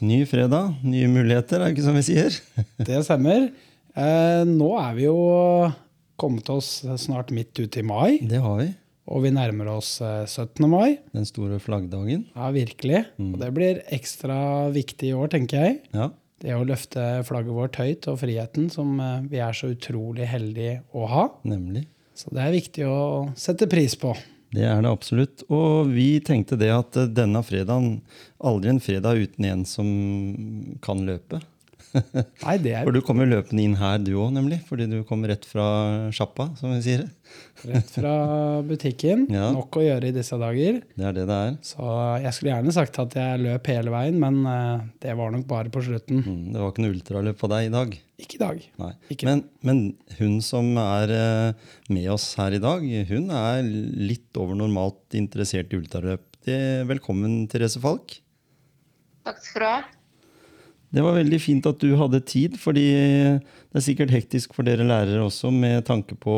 Ny 0.00 0.22
fredag, 0.28 0.74
nye 0.86 1.08
muligheter, 1.12 1.60
er 1.60 1.68
det 1.70 1.74
ikke 1.76 1.84
som 1.88 1.96
vi 1.98 2.04
sier? 2.06 2.36
Det 2.88 3.00
stemmer. 3.04 3.50
Eh, 3.98 4.42
nå 4.48 4.70
er 4.80 4.94
vi 4.96 5.04
jo 5.08 5.16
kommet 6.20 6.48
oss 6.52 6.78
snart 7.00 7.32
midt 7.34 7.58
ut 7.60 7.76
i 7.80 7.84
mai, 7.84 8.18
Det 8.28 8.40
har 8.40 8.56
vi. 8.62 8.68
og 9.10 9.24
vi 9.26 9.32
nærmer 9.34 9.68
oss 9.74 9.98
eh, 10.04 10.24
17. 10.24 10.64
mai. 10.72 10.98
Den 11.16 11.28
store 11.28 11.58
flaggdagen. 11.60 12.24
Ja, 12.36 12.48
virkelig. 12.54 13.04
Og 13.20 13.36
det 13.42 13.52
blir 13.56 13.82
ekstra 13.92 14.38
viktig 14.72 15.12
i 15.12 15.16
år, 15.16 15.30
tenker 15.36 15.64
jeg. 15.66 15.78
Ja, 15.96 16.10
Det 16.40 16.54
å 16.56 16.64
løfte 16.64 17.02
flagget 17.28 17.52
vårt 17.52 17.76
høyt 17.76 18.06
og 18.08 18.20
friheten, 18.22 18.70
som 18.72 18.94
eh, 19.04 19.20
vi 19.28 19.42
er 19.44 19.52
så 19.56 19.68
utrolig 19.74 20.28
heldige 20.32 20.78
å 20.96 21.04
ha. 21.12 21.26
nemlig. 21.44 21.84
Så 22.16 22.32
det 22.36 22.40
er 22.46 22.52
viktig 22.56 22.84
å 22.88 22.98
sette 23.36 23.68
pris 23.68 23.94
på. 24.00 24.14
Det 24.50 24.64
er 24.66 24.82
det 24.82 24.90
absolutt. 24.90 25.44
Og 25.52 25.92
vi 25.94 26.18
tenkte 26.26 26.58
det 26.58 26.72
at 26.74 26.98
denne 27.14 27.42
fredagen 27.46 28.00
Aldri 28.40 28.72
en 28.72 28.82
fredag 28.82 29.20
uten 29.20 29.46
en 29.46 29.64
som 29.68 29.88
kan 30.82 31.04
løpe. 31.06 31.42
Nei, 32.44 32.54
det 32.62 32.72
er 32.78 32.84
For 32.86 32.94
du 32.94 33.00
kommer 33.04 33.26
løpende 33.26 33.62
inn 33.66 33.74
her, 33.80 33.98
du 34.02 34.12
òg, 34.14 34.30
nemlig. 34.34 34.60
Fordi 34.68 34.86
du 34.90 35.00
kommer 35.08 35.32
rett 35.32 35.46
fra 35.48 35.64
sjappa, 36.14 36.46
som 36.58 36.70
vi 36.74 36.78
sier. 36.84 37.02
rett 37.66 37.90
fra 37.90 38.12
butikken. 38.66 39.24
Ja. 39.32 39.48
Nok 39.54 39.78
å 39.80 39.82
gjøre 39.84 40.10
i 40.10 40.14
disse 40.14 40.38
dager. 40.40 40.78
Det 40.94 41.08
er 41.08 41.16
det 41.18 41.26
det 41.30 41.38
er. 41.48 41.56
Så 41.66 41.88
jeg 42.22 42.32
skulle 42.36 42.54
gjerne 42.54 42.74
sagt 42.76 43.00
at 43.02 43.16
jeg 43.18 43.42
løp 43.42 43.70
hele 43.72 43.94
veien, 43.94 44.20
men 44.22 44.38
eh, 44.46 44.86
det 45.02 45.16
var 45.18 45.34
nok 45.34 45.46
bare 45.50 45.72
på 45.74 45.82
slutten. 45.88 46.22
Mm, 46.22 46.40
Det 46.54 46.62
var 46.62 46.72
ikke 46.72 46.86
noe 46.86 46.94
ultraløp 46.96 47.42
på 47.42 47.50
deg 47.56 47.68
i 47.68 47.74
dag. 47.74 47.98
Ikke 48.20 48.38
i 48.38 48.42
dag. 48.44 48.64
Nei. 48.84 48.92
Ikke. 49.10 49.28
Men, 49.30 49.44
men 49.66 49.84
hun 50.20 50.40
som 50.46 50.72
er 50.82 51.14
eh, 51.18 51.70
med 51.90 52.10
oss 52.14 52.32
her 52.40 52.54
i 52.54 52.62
dag, 52.62 52.86
hun 53.10 53.30
er 53.34 53.62
litt 53.66 54.40
over 54.40 54.58
normalt 54.58 55.18
interessert 55.18 55.74
i 55.74 55.80
ultraløp. 55.82 56.26
Velkommen, 56.88 57.42
Therese 57.52 57.82
Falk. 57.82 58.14
Takk 59.26 59.42
skal 59.44 59.60
du 59.60 59.66
ha. 59.68 59.80
Det 60.90 61.02
var 61.06 61.14
veldig 61.20 61.38
fint 61.38 61.66
at 61.70 61.78
du 61.82 61.94
hadde 61.98 62.18
tid, 62.26 62.56
fordi 62.58 62.88
det 62.90 63.78
er 63.78 63.84
sikkert 63.84 64.10
hektisk 64.14 64.56
for 64.56 64.66
dere 64.66 64.86
lærere 64.86 65.22
også, 65.22 65.52
med 65.54 65.84
tanke 65.86 66.16
på 66.18 66.34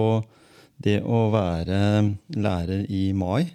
det 0.82 0.98
å 1.04 1.28
være 1.32 1.78
lærer 2.36 2.84
i 2.92 3.06
mai. 3.16 3.46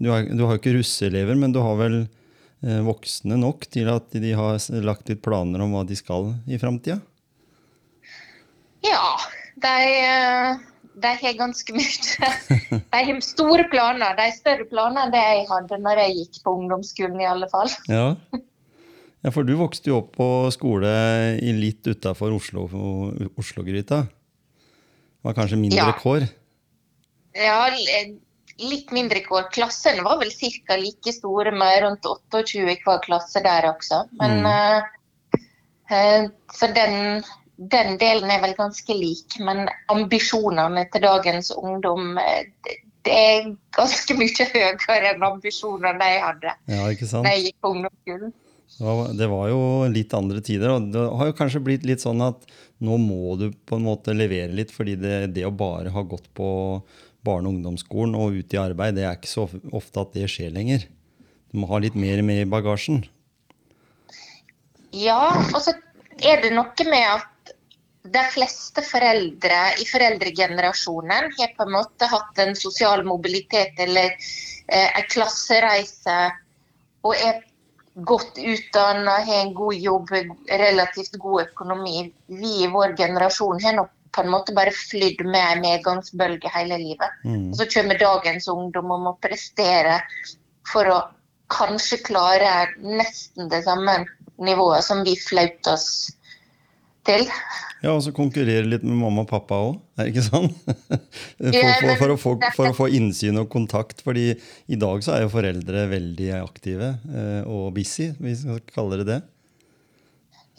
Du, 0.00 0.08
du 0.08 0.42
har 0.46 0.56
jo 0.56 0.58
ikke 0.58 0.74
russeelever, 0.78 1.38
men 1.38 1.54
du 1.54 1.60
har 1.62 1.76
vel 1.78 2.00
eh, 2.00 2.80
voksne 2.86 3.38
nok 3.38 3.68
til 3.70 3.90
at 3.92 4.10
de 4.16 4.32
har 4.34 4.58
lagt 4.82 5.12
litt 5.12 5.22
planer 5.22 5.62
om 5.62 5.76
hva 5.76 5.84
de 5.86 5.98
skal 5.98 6.32
i 6.50 6.58
framtida? 6.58 6.98
Ja, 8.86 9.14
de, 9.60 9.74
eh, 10.00 10.60
de 11.04 11.14
har 11.22 11.38
ganske 11.38 11.76
mye. 11.76 12.30
De 12.70 13.02
har 13.06 13.20
store 13.22 13.68
planer. 13.70 14.16
De 14.16 14.26
har 14.30 14.34
større 14.34 14.66
planer 14.70 15.04
enn 15.04 15.14
det 15.14 15.20
jeg 15.22 15.48
hadde 15.52 15.82
når 15.84 16.04
jeg 16.06 16.16
gikk 16.22 16.40
på 16.46 16.56
ungdomsskolen, 16.62 17.20
i 17.20 17.28
alle 17.28 17.50
fall. 17.52 17.70
Ja. 17.92 18.14
Ja, 19.20 19.32
for 19.34 19.44
du 19.44 19.52
vokste 19.58 19.92
jo 19.92 20.00
opp 20.00 20.14
på 20.16 20.26
skole 20.54 20.90
i 21.42 21.52
litt 21.56 21.86
utafor 21.86 22.32
Oslo, 22.32 22.64
Oslo-gryta. 23.36 24.04
Var 25.20 25.36
kanskje 25.36 25.58
mindre 25.60 25.84
Ja. 25.84 25.92
kår? 25.92 26.24
Ja, 27.36 27.68
litt 28.58 28.90
mindre 28.92 29.20
kår. 29.20 29.50
Klassene 29.52 30.02
var 30.02 30.18
vel 30.18 30.30
ca. 30.30 30.76
like 30.76 31.12
store, 31.12 31.52
med 31.52 31.82
rundt 31.82 32.06
28 32.06 32.64
i 32.64 32.78
hver 32.84 33.02
klasse 33.04 33.42
der 33.44 33.68
også. 33.70 34.08
Men 34.20 34.40
mm. 34.40 34.82
uh, 35.90 36.30
Så 36.52 36.66
den, 36.66 37.22
den 37.56 37.98
delen 37.98 38.30
er 38.30 38.40
vel 38.40 38.54
ganske 38.56 38.94
lik. 38.94 39.38
Men 39.38 39.68
ambisjonene 39.88 40.86
til 40.92 41.02
dagens 41.02 41.50
ungdom 41.50 42.16
eh, 42.18 42.46
det, 42.64 42.76
det 43.04 43.12
er 43.16 43.50
ganske 43.76 44.14
mye 44.14 44.46
høyere 44.52 45.14
enn 45.14 45.22
ambisjonene 45.24 46.10
jeg 46.12 46.22
hadde 46.22 46.54
Ja, 46.68 46.88
da 46.88 47.34
jeg 47.34 47.44
gikk 47.44 47.60
på 47.60 47.74
ungdomsskolen. 47.74 48.32
Det 48.80 49.26
var- 49.28 49.48
jo 49.48 49.88
litt 49.92 50.14
andre 50.14 50.40
tider, 50.40 50.70
og 50.72 50.90
det 50.92 51.00
har 51.18 51.26
jo 51.26 51.36
kanskje 51.36 51.60
blitt 51.62 51.84
litt 51.84 52.00
sånn 52.00 52.22
at 52.24 52.46
nå 52.80 52.96
må 52.96 53.36
du 53.36 53.50
på 53.52 53.76
en 53.76 53.84
måte 53.84 54.16
levere 54.16 54.54
litt, 54.56 54.70
fordi 54.72 54.96
det, 54.96 55.34
det 55.34 55.44
å 55.44 55.52
bare 55.52 55.92
ha 55.92 56.02
gått 56.02 56.32
på 56.32 56.82
barne- 57.22 57.48
og 57.48 57.54
ungdomsskolen 57.54 58.16
og 58.16 58.38
ut 58.40 58.54
i 58.54 58.56
arbeid, 58.56 58.96
det 58.96 59.04
er 59.04 59.18
ikke 59.18 59.28
så 59.28 59.44
ofte 59.76 60.00
at 60.00 60.14
det 60.16 60.30
skjer 60.32 60.54
lenger. 60.54 60.86
Du 61.52 61.58
må 61.60 61.68
ha 61.68 61.80
litt 61.82 61.94
mer 61.94 62.22
med 62.22 62.46
i 62.46 62.48
bagasjen. 62.48 63.04
Ja, 64.96 65.28
og 65.52 65.60
så 65.60 65.74
er 66.24 66.40
det 66.40 66.54
noe 66.54 66.88
med 66.88 67.04
at 67.04 67.52
de 68.02 68.22
fleste 68.32 68.80
foreldre 68.80 69.58
i 69.76 69.84
foreldregenerasjonen 69.84 71.28
har 71.36 71.52
på 71.56 71.66
en 71.66 71.74
måte 71.74 72.08
hatt 72.08 72.38
en 72.40 72.56
sosial 72.56 73.04
mobilitet 73.04 73.76
eller 73.76 74.16
eh, 74.16 74.88
en 74.88 75.08
klassereise 75.10 76.16
og 77.04 77.12
er 77.12 77.42
godt 78.06 78.38
utdanna, 78.38 79.20
har 79.26 79.40
en 79.44 79.54
god 79.54 79.74
jobb, 79.74 80.12
relativt 80.48 81.18
god 81.18 81.42
økonomi. 81.42 82.10
Vi 82.26 82.52
i 82.64 82.70
vår 82.70 82.96
generasjon 82.98 83.62
har 83.64 83.76
nok 83.78 83.90
på 84.10 84.24
en 84.24 84.30
måte 84.32 84.54
bare 84.54 84.74
flydd 84.74 85.22
med 85.26 85.44
en 85.52 85.64
medgangsbølge 85.64 86.50
hele 86.54 86.78
livet. 86.82 87.18
Mm. 87.24 87.52
Så 87.54 87.66
kommer 87.70 87.98
dagens 87.98 88.48
ungdom 88.50 88.90
og 88.90 89.04
må 89.04 89.12
prestere 89.22 90.00
for 90.72 90.90
å 90.90 91.00
kanskje 91.50 92.00
klare 92.06 92.70
nesten 92.82 93.50
det 93.50 93.62
samme 93.66 94.00
nivået 94.40 94.84
som 94.86 95.04
vi 95.06 95.16
flaut 95.18 95.70
oss 95.70 96.10
til. 97.10 97.26
Ja, 97.80 97.94
og 97.96 98.02
så 98.04 98.10
konkurrere 98.12 98.66
litt 98.68 98.82
med 98.84 98.98
mamma 99.00 99.22
og 99.24 99.30
pappa 99.30 99.56
òg, 99.64 99.78
er 99.96 100.04
det 100.04 100.10
ikke 100.12 100.24
sånn? 100.26 100.48
For, 101.40 101.54
for, 101.80 101.92
for, 101.96 102.12
å 102.12 102.16
få, 102.20 102.32
for 102.56 102.68
å 102.68 102.74
få 102.76 102.88
innsyn 102.92 103.40
og 103.40 103.46
kontakt. 103.52 104.02
fordi 104.04 104.26
i 104.68 104.76
dag 104.76 105.00
så 105.04 105.14
er 105.16 105.22
jo 105.24 105.30
foreldre 105.32 105.86
veldig 105.88 106.26
aktive 106.36 106.90
eh, 107.08 107.40
og 107.48 107.70
busy, 107.78 108.10
hvis 108.20 108.42
vi 108.44 108.58
skal 108.58 108.74
kalle 108.76 108.98
det 109.00 109.06
det. 109.08 109.20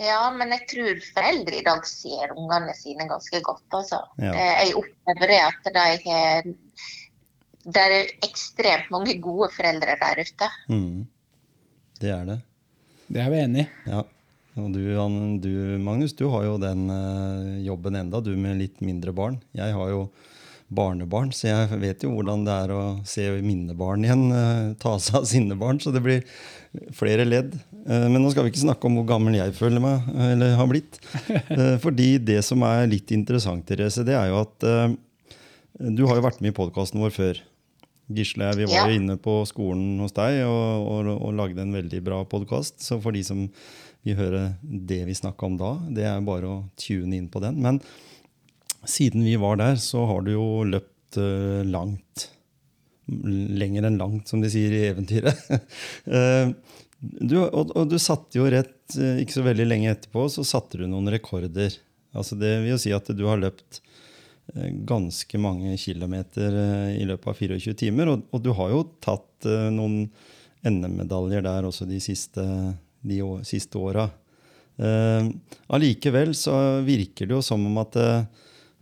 Ja, 0.02 0.32
men 0.34 0.50
jeg 0.56 0.66
tror 0.72 1.02
foreldre 1.14 1.60
i 1.60 1.66
dag 1.66 1.84
ser 1.86 2.32
ungene 2.34 2.74
sine 2.74 3.06
ganske 3.10 3.42
godt. 3.46 3.68
Altså. 3.70 4.00
Ja. 4.18 4.32
Eh, 4.34 4.64
Jeg 4.66 4.80
opplever 4.80 5.30
det 5.30 5.42
at 5.46 5.70
de 5.76 5.84
har 6.08 6.48
Det 7.78 7.84
er 7.86 8.10
ekstremt 8.26 8.90
mange 8.90 9.14
gode 9.22 9.52
foreldre 9.54 9.94
der 10.02 10.24
ute. 10.26 10.50
Mm. 10.74 11.04
Det 12.02 12.10
er 12.16 12.26
det. 12.32 12.40
Det 13.14 13.22
er 13.22 13.30
vi 13.30 13.44
enig 13.44 13.68
i. 13.68 13.70
Ja. 13.94 14.02
Og 14.66 14.74
du, 14.76 14.82
Han- 14.98 15.40
du, 15.44 15.52
Magnus, 15.84 16.14
du 16.18 16.28
har 16.32 16.46
jo 16.48 16.58
den 16.62 16.88
eh, 16.94 17.62
jobben 17.68 17.96
enda, 18.00 18.22
du 18.24 18.34
med 18.38 18.60
litt 18.62 18.82
mindre 18.86 19.14
barn. 19.16 19.40
Jeg 19.58 19.74
har 19.78 19.90
jo 19.94 20.06
barnebarn, 20.72 21.34
så 21.36 21.50
jeg 21.50 21.80
vet 21.82 22.04
jo 22.06 22.14
hvordan 22.16 22.46
det 22.48 22.54
er 22.64 22.72
å 22.72 22.82
se 23.04 23.26
mine 23.44 23.74
barn 23.76 24.06
igjen 24.08 24.22
eh, 24.32 24.70
ta 24.80 24.94
seg 25.04 25.18
av 25.20 25.26
sine 25.28 25.58
barn. 25.60 25.82
Så 25.84 25.92
det 25.92 26.00
blir 26.06 26.24
flere 26.96 27.26
ledd. 27.28 27.58
Eh, 27.84 28.08
men 28.08 28.22
nå 28.24 28.32
skal 28.32 28.46
vi 28.48 28.54
ikke 28.54 28.64
snakke 28.64 28.88
om 28.88 28.96
hvor 29.02 29.10
gammel 29.12 29.36
jeg 29.42 29.58
føler 29.58 29.84
meg, 29.84 30.08
eller 30.32 30.56
har 30.60 30.70
blitt. 30.72 31.00
Fordi 31.84 32.14
det 32.24 32.40
som 32.48 32.64
er 32.68 32.88
litt 32.92 33.12
interessant, 33.16 33.66
Therese, 33.68 34.06
det 34.08 34.16
er 34.16 34.32
jo 34.32 34.40
at 34.46 34.68
du 35.82 36.04
har 36.06 36.20
jo 36.20 36.24
vært 36.28 36.42
med 36.44 36.52
i 36.54 36.56
podkasten 36.56 37.02
vår 37.02 37.14
før. 37.16 37.40
Gisle, 38.12 38.50
vi 38.60 38.66
var 38.68 38.90
jo 38.92 38.98
inne 39.00 39.16
på 39.24 39.38
skolen 39.48 40.00
hos 40.04 40.12
deg 40.18 40.42
og, 40.44 40.88
og, 40.92 41.10
og 41.16 41.36
lagde 41.38 41.64
en 41.64 41.72
veldig 41.72 42.02
bra 42.04 42.18
podkast. 42.28 42.82
Så 42.84 42.98
for 43.04 43.16
de 43.16 43.22
som 43.24 43.46
vil 44.06 44.18
høre 44.18 44.46
det 44.62 45.04
vi 45.08 45.18
snakka 45.18 45.48
om 45.48 45.58
da, 45.60 45.76
det 45.94 46.08
er 46.10 46.26
bare 46.26 46.50
å 46.50 46.58
tune 46.80 47.18
inn 47.18 47.30
på 47.32 47.42
den. 47.44 47.60
Men 47.62 47.82
siden 48.90 49.26
vi 49.26 49.36
var 49.36 49.60
der, 49.62 49.76
så 49.82 50.06
har 50.10 50.26
du 50.26 50.34
jo 50.34 50.48
løpt 50.66 51.20
eh, 51.22 51.62
langt. 51.68 52.28
Lenger 53.12 53.90
enn 53.90 54.00
langt, 54.00 54.30
som 54.30 54.42
de 54.42 54.50
sier 54.52 54.74
i 54.78 54.88
eventyret. 54.92 55.50
Eh, 56.12 56.54
du, 57.02 57.40
og, 57.42 57.72
og 57.74 57.88
du 57.90 57.96
satte 57.98 58.38
jo 58.38 58.44
rett, 58.52 58.94
eh, 58.94 59.24
ikke 59.24 59.40
så 59.40 59.46
veldig 59.46 59.66
lenge 59.66 59.90
etterpå, 59.90 60.28
så 60.30 60.44
satte 60.46 60.78
du 60.78 60.84
noen 60.90 61.10
rekorder. 61.10 61.74
Altså 62.14 62.38
det 62.38 62.52
vil 62.62 62.76
jo 62.76 62.82
si 62.82 62.94
at 62.94 63.10
du 63.18 63.24
har 63.26 63.42
løpt 63.42 63.82
ganske 64.86 65.40
mange 65.40 65.74
kilometer 65.80 66.54
i 66.98 67.06
løpet 67.08 67.30
av 67.32 67.38
24 67.40 67.74
timer. 67.80 68.12
Og, 68.12 68.26
og 68.36 68.44
du 68.44 68.52
har 68.58 68.74
jo 68.74 68.82
tatt 69.02 69.48
noen 69.72 70.10
NM-medaljer 70.68 71.46
der 71.46 71.66
også 71.66 71.88
de 71.90 72.02
siste, 72.04 72.44
de 73.02 73.22
å, 73.26 73.32
siste 73.48 73.80
åra. 73.82 74.08
Eh, 74.82 75.30
Allikevel 75.74 76.34
så 76.38 76.56
virker 76.86 77.30
det 77.30 77.38
jo 77.38 77.44
som 77.46 77.66
om 77.68 77.82
at 77.82 77.98
eh, 78.00 78.24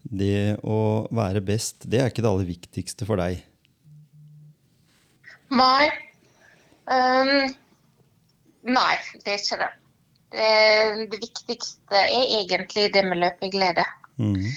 det 0.04 0.60
å 0.64 1.08
være 1.16 1.44
best, 1.46 1.84
det 1.90 2.02
er 2.02 2.12
ikke 2.12 2.24
det 2.24 2.32
aller 2.32 2.50
viktigste 2.50 3.08
for 3.08 3.20
deg. 3.22 3.42
Nei. 5.50 5.90
Um, 6.90 7.50
nei, 8.70 8.96
det 9.26 9.34
er 9.34 9.42
ikke 9.42 9.60
det. 9.60 9.70
det. 10.34 10.50
Det 11.12 11.22
viktigste 11.22 12.04
er 12.06 12.36
egentlig 12.40 12.90
det 12.94 13.06
med 13.06 13.22
løpeglede. 13.22 13.86
Mm. 14.22 14.50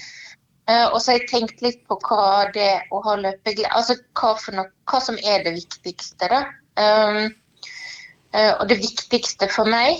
Uh, 0.69 0.87
og 0.93 1.01
så 1.01 1.11
har 1.11 1.19
jeg 1.19 1.29
tenkt 1.29 1.63
litt 1.65 1.81
på 1.89 1.97
hva 2.07 2.47
det 2.55 2.85
å 2.95 3.01
ha 3.03 3.17
løpeglede 3.19 3.67
Altså 3.75 3.97
hva, 4.15 4.31
noe, 4.55 4.69
hva 4.87 5.01
som 5.03 5.17
er 5.19 5.43
det 5.43 5.57
viktigste, 5.57 6.29
da. 6.31 6.45
Um, 6.79 7.33
og 8.33 8.65
det 8.69 8.79
viktigste 8.81 9.45
for 9.53 9.69
meg 9.69 9.99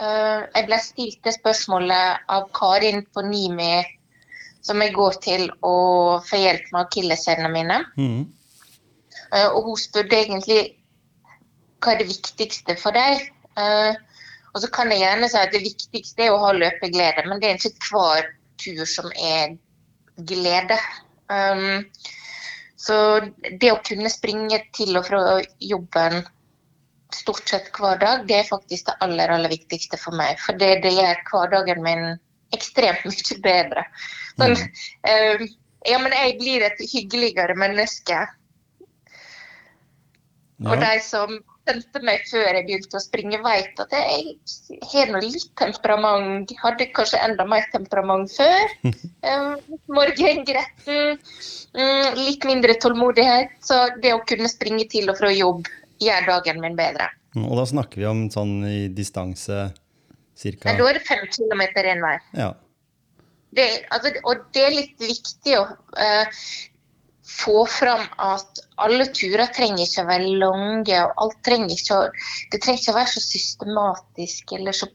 uh, 0.00 0.40
Jeg 0.54 0.64
ble 0.68 0.78
stilt 0.80 1.20
det 1.26 1.34
spørsmålet 1.36 2.24
av 2.32 2.48
Karin 2.56 3.02
på 3.12 3.24
Nimi, 3.26 3.82
som 4.64 4.80
jeg 4.80 4.94
går 4.96 5.18
til 5.24 5.46
å 5.64 5.76
få 6.24 6.40
hjelp 6.40 6.72
med 6.72 6.80
akilleshælene 6.86 7.52
mine. 7.52 7.78
Mm. 8.00 8.26
og 9.52 9.58
hun 9.66 9.76
spurte 9.76 10.16
egentlig 10.16 10.60
hva 11.84 11.92
er 11.92 12.00
det 12.00 12.08
viktigste 12.08 12.74
for 12.80 12.96
deg. 12.96 13.20
og 14.54 14.60
så 14.62 14.70
kan 14.72 14.90
jeg 14.92 15.02
gjerne 15.02 15.28
si 15.28 15.38
at 15.38 15.52
det 15.52 15.60
viktigste 15.62 16.24
er 16.24 16.34
å 16.34 16.40
ha 16.42 16.54
løpeglede, 16.56 17.26
men 17.28 17.40
det 17.40 17.50
er 17.50 17.60
ikke 17.60 17.90
hver 17.92 18.30
tur 18.58 18.84
som 18.88 19.12
er 19.14 19.54
glede. 20.26 20.78
Um, 21.28 21.84
så 22.78 23.20
det 23.60 23.72
å 23.72 23.80
kunne 23.84 24.10
springe 24.12 24.60
til 24.76 24.96
og 24.98 25.08
fra 25.08 25.22
jobben 25.60 26.22
stort 27.14 27.48
sett 27.48 27.70
hver 27.76 28.00
dag, 28.00 28.24
det 28.28 28.40
er 28.42 28.48
faktisk 28.48 28.88
det 28.88 28.96
aller, 29.04 29.30
aller 29.32 29.52
viktigste 29.52 30.00
for 30.00 30.16
meg. 30.18 30.40
For 30.44 30.58
det, 30.60 30.80
det 30.84 30.94
gjør 30.96 31.22
hverdagen 31.30 31.84
min 31.84 32.08
ekstremt 32.56 33.04
mye 33.08 33.38
bedre. 33.44 33.84
Sånn, 34.38 34.56
mm. 34.56 34.66
uh, 35.08 35.46
ja, 35.88 36.00
men 36.02 36.16
jeg 36.16 36.36
blir 36.40 36.64
et 36.66 36.82
hyggeligere 36.92 37.56
menneske. 37.58 38.24
Ja. 40.58 40.72
Og 40.72 40.80
de 40.82 40.94
som 41.04 41.38
kjente 41.68 42.00
meg 42.02 42.24
før 42.26 42.48
jeg 42.56 42.64
begynte 42.66 42.98
å 42.98 43.02
springe, 43.02 43.38
vet 43.44 43.82
at 43.82 43.92
jeg 43.94 44.80
har 44.90 45.12
noe 45.12 45.22
litt 45.22 45.50
temperament. 45.60 46.52
Hadde 46.62 46.88
kanskje 46.96 47.20
enda 47.24 47.46
mer 47.48 47.68
temperament 47.74 48.32
før. 48.34 48.72
Um, 48.88 49.58
Morgengretten, 49.98 51.20
um, 51.76 52.18
litt 52.18 52.48
mindre 52.48 52.78
tålmodighet. 52.82 53.54
Så 53.64 53.84
det 54.02 54.16
å 54.16 54.24
kunne 54.28 54.50
springe 54.50 54.88
til 54.90 55.12
og 55.12 55.20
fra 55.20 55.30
jobb 55.34 55.68
gjør 56.02 56.26
dagen 56.28 56.62
min 56.62 56.78
bedre. 56.78 57.10
Og 57.38 57.58
da 57.60 57.66
snakker 57.68 58.00
vi 58.00 58.08
om 58.08 58.24
sånn 58.32 58.56
i 58.66 58.78
distanse 58.94 59.68
cirka 60.38 60.74
Da 60.78 60.88
er 60.88 60.98
det 60.98 61.04
fem 61.06 61.26
kilometer 61.30 61.88
én 61.90 62.02
vei. 62.04 62.16
Ja. 62.38 62.52
Det, 63.54 63.66
altså, 63.94 64.12
og 64.28 64.48
det 64.54 64.64
er 64.66 64.74
litt 64.76 65.00
viktig 65.00 65.54
å 65.56 65.64
uh, 65.66 66.42
få 67.28 67.62
fram 67.68 68.04
at 68.22 68.60
alle 68.80 69.08
turer 69.16 69.50
trenger 69.56 69.84
ikke 69.84 70.04
å 70.04 70.08
være 70.08 70.34
lange. 70.42 71.00
og 71.04 71.22
alt 71.24 71.40
trenger 71.46 71.74
ikke 71.74 71.96
å, 71.96 72.08
Det 72.52 72.62
trenger 72.62 72.82
ikke 72.82 72.94
å 72.94 72.98
være 72.98 73.14
så 73.14 73.24
systematisk 73.24 74.54
eller 74.58 74.76
så 74.76 74.90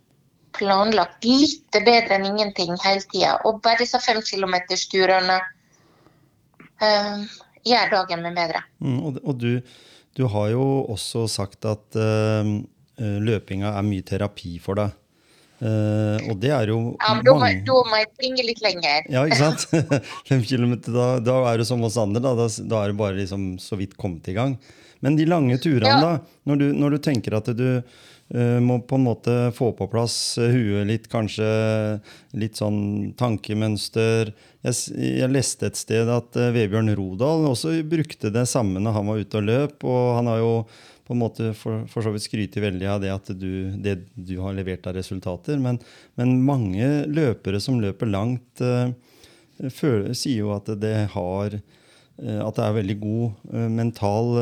planlagt. 0.58 1.26
Litt 1.26 1.80
bedre 1.86 2.20
enn 2.20 2.30
ingenting 2.30 2.76
hele 2.84 3.06
tida. 3.10 3.38
Og 3.48 3.62
bare 3.66 3.82
disse 3.82 4.02
femkilometersturene 4.02 5.40
uh, 6.84 7.26
gjør 7.66 7.98
dagen 7.98 8.24
min 8.26 8.38
bedre. 8.38 8.64
Mm, 8.80 9.00
og, 9.02 9.20
og 9.24 9.42
du, 9.42 9.52
du, 10.18 10.26
har 10.30 10.52
jo 10.54 10.66
også 10.94 11.26
sagt 11.32 11.66
at 11.70 11.98
uh, 11.98 12.52
løpinga 13.00 13.74
er 13.74 13.88
mye 13.88 14.06
terapi 14.06 14.58
for 14.64 14.80
deg. 14.80 14.94
Uh, 15.64 16.20
og 16.28 16.40
det 16.44 16.50
er 16.52 16.68
jo 16.74 16.78
ja, 16.98 17.14
men 17.16 17.24
da, 17.24 17.34
mange... 17.40 17.62
da 17.64 17.76
må 17.88 18.00
jeg 18.02 18.08
springe 18.12 18.44
litt 18.44 18.62
lenger. 18.66 19.06
Ja, 19.14 19.22
ikke 19.24 19.40
sant? 19.40 19.68
Fem 20.30 20.42
kilometer, 20.44 20.92
da, 20.92 21.06
da, 21.24 21.38
er 21.52 21.62
du 21.62 21.68
som 21.68 21.84
oss 21.88 22.00
andre. 22.02 22.24
Da, 22.24 22.34
da, 22.36 22.82
er 22.82 22.92
det 22.92 23.00
bare 23.00 23.20
liksom 23.22 23.54
så 23.64 23.80
vidt 23.80 23.96
kommet 24.00 24.28
i 24.28 24.36
gang. 24.36 24.58
Men 25.04 25.16
de 25.20 25.28
lange 25.28 25.56
turene, 25.64 25.94
ja. 25.94 26.02
da? 26.02 26.40
Når 26.50 26.60
du, 26.60 26.66
når 26.76 26.96
du, 26.96 27.00
tenker 27.06 27.38
at 27.40 27.48
du 27.56 27.68
må 28.34 28.80
på 28.90 28.98
en 28.98 29.04
måte 29.06 29.34
få 29.54 29.68
på 29.78 29.86
plass 29.92 30.40
uh, 30.42 30.48
huet 30.50 30.88
litt, 30.90 31.04
kanskje 31.12 31.46
litt 32.34 32.58
sånn 32.58 33.12
tankemønster 33.20 34.32
Jeg, 34.66 34.80
jeg 34.98 35.30
leste 35.30 35.70
et 35.70 35.78
sted 35.78 36.10
at 36.10 36.40
Vebjørn 36.56 36.90
Rodal 36.98 37.46
også 37.52 37.76
brukte 37.86 38.32
det 38.34 38.48
samme 38.50 38.82
når 38.82 38.98
han 38.98 39.12
var 39.12 39.22
ute 39.22 39.38
og 39.38 39.48
løp. 39.52 39.86
og 39.86 40.16
han 40.18 40.32
har 40.32 40.42
jo 40.42 40.56
på 41.04 41.14
en 41.14 41.20
måte 41.20 41.52
for, 41.58 41.84
for 41.92 42.06
så 42.06 42.14
vidt 42.14 42.26
skryter 42.26 42.64
veldig 42.64 42.88
av 42.90 43.02
det 43.04 43.12
at 43.14 43.32
du, 43.36 43.74
det 43.84 43.98
du 44.16 44.38
har 44.42 44.56
levert 44.56 44.88
av 44.88 44.96
resultater. 44.98 45.60
Men, 45.60 45.80
men 46.20 46.38
mange 46.46 46.90
løpere 47.12 47.60
som 47.64 47.82
løper 47.84 48.12
langt, 48.12 48.64
uh, 48.64 48.94
føler, 49.70 50.14
sier 50.18 50.46
jo 50.46 50.54
at 50.56 50.72
det 50.80 50.96
har 51.14 51.58
uh, 51.58 52.40
at 52.48 52.56
det 52.56 52.66
er 52.66 52.80
veldig 52.80 52.98
god 53.04 53.52
uh, 53.52 53.68
mental 53.82 54.34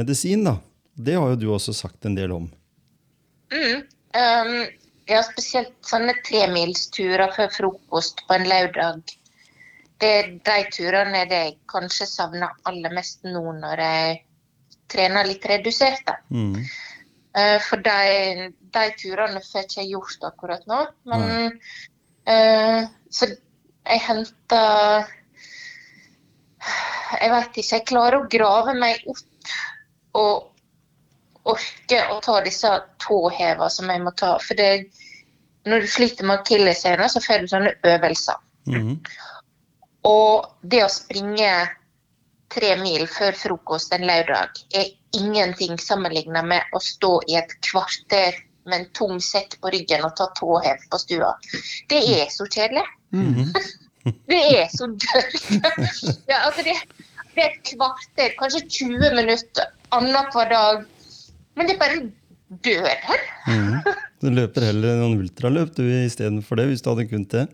medisin. 0.00 0.48
da. 0.48 0.58
Det 0.98 1.14
har 1.14 1.30
jo 1.30 1.38
du 1.38 1.48
også 1.54 1.74
sagt 1.76 2.08
en 2.08 2.16
del 2.18 2.32
om. 2.34 2.48
Mm. 3.54 3.84
Um, 4.18 4.54
ja, 5.08 5.22
spesielt 5.24 5.76
sånne 5.86 6.16
tremilsturer 6.26 7.30
før 7.36 7.52
frokost 7.54 8.24
på 8.26 8.36
en 8.36 8.48
lørdag. 8.50 9.14
Det 9.98 10.10
er 10.16 10.32
de 10.46 10.58
turene 10.74 11.22
er 11.22 11.30
det 11.30 11.38
jeg 11.44 11.54
kanskje 11.70 12.06
savner 12.06 12.52
aller 12.68 12.92
mest 12.94 13.24
nå 13.26 13.42
når 13.60 13.82
jeg 13.82 14.18
trener 14.90 15.28
litt 15.28 15.46
redusert. 15.48 16.12
Mm. 16.34 16.58
Uh, 17.38 17.56
for 17.62 17.84
de, 17.84 18.50
de, 18.74 18.84
turene 18.98 19.42
får 19.44 19.62
jeg 19.62 19.70
ikke 19.70 19.86
gjort 19.92 20.28
akkurat 20.32 20.68
nå. 20.70 20.82
Men 21.12 21.58
uh, 22.28 22.90
Så 23.10 23.30
jeg 23.30 24.04
henter 24.04 25.08
Jeg 27.18 27.32
vet 27.32 27.58
ikke. 27.62 27.74
Jeg 27.76 27.88
klarer 27.88 28.18
å 28.18 28.30
grave 28.30 28.74
meg 28.76 29.04
opp 29.08 29.24
og 30.18 30.57
orke 31.52 32.02
å 32.12 32.18
ta 32.24 32.40
disse 32.44 32.70
tåhevene 33.04 33.70
som 33.72 33.90
jeg 33.92 34.04
må 34.04 34.12
ta. 34.18 34.34
For 34.44 34.58
det, 34.58 34.88
når 35.68 35.84
du 35.84 35.90
sliter 35.90 36.28
med 36.28 36.42
akilleshæler, 36.42 37.08
så 37.10 37.22
får 37.24 37.44
du 37.44 37.50
sånne 37.52 37.74
øvelser. 37.88 38.38
Mm. 38.68 38.94
Og 40.08 40.48
det 40.62 40.84
å 40.84 40.92
springe 40.92 41.52
tre 42.52 42.74
mil 42.80 43.04
før 43.12 43.36
frokost 43.36 43.92
en 43.92 44.06
lørdag 44.08 44.60
er 44.76 44.92
ingenting 45.16 45.78
sammenlignet 45.80 46.46
med 46.48 46.76
å 46.76 46.80
stå 46.82 47.18
i 47.28 47.36
et 47.40 47.52
kvarter 47.64 48.36
med 48.68 48.82
en 48.82 48.88
tung 48.96 49.20
sekk 49.24 49.56
på 49.62 49.72
ryggen 49.72 50.04
og 50.04 50.14
ta 50.16 50.28
tåhev 50.36 50.84
på 50.90 51.00
stua. 51.00 51.32
Det 51.88 52.00
er 52.18 52.28
så 52.32 52.46
kjedelig. 52.48 52.84
Mm. 53.16 53.52
det 54.32 54.42
er 54.58 54.68
så 54.72 54.90
dølt. 54.92 55.48
ja, 56.30 56.44
altså 56.44 56.64
det, 56.66 56.76
det, 57.34 57.42
er 57.42 57.48
et 57.48 57.60
kvarter, 57.72 58.36
kanskje 58.40 58.64
20 58.68 59.16
minutter 59.16 59.72
annenhver 59.96 60.52
dag. 60.52 60.86
Men 61.58 61.68
det 61.68 61.78
bare 61.80 62.02
dør 62.64 62.86
her. 62.88 63.24
mm. 63.48 63.94
Du 64.22 64.30
løper 64.34 64.64
heller 64.70 64.98
noen 64.98 65.20
ultraløp 65.22 65.74
du 65.76 65.84
istedenfor 65.86 66.58
det, 66.58 66.68
hvis 66.72 66.82
du 66.82 66.92
hadde 66.92 67.08
kunnet 67.10 67.34
det? 67.34 67.44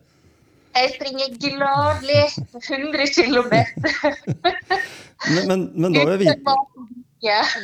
Jeg 0.74 0.94
springer 0.96 1.34
gladelig 1.38 2.22
100 2.58 3.10
km. 3.14 3.52
men, 5.34 5.44
men, 5.50 5.60
men, 5.76 5.92
da 5.94 6.06
vil 6.08 6.14
jeg 6.14 6.22
vite 6.24 6.56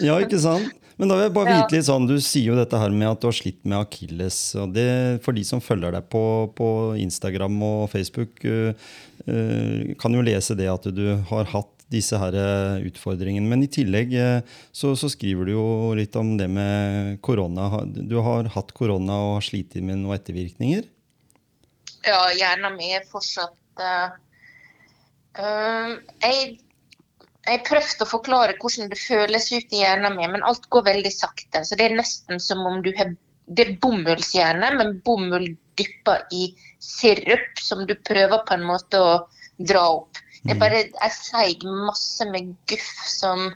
Ja, 0.05 0.21
ikke 0.23 0.39
sant? 0.43 0.77
Men 1.01 1.09
da 1.09 1.17
vil 1.17 1.25
jeg 1.25 1.33
bare 1.33 1.57
vite 1.57 1.79
litt 1.79 1.89
sånn, 1.89 2.07
Du 2.07 2.19
sier 2.21 2.53
jo 2.53 2.59
dette 2.59 2.77
her 2.77 2.93
med 2.93 3.09
at 3.09 3.23
du 3.23 3.31
har 3.31 3.37
slitt 3.37 3.61
med 3.65 3.79
akilles. 3.81 4.39
For 5.25 5.37
de 5.37 5.45
som 5.49 5.65
følger 5.65 5.97
deg 5.97 6.07
på, 6.13 6.23
på 6.57 6.69
Instagram 7.01 7.57
og 7.65 7.83
Facebook, 7.93 8.45
uh, 8.45 8.73
kan 10.01 10.17
jo 10.17 10.25
lese 10.27 10.57
det 10.59 10.69
at 10.71 10.91
du 10.93 11.07
har 11.33 11.49
hatt 11.55 11.80
disse 11.91 12.19
her 12.21 12.37
utfordringene. 12.87 13.49
Men 13.51 13.65
i 13.67 13.71
tillegg 13.73 14.15
uh, 14.15 14.41
så, 14.73 14.95
så, 14.99 15.11
skriver 15.13 15.49
du 15.49 15.55
jo 15.57 15.67
litt 15.99 16.17
om 16.19 16.37
det 16.39 16.49
med 16.53 17.19
korona. 17.27 17.69
Du 17.87 18.19
har 18.25 18.51
hatt 18.55 18.73
korona 18.77 19.19
og 19.27 19.37
har 19.41 19.47
slitt 19.51 19.77
med 19.81 20.03
noen 20.03 20.17
ettervirkninger? 20.19 20.89
Ja, 22.07 22.21
hjernen 22.33 22.79
med 22.79 23.07
fortsatt 23.11 23.85
uh, 23.85 24.17
jeg, 25.39 26.59
jeg 27.47 27.65
prøvde 27.69 28.05
å 28.05 28.11
forklare 28.11 28.57
hvordan 28.61 28.91
det 28.91 29.01
føles 29.01 29.51
ut 29.53 29.75
i 29.75 29.83
hjernen 29.83 30.17
min, 30.17 30.33
men 30.35 30.47
alt 30.47 30.67
går 30.73 30.87
veldig 30.89 31.13
sakte. 31.15 31.65
Så 31.65 31.79
det 31.79 31.89
er 31.89 31.99
nesten 31.99 32.43
som 32.43 32.65
om 32.67 32.81
du 32.85 32.93
har 32.99 33.17
Det 33.51 33.65
er 33.67 33.79
bomullshjerne, 33.83 34.69
men 34.79 35.01
bomull 35.03 35.49
dyppa 35.75 36.21
i 36.31 36.53
sirup 36.79 37.59
som 37.59 37.83
du 37.87 37.97
prøver 38.07 38.45
på 38.47 38.55
en 38.55 38.67
måte 38.69 39.01
å 39.03 39.17
dra 39.59 39.83
opp. 39.97 40.21
Er 40.49 40.55
mm. 40.55 40.61
bare 40.61 40.85
jeg 40.87 41.13
seig 41.17 41.65
masse 41.67 42.25
med 42.31 42.55
guff 42.71 42.91
som 43.09 43.51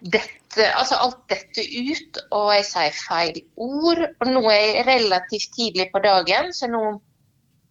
dette, 0.00 0.64
altså 0.76 0.98
alt 1.00 1.22
dette 1.32 1.64
ut, 1.64 2.20
og 2.36 2.52
jeg 2.54 2.66
sier 2.68 2.96
feil 2.96 3.40
ord. 3.56 4.02
Og 4.20 4.30
nå 4.30 4.42
er 4.52 4.62
jeg 4.62 4.86
relativt 4.88 5.52
tidlig 5.56 5.90
på 5.92 6.02
dagen, 6.04 6.52
så 6.56 6.70
nå 6.70 6.82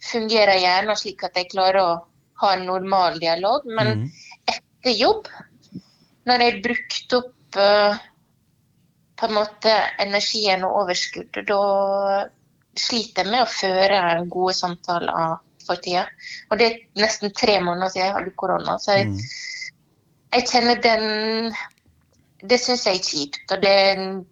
fungerer 0.05 0.61
hjernen 0.61 0.99
slik 0.99 1.23
at 1.25 1.37
jeg 1.39 1.49
klarer 1.53 1.81
å 1.81 1.93
ha 2.41 2.51
en 2.53 2.67
normal 2.69 3.19
dialog. 3.21 3.65
Men 3.65 3.93
mm. 4.01 4.05
etter 4.53 4.97
jobb, 4.99 5.29
når 6.29 6.43
jeg 6.43 6.53
har 6.53 6.63
brukt 6.67 7.17
opp 7.19 7.59
uh, 7.61 8.03
på 9.15 9.29
en 9.29 9.37
måte 9.37 9.73
energien 10.03 10.65
og 10.67 10.83
overskuddet, 10.83 11.47
da 11.49 12.25
sliter 12.75 13.23
jeg 13.23 13.31
med 13.31 13.45
å 13.45 13.49
føre 13.49 13.99
gode 14.29 14.55
samtaler 14.57 15.37
for 15.67 15.75
tida. 15.83 16.05
Og 16.51 16.59
det 16.59 16.67
er 16.71 16.77
nesten 17.01 17.33
tre 17.35 17.59
måneder 17.61 17.89
siden 17.93 18.05
jeg 18.07 18.13
hadde 18.19 18.35
korona. 18.37 18.77
så 18.79 18.91
jeg 18.99 19.07
mm 19.13 19.19
jeg 20.35 20.43
kjenner 20.51 20.75
den 20.83 21.53
Det 22.49 22.57
syns 22.59 22.81
jeg 22.85 22.97
er 22.97 23.03
kjipt. 23.03 23.51
Og 23.55 23.61
det 23.63 24.25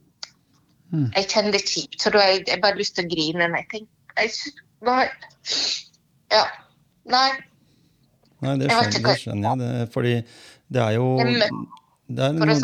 Mm. 0.94 1.08
Jeg 1.16 1.26
kjenner 1.26 1.52
det 1.56 1.62
kjipt, 1.66 1.96
så 2.02 2.10
da 2.14 2.20
har 2.22 2.28
jeg, 2.28 2.44
jeg 2.48 2.62
bare 2.62 2.78
lyst 2.78 2.94
til 2.96 3.06
å 3.08 3.10
grine 3.10 3.48
når 3.50 3.64
jeg 3.64 3.68
tenker 3.72 4.22
jeg, 4.22 4.52
Nei. 4.86 5.06
Ja. 6.30 6.44
Nei. 7.10 7.32
Nei, 8.44 8.58
det 8.60 8.68
Jeg 8.68 8.78
skjønner, 8.78 9.00
hva- 9.00 9.08
det 9.08 9.22
skjønner 9.24 9.48
jeg. 9.50 9.58
Det, 9.64 9.94
fordi 9.94 10.14
det 10.70 10.82
er 10.84 10.92
jo 10.92 11.08
Det 12.14 12.26
er 12.26 12.36
noe, 12.38 12.56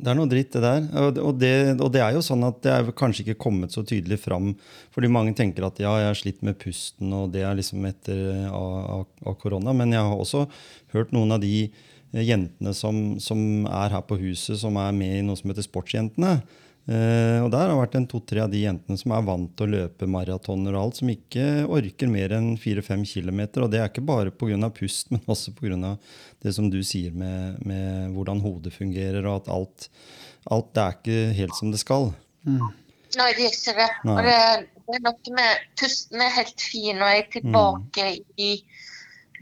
det 0.00 0.10
er 0.12 0.18
noe 0.18 0.30
dritt, 0.30 0.50
det 0.54 0.62
der. 0.64 0.86
Og, 1.00 1.30
det, 1.40 1.52
og 1.80 1.90
det 1.94 2.02
er 2.04 2.16
jo 2.16 2.22
sånn 2.24 2.44
at 2.46 2.60
det 2.64 2.72
er 2.74 2.90
kanskje 2.96 3.24
ikke 3.24 3.42
kommet 3.46 3.74
så 3.74 3.84
tydelig 3.86 4.20
fram. 4.22 4.52
Fordi 4.94 5.10
mange 5.12 5.34
tenker 5.38 5.66
at 5.68 5.80
ja, 5.82 5.92
jeg 6.02 6.10
har 6.10 6.18
slitt 6.18 6.42
med 6.46 6.58
pusten, 6.60 7.12
og 7.16 7.32
det 7.34 7.44
er 7.46 7.58
liksom 7.58 7.86
etter 7.88 8.20
eh, 8.34 8.48
av 8.50 9.38
korona. 9.42 9.74
Men 9.76 9.96
jeg 9.96 10.04
har 10.04 10.16
også 10.16 10.46
hørt 10.94 11.14
noen 11.16 11.36
av 11.36 11.42
de 11.44 11.54
eh, 11.66 12.24
jentene 12.24 12.74
som, 12.76 13.18
som 13.22 13.66
er 13.70 13.96
her 13.96 14.04
på 14.08 14.20
huset, 14.20 14.58
som 14.60 14.78
er 14.80 14.96
med 14.96 15.18
i 15.18 15.24
noe 15.26 15.40
som 15.40 15.52
heter 15.52 15.66
Sportsjentene. 15.66 16.38
Eh, 16.88 17.38
og 17.44 17.50
der 17.52 17.66
har 17.66 17.70
det 17.70 17.78
vært 17.78 17.96
en 17.98 18.06
to-tre 18.08 18.40
av 18.42 18.50
de 18.50 18.62
jentene 18.62 18.98
som 18.98 19.12
er 19.14 19.26
vant 19.26 19.52
til 19.58 19.68
å 19.68 19.72
løpe 19.76 20.08
maratoner 20.10 20.74
og 20.74 20.80
alt, 20.80 21.00
som 21.00 21.12
ikke 21.12 21.66
orker 21.70 22.10
mer 22.10 22.32
enn 22.34 22.54
fire-fem 22.60 23.04
kilometer. 23.06 23.66
Og 23.66 23.72
det 23.72 23.82
er 23.82 23.90
ikke 23.90 24.06
bare 24.08 24.32
pga. 24.32 24.70
pust, 24.74 25.10
men 25.12 25.22
også 25.26 25.54
pga. 25.58 25.94
det 26.42 26.54
som 26.56 26.70
du 26.72 26.80
sier 26.86 27.12
med, 27.12 27.60
med 27.66 28.16
hvordan 28.16 28.42
hodet 28.42 28.74
fungerer, 28.74 29.22
og 29.26 29.42
at 29.42 29.52
alt, 29.54 29.90
alt 30.50 30.74
det 30.74 30.84
er 30.86 30.98
ikke 30.98 31.38
helt 31.42 31.58
som 31.58 31.74
det 31.74 31.82
skal. 31.82 32.10
Nei, 32.46 33.30
det 33.36 33.46
er 33.46 33.52
ikke 33.52 33.76
det. 33.76 33.90
Nei. 34.08 34.16
Og 34.16 34.26
det, 34.26 34.38
det 34.86 34.98
er 34.98 35.04
noe 35.04 35.36
med 35.36 35.64
Pusten 35.78 36.22
er 36.24 36.32
helt 36.34 36.62
fin, 36.64 36.96
og 36.98 37.10
jeg 37.12 37.22
er 37.22 37.32
tilbake 37.36 38.10
i 38.40 38.52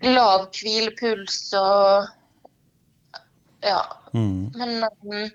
lav 0.04 0.49
hvilepuls 0.54 1.40
og 1.59 2.14
Ja. 3.64 3.80
Mm. 4.14 4.52
Men 4.54 4.85
um, 5.02 5.30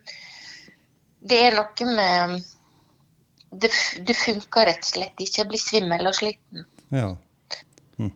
det 1.24 1.39
er 1.48 1.56
noe 1.58 1.94
med 1.96 2.42
det, 3.53 3.70
det 4.08 4.15
funker 4.18 4.68
rett 4.70 4.84
og 4.84 4.89
slett 4.89 5.22
ikke. 5.22 5.44
Jeg 5.44 5.50
blir 5.51 5.62
svimmel 5.62 6.10
og 6.10 6.18
sliten. 6.18 6.65
Ja. 6.94 7.13
Hm. 8.01 8.12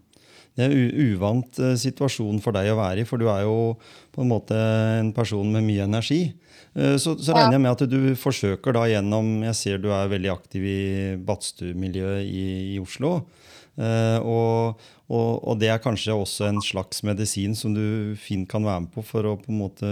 Det 0.58 0.66
er 0.66 0.74
en 0.74 1.14
uvant 1.14 1.62
eh, 1.62 1.78
situasjon 1.80 2.42
for 2.44 2.58
deg 2.58 2.72
å 2.74 2.80
være 2.80 3.04
i, 3.04 3.08
for 3.08 3.22
du 3.22 3.30
er 3.32 3.46
jo 3.46 3.78
på 4.16 4.24
en 4.24 4.32
måte 4.32 4.58
en 4.58 5.14
person 5.16 5.50
med 5.54 5.66
mye 5.68 5.86
energi. 5.86 6.22
Eh, 6.74 6.98
så, 7.02 7.16
så 7.22 7.36
regner 7.38 7.58
jeg 7.58 7.66
med 7.66 7.76
at 7.76 7.86
du 7.90 8.00
forsøker 8.20 8.76
da 8.78 8.88
gjennom 8.90 9.44
Jeg 9.48 9.60
ser 9.62 9.82
du 9.82 9.92
er 9.94 10.12
veldig 10.12 10.34
aktiv 10.34 10.66
i 10.68 10.82
badstuemiljøet 11.28 12.26
i, 12.26 12.48
i 12.76 12.82
Oslo. 12.82 13.20
Eh, 13.78 14.18
og, 14.26 14.82
og, 15.08 15.32
og 15.38 15.62
det 15.62 15.70
er 15.70 15.84
kanskje 15.84 16.18
også 16.18 16.50
en 16.50 16.62
slags 16.66 17.04
medisin 17.06 17.54
som 17.58 17.78
du 17.78 18.18
fint 18.18 18.50
kan 18.50 18.66
være 18.66 18.88
med 18.88 18.94
på 18.96 19.06
for 19.06 19.30
å 19.30 19.38
på 19.38 19.54
en 19.54 19.62
måte 19.62 19.92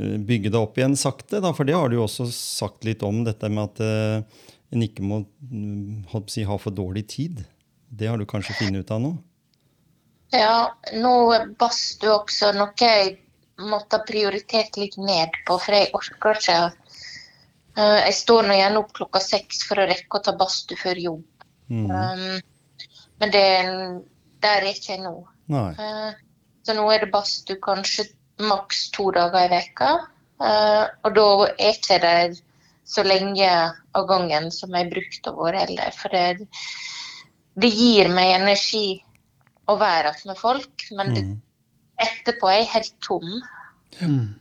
bygge 0.00 0.52
det 0.52 0.60
opp 0.60 0.78
igjen 0.78 0.96
sakte. 0.98 1.42
Da, 1.44 1.52
for 1.56 1.68
det 1.68 1.76
har 1.76 1.90
du 1.90 1.98
jo 1.98 2.06
også 2.06 2.28
sagt 2.32 2.86
litt 2.88 3.04
om, 3.06 3.22
dette 3.26 3.50
med 3.52 3.70
at 3.70 3.82
uh, 3.84 4.44
en 4.70 4.84
ikke 4.86 5.04
må 5.06 5.22
mm, 5.24 6.26
si, 6.30 6.44
ha 6.46 6.58
for 6.60 6.74
dårlig 6.74 7.06
tid. 7.12 7.42
Det 7.90 8.08
har 8.10 8.20
du 8.20 8.28
kanskje 8.28 8.56
funnet 8.58 8.84
ut 8.84 8.94
av 8.94 9.02
nå? 9.02 9.14
Ja, 10.34 10.70
nå 10.94 11.14
er 11.34 11.48
badstue 11.58 12.12
også 12.20 12.52
noe 12.54 12.70
jeg 12.78 13.16
måtte 13.60 13.98
ha 13.98 14.06
prioritert 14.06 14.78
litt 14.80 14.94
ned 14.96 15.34
på, 15.46 15.58
for 15.58 15.74
jeg 15.74 15.90
orker 15.96 16.38
ikke 16.38 16.60
Eh, 17.78 17.98
Jeg 18.06 18.16
står 18.18 18.48
nå 18.48 18.56
gjerne 18.58 18.82
opp 18.82 18.94
klokka 18.96 19.22
seks 19.22 19.64
for 19.68 19.80
å 19.80 19.88
rekke 19.90 20.18
å 20.18 20.24
ta 20.24 20.34
badstue 20.38 20.78
før 20.80 21.02
jobb. 21.04 21.26
Mm. 21.70 21.90
Um, 21.90 22.40
men 23.22 23.34
det, 23.34 23.44
der 24.42 24.64
er 24.64 24.72
ikke 24.72 24.96
jeg 24.96 25.04
nå. 25.04 25.14
Eh, 25.50 26.10
Så 26.66 26.74
nå 26.76 26.84
er 26.92 27.04
det 27.04 27.12
badstue 27.14 27.60
kanskje 27.62 28.10
maks 28.42 28.90
to 28.94 29.10
dager 29.14 29.46
i 29.46 29.50
veka. 29.52 29.90
Eh, 30.40 30.86
Og 31.04 31.14
da 31.14 31.26
er 31.58 31.74
ikke 31.74 31.98
det 32.02 32.42
så 32.90 33.04
lenge 33.06 33.48
av 33.94 34.06
gangen 34.08 34.50
som 34.50 34.74
jeg 34.74 34.90
brukte 34.90 35.30
å 35.30 35.44
være 35.44 35.66
heller. 35.66 35.92
For 35.94 36.08
det, 36.14 36.48
det 37.60 37.70
gir 37.70 38.08
meg 38.08 38.34
energi 38.40 39.02
å 39.70 39.76
være 39.78 40.14
igjen 40.16 40.32
med 40.32 40.38
folk, 40.40 40.86
men 40.98 41.14
det, 41.14 41.22
Mm. 41.22 41.40
etterpå 42.00 42.48
er 42.50 42.56
jeg 42.62 42.72
helt 42.74 42.94
tom. 43.04 43.42
Mm. 44.00 44.34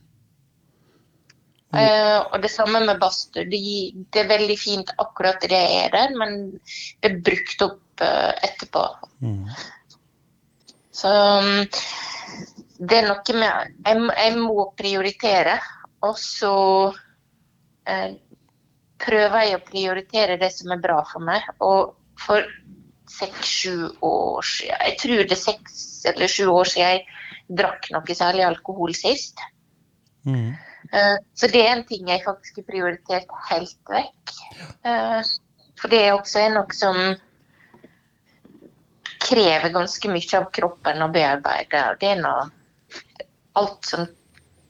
Uh, 1.70 2.26
og 2.34 2.42
det 2.42 2.50
samme 2.50 2.80
med 2.82 2.98
badstue. 3.00 3.44
Det, 3.46 3.60
det 4.14 4.24
er 4.24 4.30
veldig 4.32 4.56
fint 4.58 4.90
akkurat 4.98 5.38
det 5.42 5.52
jeg 5.54 5.84
er 5.84 5.92
der, 5.94 6.16
men 6.18 6.40
det 7.04 7.12
er 7.12 7.20
brukt 7.22 7.62
opp 7.62 8.02
uh, 8.02 8.32
etterpå. 8.48 8.86
Mm. 9.22 9.44
Så 10.92 11.12
um, 11.14 11.68
det 12.80 13.02
er 13.02 13.08
noe 13.10 13.36
med 13.36 13.76
Jeg, 13.86 14.02
jeg 14.16 14.36
må 14.40 14.66
prioritere, 14.80 15.58
og 16.06 16.16
så 16.20 16.56
eh, 17.90 18.14
prøver 19.04 19.46
jeg 19.46 19.58
å 19.58 19.66
prioritere 19.68 20.38
det 20.40 20.52
som 20.56 20.72
er 20.72 20.82
bra 20.84 21.02
for 21.08 21.24
meg. 21.24 21.44
Og 21.60 21.96
for 22.20 22.46
seks-sju 23.10 23.90
år 24.06 24.46
siden 24.46 24.84
Jeg 24.86 24.98
tror 25.02 25.24
det 25.24 25.36
er 25.36 25.42
seks 25.42 25.86
eller 26.10 26.32
sju 26.32 26.46
år 26.52 26.70
siden 26.70 26.92
jeg 26.92 27.58
drakk 27.60 27.88
noe 27.92 28.16
særlig 28.16 28.46
alkohol 28.46 28.94
sist. 28.96 29.42
Mm. 30.28 30.54
Eh, 30.94 31.16
Så 31.34 31.50
det 31.52 31.64
er 31.66 31.74
en 31.74 31.86
ting 31.88 32.08
jeg 32.08 32.24
faktisk 32.24 32.62
har 32.62 32.68
prioritert 32.70 33.34
helt 33.50 33.92
vekk. 33.92 34.36
Eh, 34.86 35.34
For 35.80 35.92
det 35.92 36.00
er 36.06 36.14
også 36.16 36.46
noe 36.54 36.76
som 36.76 36.98
krever 39.20 39.74
ganske 39.74 40.12
mye 40.12 40.40
av 40.40 40.48
kroppen 40.56 41.04
å 41.04 41.12
bearbeide. 41.12 41.84
Og 41.92 42.00
det 42.00 42.14
er 42.14 42.24
noe 42.24 42.48
Alt 43.60 43.92
som 43.92 44.08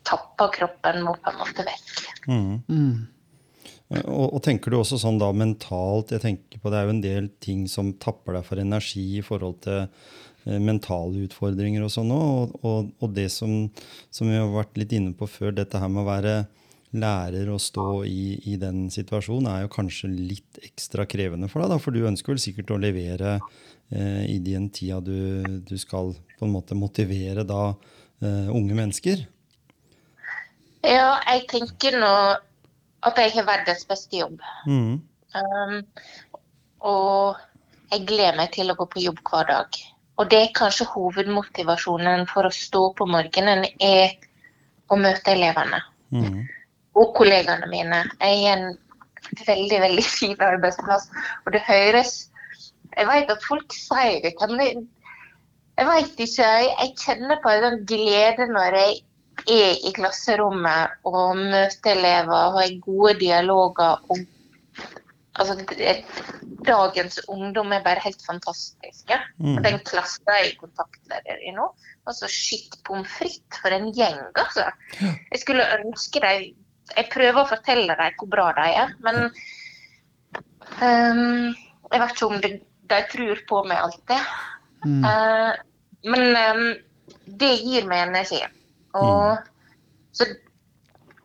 tapper 0.10 0.52
kroppen, 0.56 1.04
må 1.06 1.16
på 1.22 1.32
en 1.32 1.40
måte 1.40 1.66
vekk. 1.68 1.96
Mm. 2.30 2.54
Mm. 2.70 3.08
Og, 4.06 4.36
og 4.38 4.42
tenker 4.46 4.72
du 4.72 4.78
også 4.78 5.00
sånn 5.02 5.18
da 5.18 5.32
mentalt 5.34 6.12
jeg 6.14 6.22
tenker 6.22 6.62
på 6.62 6.70
Det 6.70 6.78
er 6.78 6.86
jo 6.86 6.94
en 6.94 7.02
del 7.02 7.30
ting 7.42 7.64
som 7.72 7.96
tapper 7.98 8.38
deg 8.38 8.46
for 8.46 8.62
energi 8.62 9.06
i 9.18 9.24
forhold 9.26 9.64
til 9.66 9.80
eh, 9.82 10.60
mentale 10.62 11.26
utfordringer 11.26 11.86
og 11.86 11.94
sånn 11.94 12.14
òg. 12.14 12.30
Og, 12.30 12.60
og, 12.62 12.94
og 13.02 13.16
det 13.18 13.30
som, 13.34 13.64
som 14.14 14.30
vi 14.30 14.38
har 14.38 14.50
vært 14.54 14.78
litt 14.78 14.94
inne 14.98 15.16
på 15.18 15.30
før, 15.30 15.56
dette 15.58 15.82
her 15.82 15.90
med 15.90 16.06
å 16.06 16.10
være 16.10 16.36
lærer 17.00 17.50
og 17.54 17.62
stå 17.62 17.88
i, 18.10 18.34
i 18.50 18.56
den 18.62 18.88
situasjonen, 18.94 19.50
er 19.50 19.66
jo 19.66 19.74
kanskje 19.74 20.10
litt 20.10 20.62
ekstra 20.66 21.06
krevende 21.10 21.50
for 21.50 21.62
deg. 21.62 21.74
Da, 21.74 21.82
for 21.82 21.94
du 21.94 22.08
ønsker 22.10 22.34
vel 22.34 22.42
sikkert 22.42 22.74
å 22.74 22.82
levere 22.82 23.36
eh, 23.90 24.26
i 24.30 24.40
den 24.46 24.70
tida 24.74 25.02
du, 25.02 25.62
du 25.66 25.78
skal 25.82 26.14
på 26.38 26.48
en 26.48 26.54
måte 26.54 26.78
motivere 26.78 27.46
da 27.46 27.72
eh, 27.74 27.99
unge 28.22 28.76
mennesker. 28.76 29.26
Ja, 30.84 31.20
jeg 31.28 31.46
tenker 31.52 31.98
nå 32.00 32.12
at 33.08 33.20
jeg 33.20 33.32
har 33.36 33.48
verdens 33.48 33.86
beste 33.88 34.20
jobb. 34.20 34.42
Mm. 34.68 35.00
Um, 35.36 35.78
og 36.80 37.38
jeg 37.92 38.06
gleder 38.10 38.38
meg 38.38 38.52
til 38.56 38.72
å 38.72 38.76
gå 38.80 38.88
på 38.92 39.04
jobb 39.04 39.22
hver 39.28 39.48
dag. 39.50 39.80
Og 40.20 40.28
det 40.32 40.40
er 40.42 40.56
kanskje 40.58 40.88
hovedmotivasjonen 40.92 42.26
for 42.28 42.48
å 42.48 42.52
stå 42.54 42.90
på 42.98 43.08
morgenen, 43.08 43.66
er 43.80 44.18
å 44.90 44.98
møte 45.00 45.36
elevene 45.36 45.82
Mm. 46.12 46.48
og 46.98 47.12
kollegaene 47.14 47.68
mine. 47.70 47.98
Jeg 48.18 48.46
er 48.50 48.56
en 48.58 48.78
veldig, 49.46 49.82
veldig 49.84 50.06
fin 50.18 50.34
arbeidsplass, 50.42 51.06
og 51.46 51.54
det 51.54 51.62
høres 51.68 52.32
Jeg 52.98 53.06
vet 53.06 53.30
at 53.30 53.44
folk 53.46 53.70
sier 53.78 54.24
det, 54.24 54.34
men 54.50 54.88
jeg, 55.80 55.88
veit 55.88 56.10
vet 56.10 56.26
ikke. 56.26 56.50
Jeg, 56.66 56.96
kjenner 57.00 57.40
på 57.44 57.54
en 57.54 57.64
sånn 57.66 57.80
glede 57.88 58.50
når 58.52 58.78
jeg 58.80 58.98
er 59.50 59.88
i 59.88 59.94
klasserommet 59.96 61.08
og 61.08 61.40
møter 61.40 61.96
elever 61.96 62.50
og 62.50 62.60
har 62.60 62.76
gode 62.84 63.16
dialoger 63.22 64.12
Og, 64.12 64.28
Altså, 65.40 65.54
det, 65.70 65.94
dagens 66.68 67.20
ungdom 67.32 67.72
er 67.72 67.84
bare 67.86 68.02
helt 68.04 68.20
fantastiske. 68.28 69.20
Mm. 69.40 69.62
Den 69.64 69.78
klassen 69.88 70.28
jeg 70.28 70.50
er 70.50 70.58
kontaktleder 70.60 71.46
i 71.48 71.54
nå, 71.56 71.70
altså 72.10 72.28
shit 72.28 72.76
pommes 72.84 73.08
frites 73.14 73.62
for 73.62 73.72
en 73.72 73.88
gjeng, 73.96 74.20
altså. 74.34 74.66
Jeg 75.00 75.40
skulle 75.46 75.70
ønske 75.78 76.24
de 76.26 76.34
Jeg 76.98 77.06
prøver 77.14 77.38
å 77.38 77.48
fortelle 77.48 77.96
dem 77.96 78.20
hvor 78.20 78.30
bra 78.34 78.50
de 78.58 78.68
er, 78.82 78.94
men 79.06 79.20
um, 80.82 81.56
Jeg 81.88 82.02
vet 82.02 82.14
ikke 82.16 82.30
om 82.34 82.40
de, 82.44 82.52
de 82.92 83.02
tror 83.14 83.44
på 83.48 83.64
meg 83.70 83.84
alltid. 83.86 84.32
Mm. 84.84 85.04
Eh, 85.06 85.52
men 86.08 86.38
um, 86.38 86.64
det 87.40 87.54
gir 87.64 87.88
meg 87.90 88.08
energi. 88.08 88.40
Og, 89.00 89.38
så, 90.16 90.26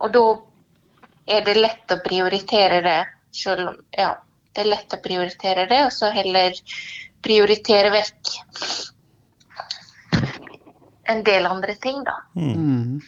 og 0.01 0.13
da 0.15 0.25
er 1.37 1.47
det 1.47 1.57
lett 1.59 1.95
å 1.95 2.01
prioritere 2.05 2.83
det, 2.85 3.01
selv 3.35 3.71
om 3.73 3.79
Ja, 3.97 4.13
det 4.55 4.65
er 4.65 4.71
lett 4.71 4.95
å 4.95 5.03
prioritere 5.03 5.69
det, 5.71 5.81
og 5.87 5.95
så 5.95 6.11
heller 6.15 6.55
prioritere 7.25 7.91
vekk 7.95 8.35
en 11.11 11.25
del 11.25 11.47
andre 11.49 11.75
ting, 11.81 12.03
da. 12.05 12.17
Mm. 12.37 12.53
Mm. 12.55 13.01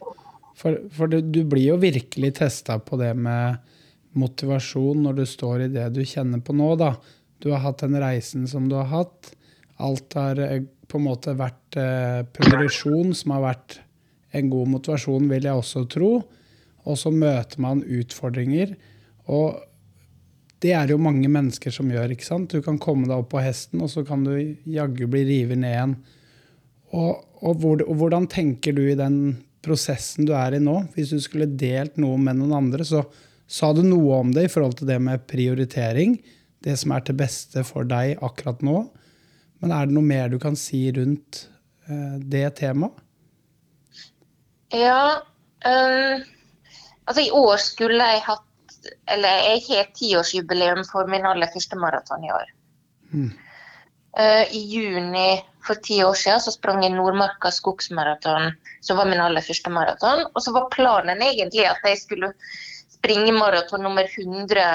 For, 0.56 0.78
for 0.92 1.12
du, 1.12 1.20
du 1.20 1.42
blir 1.48 1.70
jo 1.72 1.76
virkelig 1.80 2.34
testa 2.40 2.78
på 2.80 2.98
det 3.00 3.12
med 3.16 3.60
motivasjon 4.16 5.02
når 5.04 5.20
du 5.20 5.26
står 5.28 5.66
i 5.66 5.72
det 5.72 5.90
du 5.96 6.02
kjenner 6.08 6.40
på 6.44 6.56
nå, 6.56 6.70
da. 6.80 6.94
Du 7.44 7.50
har 7.52 7.64
hatt 7.64 7.84
den 7.84 7.96
reisen 8.00 8.46
som 8.48 8.68
du 8.70 8.78
har 8.78 8.88
hatt. 8.92 9.32
Alt 9.76 10.16
har 10.16 10.40
eh, 10.40 10.64
på 10.86 10.98
en 11.00 11.06
måte 11.06 11.34
vært 11.38 11.78
eh, 11.80 12.22
progresjon 12.36 13.14
som 13.16 13.34
har 13.36 13.44
vært 13.44 13.78
en 14.36 14.50
god 14.52 14.72
motivasjon, 14.74 15.28
vil 15.30 15.48
jeg 15.48 15.62
også 15.62 15.86
tro. 15.90 16.10
Og 16.86 16.98
så 17.00 17.10
møter 17.10 17.62
man 17.62 17.82
utfordringer. 17.82 18.76
Og 19.32 19.58
det 20.62 20.72
er 20.76 20.90
jo 20.90 21.00
mange 21.02 21.28
mennesker 21.30 21.74
som 21.74 21.90
gjør. 21.92 22.12
ikke 22.14 22.26
sant? 22.26 22.52
Du 22.52 22.62
kan 22.64 22.78
komme 22.82 23.08
deg 23.08 23.18
opp 23.18 23.32
på 23.34 23.42
hesten, 23.42 23.82
og 23.84 23.90
så 23.92 24.04
kan 24.06 24.24
du 24.24 24.32
jaggu 24.70 25.06
bli 25.10 25.24
revet 25.28 25.60
ned 25.60 25.74
igjen. 25.74 25.96
Og, 26.96 27.24
og, 27.42 27.58
hvor, 27.60 27.82
og, 27.82 27.94
hvordan 28.00 28.28
tenker 28.30 28.76
du 28.76 28.84
i 28.86 28.98
den 28.98 29.18
prosessen 29.66 30.28
du 30.28 30.32
er 30.38 30.56
i 30.56 30.62
nå? 30.62 30.78
Hvis 30.94 31.12
du 31.12 31.20
skulle 31.22 31.50
delt 31.58 31.98
noe 32.00 32.18
med 32.22 32.38
noen 32.38 32.54
andre, 32.60 32.86
så 32.86 33.02
sa 33.46 33.72
du 33.74 33.82
noe 33.86 34.22
om 34.22 34.32
det 34.34 34.46
i 34.46 34.52
forhold 34.52 34.78
til 34.78 34.90
det 34.90 35.00
med 35.02 35.26
prioritering. 35.30 36.16
Det 36.62 36.78
som 36.78 36.94
er 36.94 37.04
til 37.06 37.18
beste 37.18 37.66
for 37.66 37.86
deg 37.88 38.16
akkurat 38.24 38.62
nå. 38.64 38.86
Men 39.66 39.74
er 39.74 39.88
det 39.88 39.96
noe 39.96 40.06
mer 40.06 40.28
du 40.30 40.38
kan 40.38 40.54
si 40.54 40.84
rundt 40.94 41.40
uh, 41.90 42.18
det 42.22 42.44
temaet? 42.60 43.02
Ja 44.70 45.22
um, 45.66 46.22
Altså, 47.06 47.22
i 47.22 47.30
år 47.34 47.58
skulle 47.62 48.06
jeg 48.10 48.22
hatt 48.26 48.86
Eller 49.10 49.40
jeg 49.48 49.64
har 49.66 49.88
tiårsjubileum 49.98 50.84
for 50.86 51.10
min 51.10 51.26
aller 51.26 51.50
første 51.50 51.78
maraton 51.78 52.22
i 52.26 52.30
år. 52.30 52.52
Mm. 53.10 53.32
Uh, 54.14 54.44
I 54.54 54.62
juni 54.70 55.26
for 55.66 55.82
ti 55.82 55.98
år 56.06 56.14
siden 56.14 56.44
så 56.44 56.54
sprang 56.54 56.84
jeg 56.84 56.94
Nordmarka 56.94 57.50
skogsmaraton, 57.50 58.52
som 58.86 59.00
var 59.00 59.10
min 59.10 59.22
aller 59.22 59.42
første 59.42 59.70
maraton. 59.74 60.22
Og 60.30 60.42
så 60.44 60.54
var 60.54 60.70
planen 60.74 61.22
egentlig 61.26 61.66
at 61.66 61.82
jeg 61.82 61.98
skulle 62.04 62.30
springe 62.94 63.34
maraton 63.34 63.82
nummer 63.82 64.06
100 64.06 64.70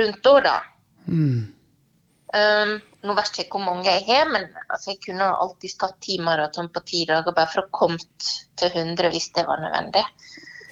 rundt 0.00 0.32
da. 0.48 0.56
Mm. 1.04 1.52
Um, 2.32 2.78
nå 3.06 3.14
vet 3.16 3.38
jeg 3.38 3.46
ikke 3.46 3.58
hvor 3.58 3.66
mange 3.68 3.86
jeg 3.86 4.04
har, 4.08 4.26
men 4.32 4.48
altså, 4.66 4.92
jeg 4.92 5.00
kunne 5.06 5.28
alltid 5.44 5.76
tatt 5.80 5.96
ti 6.04 6.18
maraton 6.22 6.68
på 6.72 6.82
ti 6.88 7.04
dager 7.08 7.36
bare 7.36 7.52
for 7.52 7.64
å 7.64 7.72
komme 7.74 8.00
til 8.58 8.68
100 8.72 9.12
hvis 9.14 9.30
det 9.36 9.46
var 9.48 9.62
nødvendig. 9.62 10.04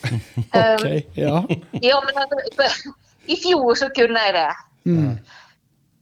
ok, 0.65 0.89
ja. 1.19 1.39
ja, 1.89 2.01
men 2.07 2.21
altså, 2.25 2.93
I 3.33 3.39
fjor 3.41 3.81
så 3.81 3.89
kunne 3.97 4.27
jeg 4.27 4.37
det. 4.37 4.51
Mm. 4.91 5.15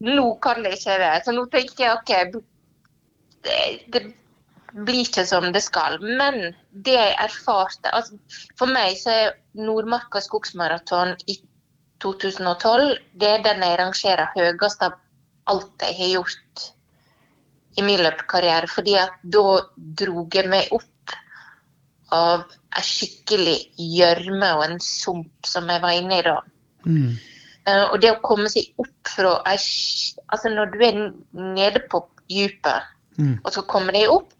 Nå 0.08 0.26
kan 0.42 0.64
jeg 0.66 0.80
ikke 0.80 0.98
det. 1.04 1.12
Så 1.26 1.36
nå 1.36 1.46
tenker 1.52 1.84
jeg 1.86 2.00
OK, 2.00 2.42
det, 3.46 3.60
det 3.94 4.02
blir 4.72 5.04
ikke 5.04 5.24
som 5.28 5.46
det 5.54 5.62
skal. 5.64 6.00
Men 6.02 6.56
det 6.72 6.96
jeg 6.96 7.14
erfarte 7.22 7.92
altså, 7.94 8.18
For 8.58 8.70
meg 8.70 8.96
så 9.00 9.14
er 9.14 9.38
Nordmarka 9.58 10.22
skogsmaraton 10.24 11.14
i 11.30 11.38
2012 12.02 12.96
det 13.20 13.28
er 13.28 13.44
den 13.44 13.62
jeg 13.62 13.78
rangerer 13.78 14.32
høyest 14.34 14.82
av 14.82 14.96
alt 15.50 15.84
jeg 15.87 15.99
har 15.99 16.14
gjort 16.18 16.68
i 17.78 17.84
min 17.84 18.02
løpekarriere. 18.04 18.68
fordi 18.68 18.94
at 19.00 19.18
da 19.22 19.61
drog 19.75 20.34
jeg 20.34 20.49
meg 20.49 20.72
opp 20.72 21.16
av 22.12 22.44
ei 22.76 22.84
skikkelig 22.84 23.58
gjørme 23.76 24.49
og 24.58 24.64
en 24.66 24.80
sump 24.84 25.49
som 25.49 25.68
jeg 25.72 25.82
var 25.82 25.96
inne 25.96 26.18
i 26.20 26.25
da. 26.26 26.38
Mm. 26.84 27.12
Uh, 27.62 27.84
og 27.92 28.00
det 28.02 28.11
å 28.11 28.22
komme 28.25 28.50
seg 28.50 28.72
opp 28.82 29.12
fra 29.14 29.37
ei 29.46 29.58
Altså 30.34 30.50
når 30.50 30.72
du 30.72 30.80
er 30.82 30.96
nede 31.30 31.82
på 31.92 32.00
dypet, 32.26 32.88
mm. 33.20 33.37
og 33.44 33.52
så 33.54 33.62
kommer 33.70 33.94
deg 33.94 34.11
opp 34.11 34.32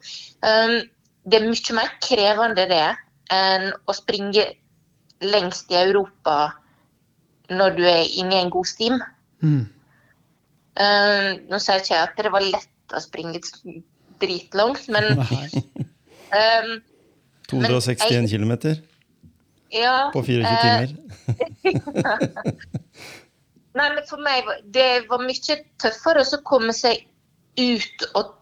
um, 0.43 0.81
Det 1.23 1.39
er 1.39 1.47
mye 1.47 1.77
mer 1.77 1.93
krevende 2.03 2.65
det 2.67 2.89
enn 3.33 3.69
å 3.87 3.95
springe 3.95 4.49
lengst 5.23 5.71
i 5.71 5.79
Europa 5.79 6.57
når 7.53 7.77
du 7.77 7.85
er 7.87 8.11
inne 8.19 8.35
i 8.35 8.41
en 8.43 8.51
god 8.51 8.67
stim. 8.67 8.99
Mm. 9.45 9.69
Uh, 10.73 11.37
nå 11.51 11.59
ikke 11.61 11.93
jeg 11.93 12.01
at 12.01 12.17
det 12.17 12.33
var 12.33 12.45
lett 12.45 12.95
å 12.97 13.01
springe 13.03 13.41
dritlangt, 14.23 14.87
men 14.93 15.19
um, 15.19 16.71
261 17.51 18.31
km 18.33 18.55
ja, 19.73 20.11
på 20.15 20.23
24 20.25 20.45
uh, 20.49 20.53
timer. 20.63 20.89
Nei, 23.77 23.89
men 23.89 24.03
for 24.09 24.21
meg 24.25 24.49
det 24.73 25.05
var 25.11 25.21
mye 25.25 25.59
tøffere 25.81 26.25
å 26.25 26.41
komme 26.45 26.73
seg 26.77 27.05
ut 27.61 28.07
og 28.17 28.35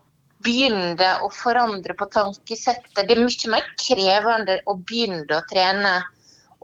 begynne 0.44 1.10
å 1.24 1.28
forandre 1.34 1.94
på 1.98 2.08
tankesettet. 2.14 2.94
Det 2.96 3.14
er 3.14 3.20
mye 3.20 3.52
mer 3.52 3.66
krevende 3.78 4.58
å 4.70 4.78
begynne 4.78 5.26
å 5.36 5.44
trene 5.50 5.98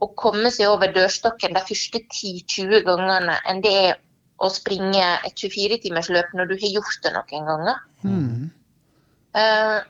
og 0.03 0.14
komme 0.21 0.51
seg 0.53 0.71
over 0.71 0.93
dørstokken 0.93 1.57
de 1.57 1.62
første 1.64 2.03
10-20 2.03 2.85
gangene 2.87 3.38
enn 3.49 3.62
det 3.64 3.75
er 3.87 4.01
å 4.37 4.51
springe 4.53 5.05
et 5.25 5.35
24-timersløp 5.40 6.35
når 6.37 6.51
du 6.51 6.57
har 6.61 6.75
gjort 6.79 7.03
det 7.05 7.12
noen 7.14 7.51
ganger. 7.51 7.83
Mm. 8.05 8.51
Uh, 9.37 9.81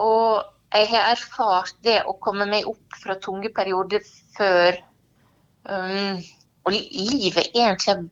og 0.00 0.74
jeg 0.74 0.90
har 0.92 1.10
erfart 1.14 1.74
det 1.86 1.98
å 2.06 2.14
komme 2.22 2.46
meg 2.50 2.68
opp 2.70 3.00
fra 3.02 3.18
tunge 3.22 3.50
perioder 3.54 4.04
før. 4.36 4.78
Um, 5.66 6.20
og 6.68 6.74
livet 6.76 7.50
er 7.50 7.72
egentlig 7.72 8.10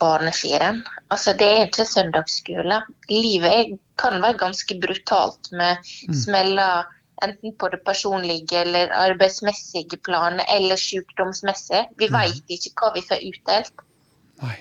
barneskirenn. 0.00 0.84
Altså, 1.12 1.34
det 1.36 1.48
er 1.48 1.66
ikke 1.66 1.88
søndagsskole. 1.88 2.80
Livet 3.10 3.50
er, 3.50 3.74
kan 4.00 4.20
være 4.22 4.38
ganske 4.40 4.78
brutalt 4.80 5.50
med 5.52 5.82
mm. 6.08 6.14
smeller 6.16 6.88
enten 7.26 7.54
på 7.58 7.68
det 7.72 7.80
personlige 7.86 8.60
eller 8.62 8.92
arbeidsmessige 8.94 9.98
planet 10.06 10.46
eller 10.54 10.78
sykdomsmessig. 10.80 11.88
Vi 11.98 12.08
mm. 12.08 12.14
veit 12.14 12.56
ikke 12.56 12.74
hva 12.78 12.92
vi 12.94 13.04
får 13.08 13.26
utdelt. 13.32 13.86
Nei. 14.44 14.56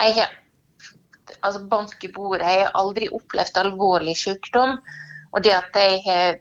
Jeg 0.00 0.16
har 0.16 0.36
altså 1.40 1.64
bank 1.70 2.04
i 2.04 2.12
bordet, 2.12 2.46
jeg 2.46 2.64
har 2.64 2.76
aldri 2.80 3.08
opplevd 3.12 3.58
alvorlig 3.62 4.16
sykdom. 4.18 4.78
Og 5.30 5.44
det 5.44 5.54
at 5.54 5.76
jeg 5.78 6.00
har 6.06 6.38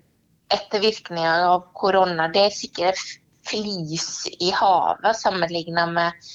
ettervirkninger 0.56 1.46
av 1.46 1.68
korona, 1.78 2.30
det 2.34 2.48
er 2.48 2.56
sikkert 2.56 3.02
flis 3.50 4.28
i 4.40 4.50
havet 4.56 5.18
sammenlignet 5.18 5.94
med 5.94 6.30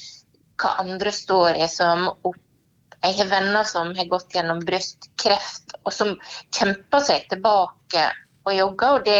hva 0.60 0.76
andre 0.84 1.10
står 1.14 1.58
i 1.58 1.68
som 1.70 2.06
opp 2.12 2.40
jeg 3.04 3.18
har 3.18 3.28
venner 3.28 3.66
som 3.68 3.90
har 3.98 4.06
gått 4.08 4.32
gjennom 4.32 4.62
brystkreft, 4.64 5.74
og 5.84 5.92
som 5.92 6.14
kjemper 6.56 7.02
seg 7.04 7.26
tilbake 7.28 8.04
og 8.46 8.54
jogger. 8.56 8.94
Og 8.96 9.04
det 9.04 9.18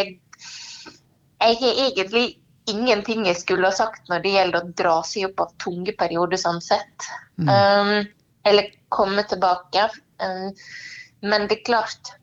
Jeg 1.44 1.56
har 1.60 1.80
egentlig 1.82 2.38
ingenting 2.70 3.26
jeg 3.28 3.38
skulle 3.40 3.68
ha 3.68 3.76
sagt 3.76 4.08
når 4.08 4.24
det 4.24 4.34
gjelder 4.34 4.60
å 4.60 4.72
dra 4.78 4.94
seg 5.06 5.28
opp 5.28 5.44
av 5.44 5.54
tunge 5.62 5.94
perioder 5.98 6.40
sånn 6.40 6.60
sett. 6.64 7.08
Mm. 7.36 7.50
Um, 7.50 7.92
eller 8.48 8.70
komme 8.94 9.24
tilbake. 9.28 9.88
Um, 10.22 10.52
men 11.24 11.48
det 11.50 11.60
er 11.60 11.66
klart 11.66 12.14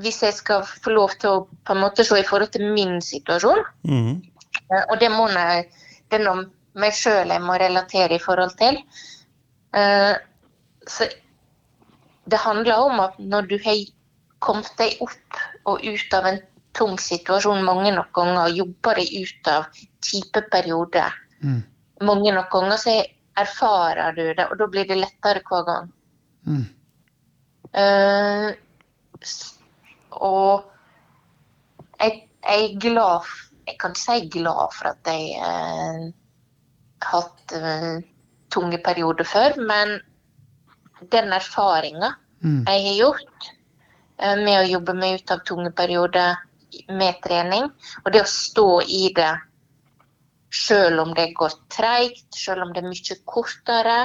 Hvis 0.00 0.22
jeg 0.24 0.32
skal 0.32 0.62
få 0.64 0.94
lov 0.94 1.12
til 1.20 1.28
å 1.28 1.40
på 1.68 1.74
en 1.74 1.82
måte 1.82 2.04
se 2.08 2.16
i 2.16 2.24
forhold 2.24 2.54
til 2.54 2.70
min 2.72 2.94
situasjon, 3.04 3.60
mm. 3.84 4.12
uh, 4.72 4.84
og 4.86 4.94
det 5.02 5.10
må 5.12 5.26
jeg, 5.28 5.66
det 6.08 6.16
er 6.16 6.24
noe 6.24 6.46
meg 6.80 6.96
sjøl 6.96 7.28
jeg 7.28 7.44
må 7.44 7.58
relatere 7.60 8.16
i 8.16 8.22
forhold 8.22 8.54
til 8.56 8.78
uh, 9.76 10.16
så 10.88 11.10
Det 12.24 12.40
handler 12.40 12.86
om 12.86 13.02
at 13.04 13.18
når 13.20 13.50
du 13.50 13.58
har 13.66 13.82
kommet 14.42 14.72
deg 14.80 14.96
opp 15.04 15.42
og 15.68 15.84
ut 15.84 16.16
av 16.16 16.30
en 16.30 16.40
tung 16.76 16.98
situasjon 17.00 17.64
mange 17.66 17.92
nok 17.94 18.12
ganger 18.16 18.46
og 18.46 18.60
jobber 18.62 19.00
deg 19.00 19.12
ut 19.22 19.50
av 19.52 19.66
kjipe 20.04 20.44
perioder. 20.52 21.14
Mm. 21.44 21.60
Mange 22.08 22.32
nok 22.34 22.48
ganger 22.52 22.80
så 22.80 22.94
erfarer 23.38 24.16
du 24.16 24.24
det, 24.34 24.46
og 24.48 24.58
da 24.60 24.68
blir 24.70 24.88
det 24.88 25.00
lettere 25.00 25.42
hver 25.48 25.66
gang. 25.68 25.90
Mm. 26.48 26.64
Uh, 27.72 28.48
og 30.18 30.64
jeg, 32.02 32.26
jeg, 32.42 32.64
er 32.66 32.80
glad 32.82 33.28
Jeg 33.64 33.76
kan 33.80 33.94
ikke 33.94 34.02
si 34.02 34.26
glad 34.34 34.74
for 34.74 34.90
at 34.90 35.08
jeg 35.08 35.38
uh, 35.38 36.10
har 37.06 37.22
hatt 37.22 37.54
uh, 37.54 38.02
tunge 38.52 38.80
perioder 38.84 39.24
før, 39.24 39.56
men 39.56 40.00
den 41.14 41.32
erfaringa 41.32 42.12
mm. 42.42 42.64
jeg 42.66 42.84
har 42.88 42.98
gjort 42.98 43.52
med 44.38 44.54
å 44.54 44.66
jobbe 44.68 44.92
meg 44.94 45.18
ut 45.18 45.32
av 45.34 45.40
tunge 45.48 45.70
perioder 45.74 46.36
med 46.88 47.20
trening. 47.24 47.70
Og 48.04 48.12
det 48.12 48.24
å 48.24 48.30
stå 48.30 48.68
i 48.86 49.06
det 49.16 49.32
selv 50.52 51.00
om 51.06 51.14
det 51.16 51.32
går 51.36 51.54
treigt, 51.72 52.28
selv 52.36 52.66
om 52.66 52.72
det 52.74 52.82
er 52.82 52.90
mye 52.90 53.18
kortere, 53.24 53.98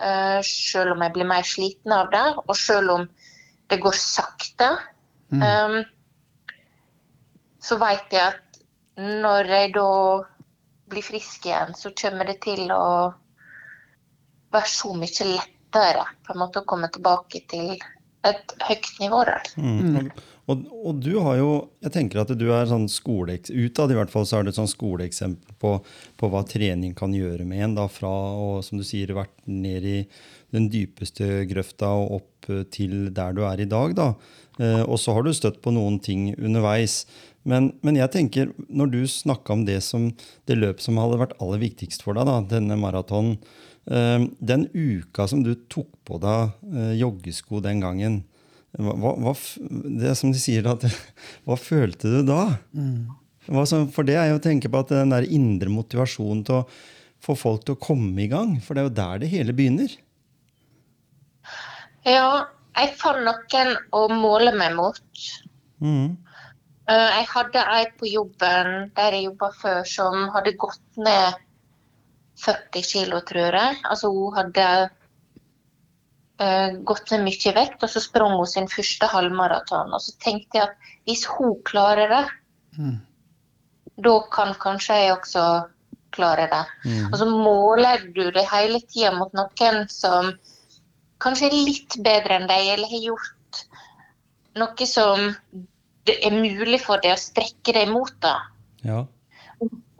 uh, 0.00 0.40
selv 0.46 0.94
om 0.94 1.04
jeg 1.04 1.14
blir 1.16 1.28
mer 1.28 1.46
sliten 1.46 1.92
av 1.96 2.12
det, 2.12 2.24
og 2.46 2.56
selv 2.56 2.94
om 2.96 3.08
det 3.68 3.80
går 3.80 3.96
sakte, 3.96 4.70
mm. 5.32 5.42
um, 5.42 5.82
så 7.62 7.78
vet 7.80 8.16
jeg 8.16 8.32
at 8.32 8.62
når 9.00 9.52
jeg 9.52 9.72
da 9.76 9.90
blir 10.92 11.04
frisk 11.04 11.46
igjen, 11.48 11.76
så 11.78 11.92
kommer 11.96 12.28
det 12.28 12.40
til 12.44 12.66
å 12.74 13.12
være 14.52 14.68
så 14.68 14.92
mye 14.96 15.28
lettere 15.30 16.04
på 16.26 16.34
en 16.34 16.42
måte 16.42 16.60
å 16.60 16.68
komme 16.68 16.90
tilbake 16.92 17.44
til 17.48 17.72
et 18.28 18.54
høyt 18.68 18.90
nivå 19.00 19.22
der. 19.28 19.48
Mm. 19.56 20.10
Og, 20.50 20.64
og, 20.74 20.98
du 20.98 21.12
har 21.22 21.36
jo 21.38 21.50
Jeg 21.84 21.92
tenker 21.94 22.22
at 22.22 22.32
du 22.34 22.48
er 22.50 22.66
sånn 22.66 22.88
skole, 22.90 23.36
Utad 23.38 23.92
i 23.94 23.98
hvert 23.98 24.10
fall 24.10 24.26
så 24.26 24.40
er 24.40 24.44
du 24.44 24.50
et 24.50 24.58
sånn 24.58 24.70
skoleeksempel 24.70 25.56
på, 25.62 25.76
på, 26.18 26.30
hva 26.32 26.42
trening 26.48 26.96
kan 26.98 27.14
gjøre 27.14 27.46
med 27.46 27.62
en. 27.66 27.76
da 27.78 27.88
Fra 27.90 28.10
å, 28.10 28.48
som 28.66 28.80
du 28.80 28.86
sier, 28.86 29.14
vært 29.14 29.34
ned 29.46 29.86
i 29.86 29.98
den 30.52 30.66
dypeste 30.72 31.44
grøfta 31.50 31.92
og 31.96 32.16
opp 32.18 32.50
eh, 32.50 32.64
til 32.74 33.12
der 33.14 33.36
du 33.36 33.44
er 33.46 33.62
i 33.62 33.70
dag. 33.70 33.94
da. 33.98 34.08
Eh, 34.58 34.82
og 34.82 34.98
så 35.00 35.14
har 35.16 35.24
du 35.24 35.32
støtt 35.34 35.62
på 35.62 35.72
noen 35.74 36.00
ting 36.02 36.32
underveis. 36.34 37.04
Men, 37.48 37.72
men 37.82 37.98
jeg 37.98 38.12
tenker, 38.14 38.50
når 38.70 38.92
du 38.92 39.00
snakka 39.10 39.56
om 39.56 39.64
det, 39.66 39.80
det 40.46 40.58
løpet 40.58 40.84
som 40.84 41.00
hadde 41.00 41.20
vært 41.22 41.38
aller 41.42 41.62
viktigst 41.62 42.04
for 42.04 42.18
deg, 42.18 42.28
da, 42.28 42.38
denne 42.52 42.78
maratonen 42.78 43.38
eh, 43.90 44.28
Den 44.38 44.68
uka 44.74 45.26
som 45.30 45.42
du 45.46 45.54
tok 45.72 45.90
på 46.06 46.20
deg 46.22 46.52
eh, 46.74 46.94
joggesko 47.00 47.62
den 47.64 47.82
gangen, 47.82 48.22
hva, 48.80 49.12
hva, 49.20 49.34
det 50.00 50.14
som 50.16 50.32
de 50.32 50.40
sier 50.40 50.64
da, 50.64 50.76
Hva 51.46 51.58
følte 51.60 52.08
du 52.08 52.22
da? 52.28 52.44
Mm. 52.72 53.10
Som, 53.68 53.88
for 53.92 54.06
det 54.06 54.16
er 54.16 54.30
jo 54.30 54.38
å 54.38 54.42
tenke 54.44 54.70
på 54.70 54.80
at 54.80 54.94
den 54.94 55.12
der 55.12 55.26
indre 55.26 55.72
motivasjonen 55.72 56.44
til 56.46 56.62
å 56.62 56.66
få 57.22 57.36
folk 57.38 57.66
til 57.66 57.76
å 57.76 57.82
komme 57.82 58.24
i 58.24 58.30
gang. 58.30 58.56
For 58.62 58.74
det 58.74 58.82
er 58.82 58.88
jo 58.88 58.96
der 58.96 59.22
det 59.22 59.30
hele 59.34 59.54
begynner. 59.56 59.92
Ja, 62.06 62.48
jeg 62.78 62.94
fant 62.98 63.22
noen 63.26 63.76
å 63.94 64.06
måle 64.10 64.54
meg 64.56 64.76
mot. 64.78 65.02
Mm. 65.82 66.16
Eh, 66.90 67.10
jeg 67.18 67.28
hadde 67.30 67.66
ei 67.76 67.84
på 67.98 68.08
jobben 68.10 68.90
der 68.96 69.16
jeg 69.16 69.28
jobba 69.28 69.50
før, 69.60 69.82
som 69.86 70.28
hadde 70.34 70.56
gått 70.58 70.82
ned 70.98 71.38
40 72.42 72.88
kg, 72.88 73.20
tror 73.28 73.58
jeg. 73.58 73.78
Altså 73.86 74.10
hun 74.14 74.34
hadde 74.38 74.66
gått 76.88 77.12
ned 77.12 77.24
mye 77.26 77.54
vekt, 77.56 77.82
og 77.82 77.90
så 77.92 78.02
sprang 78.02 78.36
hun 78.38 78.48
sin 78.48 78.68
første 78.70 79.08
halvmaraton. 79.10 79.92
Og 79.92 80.02
så 80.04 80.14
tenkte 80.22 80.58
jeg 80.58 80.68
at 80.68 80.90
hvis 81.08 81.24
hun 81.34 81.56
klarer 81.68 82.12
det, 82.12 82.22
mm. 82.78 82.96
da 84.06 84.16
kan 84.34 84.54
kanskje 84.62 84.98
jeg 85.02 85.14
også 85.16 85.46
klare 86.12 86.48
det. 86.52 86.64
Mm. 86.84 87.06
Og 87.10 87.18
så 87.20 87.28
måler 87.28 88.06
du 88.16 88.24
det 88.34 88.44
hele 88.50 88.80
tida 88.88 89.12
mot 89.16 89.32
noen 89.36 89.84
som 89.92 90.32
kanskje 91.22 91.48
er 91.48 91.58
litt 91.68 91.98
bedre 92.04 92.38
enn 92.38 92.48
deg, 92.50 92.74
eller 92.74 92.90
har 92.90 93.06
gjort 93.10 93.62
noe 94.58 94.88
som 94.88 95.30
det 96.08 96.18
er 96.26 96.34
mulig 96.34 96.80
for 96.82 97.02
deg 97.02 97.14
å 97.14 97.20
strekke 97.20 97.74
deg 97.76 97.90
mot. 97.92 98.12
da. 98.24 98.36
Ja. 98.82 99.04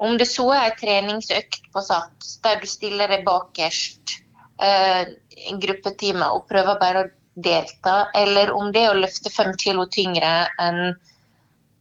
Om 0.03 0.19
det 0.19 0.27
så 0.27 0.49
er 0.57 0.67
en 0.67 0.81
treningsøkt 0.81 1.69
på 1.73 1.83
Sats 1.87 2.37
der 2.43 2.59
du 2.61 2.67
stiller 2.67 3.11
deg 3.13 3.23
bakerst 3.27 4.19
en 4.61 5.61
gruppetime 5.63 6.29
og 6.35 6.47
prøver 6.51 6.79
bare 6.81 7.05
å 7.05 7.11
delta, 7.35 8.11
eller 8.15 8.53
om 8.53 8.73
det 8.73 8.85
er 8.85 8.93
å 8.93 9.01
løfte 9.01 9.33
fem 9.33 9.53
kilo 9.59 9.87
tyngre 9.91 10.33
enn 10.61 10.95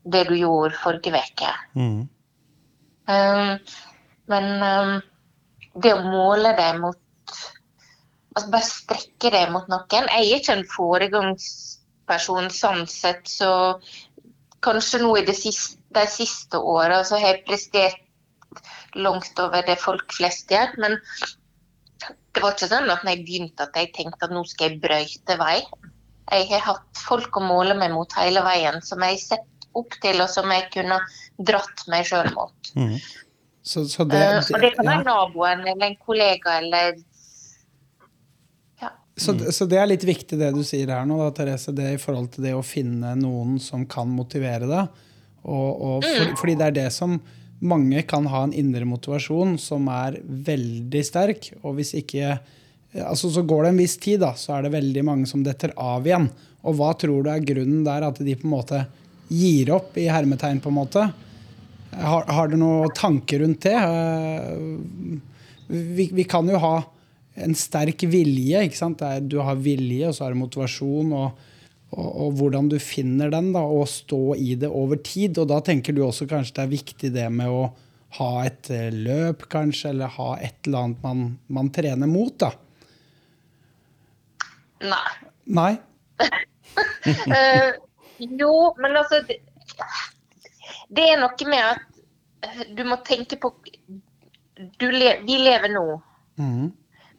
det 0.03 0.23
du 0.29 0.35
gjorde 0.37 0.79
forrige 0.81 1.11
uke. 1.13 1.51
Mm. 1.75 2.07
Um, 3.11 3.57
men 4.31 4.47
um, 4.63 4.93
det 5.83 5.93
å 5.93 6.03
måle 6.05 6.53
deg 6.57 6.79
mot 6.81 6.97
altså 8.31 8.47
Bare 8.47 8.63
strekke 8.63 9.29
deg 9.33 9.49
mot 9.51 9.65
noen. 9.67 10.07
Jeg 10.07 10.23
er 10.23 10.37
ikke 10.37 10.53
en 10.55 10.67
foregangsperson 10.71 12.47
sånn 12.55 12.85
sett, 12.87 13.27
så 13.27 13.51
kanskje 14.63 15.01
nå 15.01 15.09
i 15.19 15.25
de 15.27 15.35
siste, 15.35 15.75
de 15.91 16.05
siste 16.07 16.55
åra 16.55 17.01
så 17.03 17.19
har 17.19 17.33
jeg 17.33 17.43
prestert 17.49 17.99
langt 18.95 19.39
over 19.43 19.65
det 19.67 19.75
folk 19.83 20.15
flest 20.15 20.51
gjør. 20.51 20.71
Men 20.79 20.95
det 22.31 22.43
var 22.43 22.55
ikke 22.55 22.69
sånn 22.71 22.91
at 22.91 23.03
når 23.03 23.15
jeg 23.15 23.23
begynte 23.27 23.65
at 23.67 23.77
jeg 23.79 23.91
tenkte 23.95 24.27
at 24.27 24.33
nå 24.33 24.43
skal 24.47 24.69
jeg 24.69 24.81
brøyte 24.83 25.37
vei. 25.39 25.57
Jeg 26.31 26.47
har 26.53 26.63
hatt 26.63 27.01
folk 27.03 27.35
å 27.35 27.43
måle 27.43 27.75
meg 27.75 27.91
mot 27.91 28.13
hele 28.15 28.43
veien, 28.45 28.79
som 28.85 29.03
jeg 29.03 29.17
har 29.17 29.23
sett 29.23 29.67
opp 29.75 29.95
til, 30.03 30.21
og 30.23 30.29
som 30.31 30.47
jeg 30.51 30.69
kunne 30.71 30.99
dratt 31.43 31.83
meg 31.91 32.07
sjøl 32.07 32.31
mot. 32.35 32.71
Mm. 32.75 32.95
Så, 33.61 33.83
så 33.91 34.05
det, 34.07 34.21
uh, 34.21 34.39
og 34.55 34.63
det 34.63 34.71
kan 34.77 34.87
være 34.87 35.03
ja. 35.03 35.07
naboen 35.07 35.65
eller 35.67 35.91
en 35.91 35.97
kollega 36.01 36.55
eller 36.57 36.95
ja. 38.81 38.89
Så, 39.13 39.35
så, 39.53 39.67
det 39.69 39.77
er 39.77 39.91
litt 39.91 40.05
viktig 40.07 40.39
det 40.39 40.49
du 40.55 40.63
sier 40.65 40.89
her 40.89 41.05
nå, 41.05 41.19
da, 41.21 41.29
Therese, 41.35 41.75
det 41.77 41.91
i 41.93 41.99
forhold 42.01 42.31
til 42.33 42.47
det 42.47 42.55
å 42.57 42.63
finne 42.65 43.13
noen 43.19 43.59
som 43.61 43.85
kan 43.89 44.09
motivere 44.09 44.69
deg. 44.71 45.03
Og, 45.41 45.69
og 45.69 46.07
for, 46.07 46.31
mm. 46.31 46.39
Fordi 46.39 46.57
det 46.57 46.71
er 46.71 46.77
det 46.79 46.89
som 46.95 47.19
mange 47.61 48.01
kan 48.09 48.25
ha 48.31 48.43
en 48.43 48.55
indre 48.57 48.87
motivasjon 48.89 49.57
som 49.61 49.87
er 49.93 50.17
veldig 50.25 51.03
sterk. 51.05 51.51
Og 51.61 51.77
hvis 51.77 51.93
ikke 51.99 52.39
altså 52.91 53.29
Så 53.31 53.45
går 53.47 53.63
det 53.63 53.69
en 53.71 53.77
viss 53.79 53.93
tid, 54.03 54.19
da, 54.19 54.33
så 54.35 54.57
er 54.57 54.65
det 54.65 54.73
veldig 54.73 55.03
mange 55.07 55.27
som 55.29 55.43
detter 55.45 55.71
av 55.79 56.03
igjen. 56.03 56.25
Og 56.67 56.75
hva 56.75 56.89
tror 56.99 57.23
du 57.23 57.29
er 57.31 57.45
grunnen 57.45 57.85
der? 57.85 58.03
At 58.03 58.19
de 58.19 58.35
på 58.35 58.49
en 58.49 58.55
måte 58.57 58.81
gir 59.31 59.71
opp, 59.71 59.95
i 59.95 60.09
hermetegn, 60.11 60.59
på 60.59 60.67
en 60.67 60.75
måte? 60.75 61.05
Har, 61.91 62.25
har 62.27 62.51
du 62.51 62.57
noen 62.59 62.91
tanker 62.95 63.39
rundt 63.45 63.63
det? 63.63 63.77
Eh, 63.79 64.51
vi, 65.71 66.09
vi, 66.11 66.25
kan 66.27 66.49
jo 66.51 66.59
ha 66.59 66.75
en 67.39 67.55
sterk 67.55 68.03
vilje. 68.11 68.65
ikke 68.67 68.81
sant? 68.81 69.05
Du 69.23 69.39
har 69.39 69.55
vilje, 69.55 70.09
og 70.09 70.17
så 70.17 70.25
har 70.25 70.35
du 70.35 70.41
motivasjon. 70.41 71.15
Og, 71.15 71.47
og, 71.91 72.09
og, 72.09 72.33
hvordan 72.39 72.69
du 72.71 72.77
finner 72.79 73.31
den, 73.33 73.51
da, 73.55 73.61
og 73.67 73.89
stå 73.91 74.35
i 74.39 74.55
det 74.59 74.69
over 74.71 74.99
tid. 75.03 75.37
Og 75.41 75.49
da 75.51 75.59
tenker 75.65 75.95
du 75.95 76.03
også 76.05 76.27
kanskje 76.29 76.57
det 76.59 76.63
er 76.63 76.75
viktig 76.75 77.13
det 77.15 77.27
med 77.35 77.51
å 77.51 77.65
ha 78.17 78.31
et 78.47 78.71
eh, 78.71 78.89
løp, 78.91 79.45
kanskje, 79.51 79.91
eller 79.91 80.11
ha 80.17 80.33
et 80.43 80.67
eller 80.67 80.85
annet 80.85 81.05
man, 81.05 81.23
man 81.51 81.71
trener 81.75 82.11
mot, 82.11 82.33
da. 82.39 82.51
Nei. 84.81 85.13
Nei? 85.51 85.71
uh, 86.21 87.71
jo, 88.41 88.53
men 88.81 88.97
altså 88.97 89.21
det, 89.27 89.41
det 90.91 91.07
er 91.11 91.21
noe 91.21 91.49
med 91.49 91.63
at 91.73 92.67
du 92.75 92.83
må 92.87 92.97
tenke 93.05 93.37
på 93.41 93.53
le, 94.81 95.11
Vi 95.25 95.37
lever 95.41 95.71
nå. 95.73 95.85
Mm. 96.41 96.71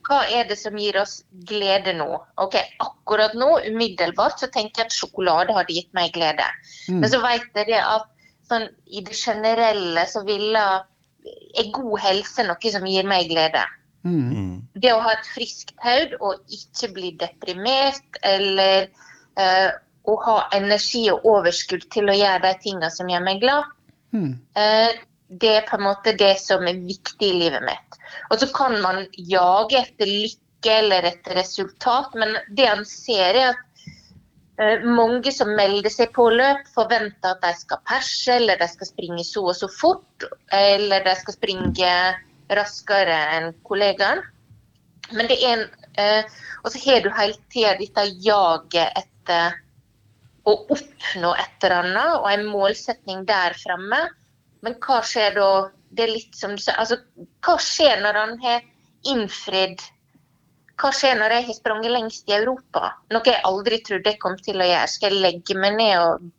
Hva 0.06 0.22
er 0.26 0.48
det 0.48 0.58
som 0.58 0.78
gir 0.78 0.96
oss 1.00 1.20
glede 1.48 1.94
nå? 1.94 2.08
Ok, 2.42 2.56
Akkurat 2.82 3.34
nå, 3.38 3.50
umiddelbart, 3.68 4.40
så 4.40 4.48
tenker 4.50 4.82
jeg 4.82 4.90
at 4.90 4.96
sjokolade 4.96 5.54
hadde 5.54 5.76
gitt 5.76 5.92
meg 5.96 6.14
glede. 6.16 6.46
Mm. 6.88 7.02
Men 7.02 7.12
så 7.12 7.20
vet 7.22 7.60
jeg 7.60 7.78
at 7.78 8.08
sånn, 8.50 8.66
i 8.90 9.04
det 9.06 9.14
generelle 9.18 10.06
så 10.10 10.24
ville 10.26 10.64
er 11.22 11.70
god 11.74 12.00
helse 12.02 12.44
noe 12.46 12.72
som 12.74 12.86
gir 12.88 13.06
meg 13.08 13.30
glede. 13.30 13.62
Mm. 14.02 14.64
Det 14.74 14.90
å 14.90 15.02
ha 15.04 15.14
et 15.14 15.28
friskt 15.30 15.74
hode 15.82 16.18
og 16.18 16.40
ikke 16.50 16.90
bli 16.96 17.12
deprimert 17.20 18.18
eller 18.26 18.88
uh, 19.38 19.70
å 20.10 20.16
ha 20.24 20.36
energi 20.56 21.04
og 21.12 21.26
overskudd 21.30 21.86
til 21.94 22.10
å 22.10 22.16
gjøre 22.16 22.42
de 22.48 22.52
tingene 22.64 22.90
som 22.90 23.10
gjør 23.10 23.22
meg 23.28 23.42
glad, 23.44 23.68
mm. 24.10 24.32
Det 25.40 25.52
er 25.56 25.66
på 25.68 25.78
en 25.78 25.86
måte 25.86 26.14
det 26.18 26.34
som 26.42 26.64
er 26.68 26.80
viktig 26.84 27.28
i 27.28 27.38
livet 27.44 27.64
mitt. 27.64 27.98
Og 28.30 28.40
så 28.40 28.48
kan 28.54 28.76
man 28.84 29.04
jage 29.16 29.80
etter 29.80 30.08
lykke 30.10 30.78
eller 30.78 31.08
etter 31.08 31.38
resultat, 31.40 32.12
men 32.18 32.36
det 32.56 32.68
han 32.68 32.84
ser, 32.88 33.38
er 33.38 33.52
at 33.52 33.86
eh, 34.60 34.84
mange 34.84 35.32
som 35.34 35.54
melder 35.56 35.92
seg 35.92 36.12
på 36.16 36.28
løp, 36.34 36.66
forventer 36.74 37.32
at 37.32 37.42
de 37.44 37.54
skal 37.62 37.82
perse, 37.88 38.36
eller 38.36 38.60
de 38.60 38.68
skal 38.70 38.90
springe 38.92 39.24
så 39.26 39.46
og 39.48 39.56
så 39.58 39.70
fort, 39.72 40.28
eller 40.52 41.04
de 41.06 41.16
skal 41.22 41.38
springe 41.38 41.96
raskere 42.52 43.18
enn 43.38 43.52
kollegaen. 43.66 44.22
Men 45.12 45.28
det 45.28 45.40
er 45.42 45.56
en 45.56 45.66
eh, 46.00 46.24
Og 46.62 46.70
så 46.72 46.78
har 46.84 47.02
du 47.02 47.10
hele 47.10 47.34
tida 47.52 47.74
dette 47.76 48.04
jaget 48.22 48.94
etter 48.96 49.56
å 50.46 50.54
oppnå 50.70 51.32
et 51.38 51.64
eller 51.66 51.74
annet 51.80 52.20
og 52.20 52.28
en 52.30 52.44
målsetning 52.46 53.24
der 53.26 53.54
fremme. 53.58 53.98
Men 54.62 54.76
hva 54.82 55.00
skjer 55.06 55.34
da? 55.36 55.48
Det 55.92 56.06
er 56.06 56.14
litt 56.14 56.36
som 56.38 56.54
altså, 56.54 56.98
Hva 57.44 57.56
skjer 57.60 58.00
når 58.02 58.18
han 58.20 58.36
har 58.44 58.62
innfridd 59.12 59.82
Hva 60.80 60.92
skjer 60.96 61.18
når 61.18 61.36
jeg 61.36 61.48
har 61.48 61.58
sprunget 61.58 61.94
lengst 61.94 62.30
i 62.30 62.36
Europa? 62.38 62.94
Noe 63.12 63.28
jeg 63.28 63.42
aldri 63.48 63.82
trodde 63.86 64.10
jeg 64.12 64.20
kom 64.22 64.38
til 64.40 64.62
å 64.62 64.66
gjøre. 64.66 64.88
Skal 64.90 65.14
jeg 65.14 65.24
legge 65.26 65.58
meg 65.58 65.76
ned 65.78 65.94
og 66.00 66.30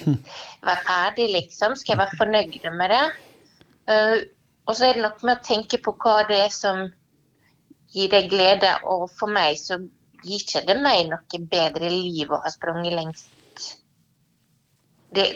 være 0.66 0.84
ferdig, 0.86 1.28
liksom? 1.34 1.76
Skal 1.78 1.94
jeg 1.94 2.02
være 2.02 2.18
fornøyd 2.22 2.56
med 2.78 2.94
det? 2.94 3.04
Uh, 3.90 4.16
og 4.64 4.78
så 4.78 4.88
er 4.88 4.96
det 4.96 5.04
noe 5.04 5.28
med 5.28 5.36
å 5.36 5.44
tenke 5.44 5.78
på 5.84 5.92
hva 6.00 6.22
det 6.30 6.40
er 6.46 6.54
som 6.54 6.86
gir 7.94 8.10
deg 8.10 8.32
glede. 8.32 8.72
Og 8.88 9.06
for 9.12 9.30
meg 9.30 9.60
så 9.60 9.78
gir 10.24 10.40
ikke 10.40 10.64
det 10.66 10.78
meg 10.80 11.12
noe 11.12 11.46
bedre 11.52 11.92
liv 11.92 12.32
å 12.32 12.40
ha 12.42 12.50
sprunget 12.50 12.96
lengst 12.96 13.28
det, 15.14 15.26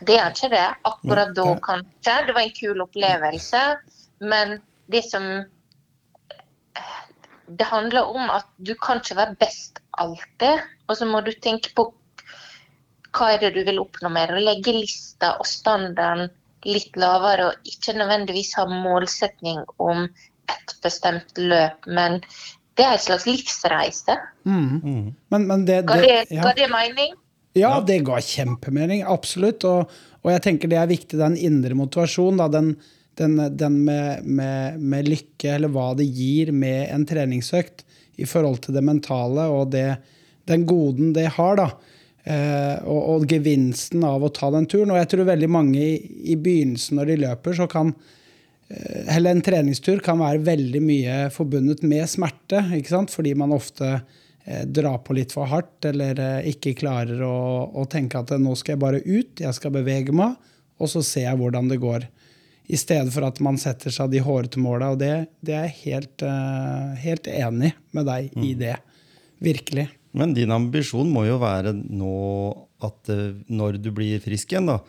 det 0.00 0.16
er 0.18 0.32
ikke 0.32 0.50
det. 0.52 0.66
Akkurat 0.88 1.32
da, 1.36 1.46
kanskje. 1.62 2.16
Det 2.26 2.34
var 2.34 2.42
en 2.42 2.56
kul 2.56 2.84
opplevelse. 2.86 3.62
Men 4.20 4.60
det 4.90 5.04
som 5.10 5.44
Det 7.50 7.66
handler 7.66 8.06
om 8.06 8.30
at 8.30 8.46
du 8.62 8.76
kan 8.78 9.00
ikke 9.02 9.16
være 9.16 9.36
best 9.40 9.80
alltid. 9.98 10.60
Og 10.88 10.96
så 10.96 11.06
må 11.06 11.20
du 11.20 11.32
tenke 11.32 11.72
på 11.74 11.88
hva 13.10 13.32
er 13.34 13.40
det 13.42 13.56
du 13.56 13.64
vil 13.66 13.80
oppnå 13.82 14.08
med 14.08 14.30
det. 14.30 14.42
Legge 14.46 14.74
lista 14.76 15.32
og 15.38 15.48
standarden 15.50 16.30
litt 16.68 16.94
lavere, 17.00 17.48
og 17.50 17.66
ikke 17.66 17.96
nødvendigvis 17.98 18.52
ha 18.58 18.66
målsetning 18.70 19.64
om 19.82 20.04
et 20.50 20.74
bestemt 20.84 21.38
løp. 21.38 21.86
Men 21.86 22.20
det 22.78 22.86
er 22.86 22.94
en 22.94 23.02
slags 23.02 23.26
livsreise. 23.26 24.16
Mm. 24.44 24.78
Mm. 24.84 25.08
Men, 25.28 25.46
men 25.48 25.66
det, 25.66 25.82
det, 25.82 25.86
ga, 25.88 26.00
det, 26.04 26.16
ja. 26.30 26.44
ga 26.46 26.54
det 26.54 26.70
mening? 26.70 27.18
Ja, 27.58 27.80
det 27.86 27.98
ga 28.06 28.20
kjempemening. 28.22 29.02
Absolutt. 29.06 29.66
Og, 29.66 29.90
og, 30.20 30.32
jeg 30.34 30.44
tenker 30.44 30.70
det 30.70 30.78
er 30.78 30.90
viktig, 30.90 31.18
den 31.18 31.38
indre 31.38 31.76
motivasjonen. 31.78 32.42
Den, 32.54 32.72
den, 33.18 33.38
den 33.58 33.80
med, 33.86 34.26
med, 34.26 34.78
med, 34.78 35.10
lykke, 35.10 35.56
eller 35.56 35.72
hva 35.74 35.90
det 35.98 36.06
gir 36.06 36.52
med 36.54 36.88
en 36.94 37.06
treningsøkt 37.08 37.84
i 38.20 38.28
forhold 38.28 38.62
til 38.66 38.76
det 38.76 38.84
mentale 38.84 39.48
og 39.50 39.72
det, 39.74 39.88
den 40.50 40.66
goden 40.68 41.14
det 41.16 41.26
har, 41.38 41.58
da. 41.58 41.70
Eh, 42.20 42.76
og, 42.84 43.00
og, 43.14 43.26
gevinsten 43.30 44.04
av 44.04 44.22
å 44.22 44.32
ta 44.34 44.50
den 44.54 44.68
turen. 44.70 44.92
Og 44.92 45.00
jeg 45.00 45.10
tror 45.12 45.28
veldig 45.32 45.50
mange 45.50 45.80
i, 45.80 45.92
i 46.32 46.38
begynnelsen 46.38 47.00
når 47.00 47.12
de 47.12 47.20
løper, 47.24 47.56
så 47.56 47.66
kan 47.70 47.94
eh, 48.68 49.16
Eller 49.16 49.34
en 49.34 49.44
treningstur 49.44 50.02
kan 50.04 50.20
være 50.22 50.44
veldig 50.46 50.82
mye 50.84 51.20
forbundet 51.34 51.82
med 51.82 52.06
smerte, 52.12 52.62
fordi 53.10 53.34
man 53.34 53.56
ofte 53.56 53.96
eh, 54.44 54.64
drar 54.66 55.00
på 55.04 55.16
litt 55.18 55.34
for 55.36 55.50
hardt 55.50 55.88
eller 55.90 56.20
eh, 56.20 56.50
ikke 56.52 56.76
klarer 56.78 57.22
å, 57.26 57.36
å, 57.72 57.86
tenke 57.90 58.20
at 58.20 58.32
nå 58.38 58.54
skal 58.58 58.76
jeg 58.76 58.82
bare 58.84 59.04
ut, 59.04 59.44
jeg 59.44 59.56
skal 59.56 59.74
bevege 59.74 60.14
meg, 60.16 60.36
og 60.80 60.90
så 60.92 61.04
ser 61.04 61.28
jeg 61.28 61.40
hvordan 61.40 61.70
det 61.70 61.80
går. 61.82 62.08
I 62.70 62.78
stedet 62.78 63.10
for 63.12 63.26
at 63.26 63.40
man 63.42 63.58
setter 63.58 63.92
seg 63.92 64.12
de 64.12 64.20
hårete 64.22 64.60
måla. 64.62 64.92
Og 64.94 65.00
det, 65.00 65.10
det, 65.42 65.56
er 65.56 65.64
jeg 65.66 65.78
helt, 65.90 66.22
helt 67.02 67.26
enig 67.26 67.72
med 67.90 68.06
deg 68.06 68.28
mm. 68.30 68.44
i 68.46 68.52
det. 68.60 68.76
Virkelig. 69.42 69.88
Men 70.16 70.34
din 70.34 70.50
ambisjon 70.54 71.10
må 71.10 71.24
jo 71.26 71.38
være 71.42 71.72
nå 71.74 72.14
at 72.86 73.12
eh, 73.12 73.38
når 73.52 73.78
du 73.82 73.90
blir 73.94 74.22
frisk 74.22 74.54
igjen, 74.54 74.70
da, 74.72 74.80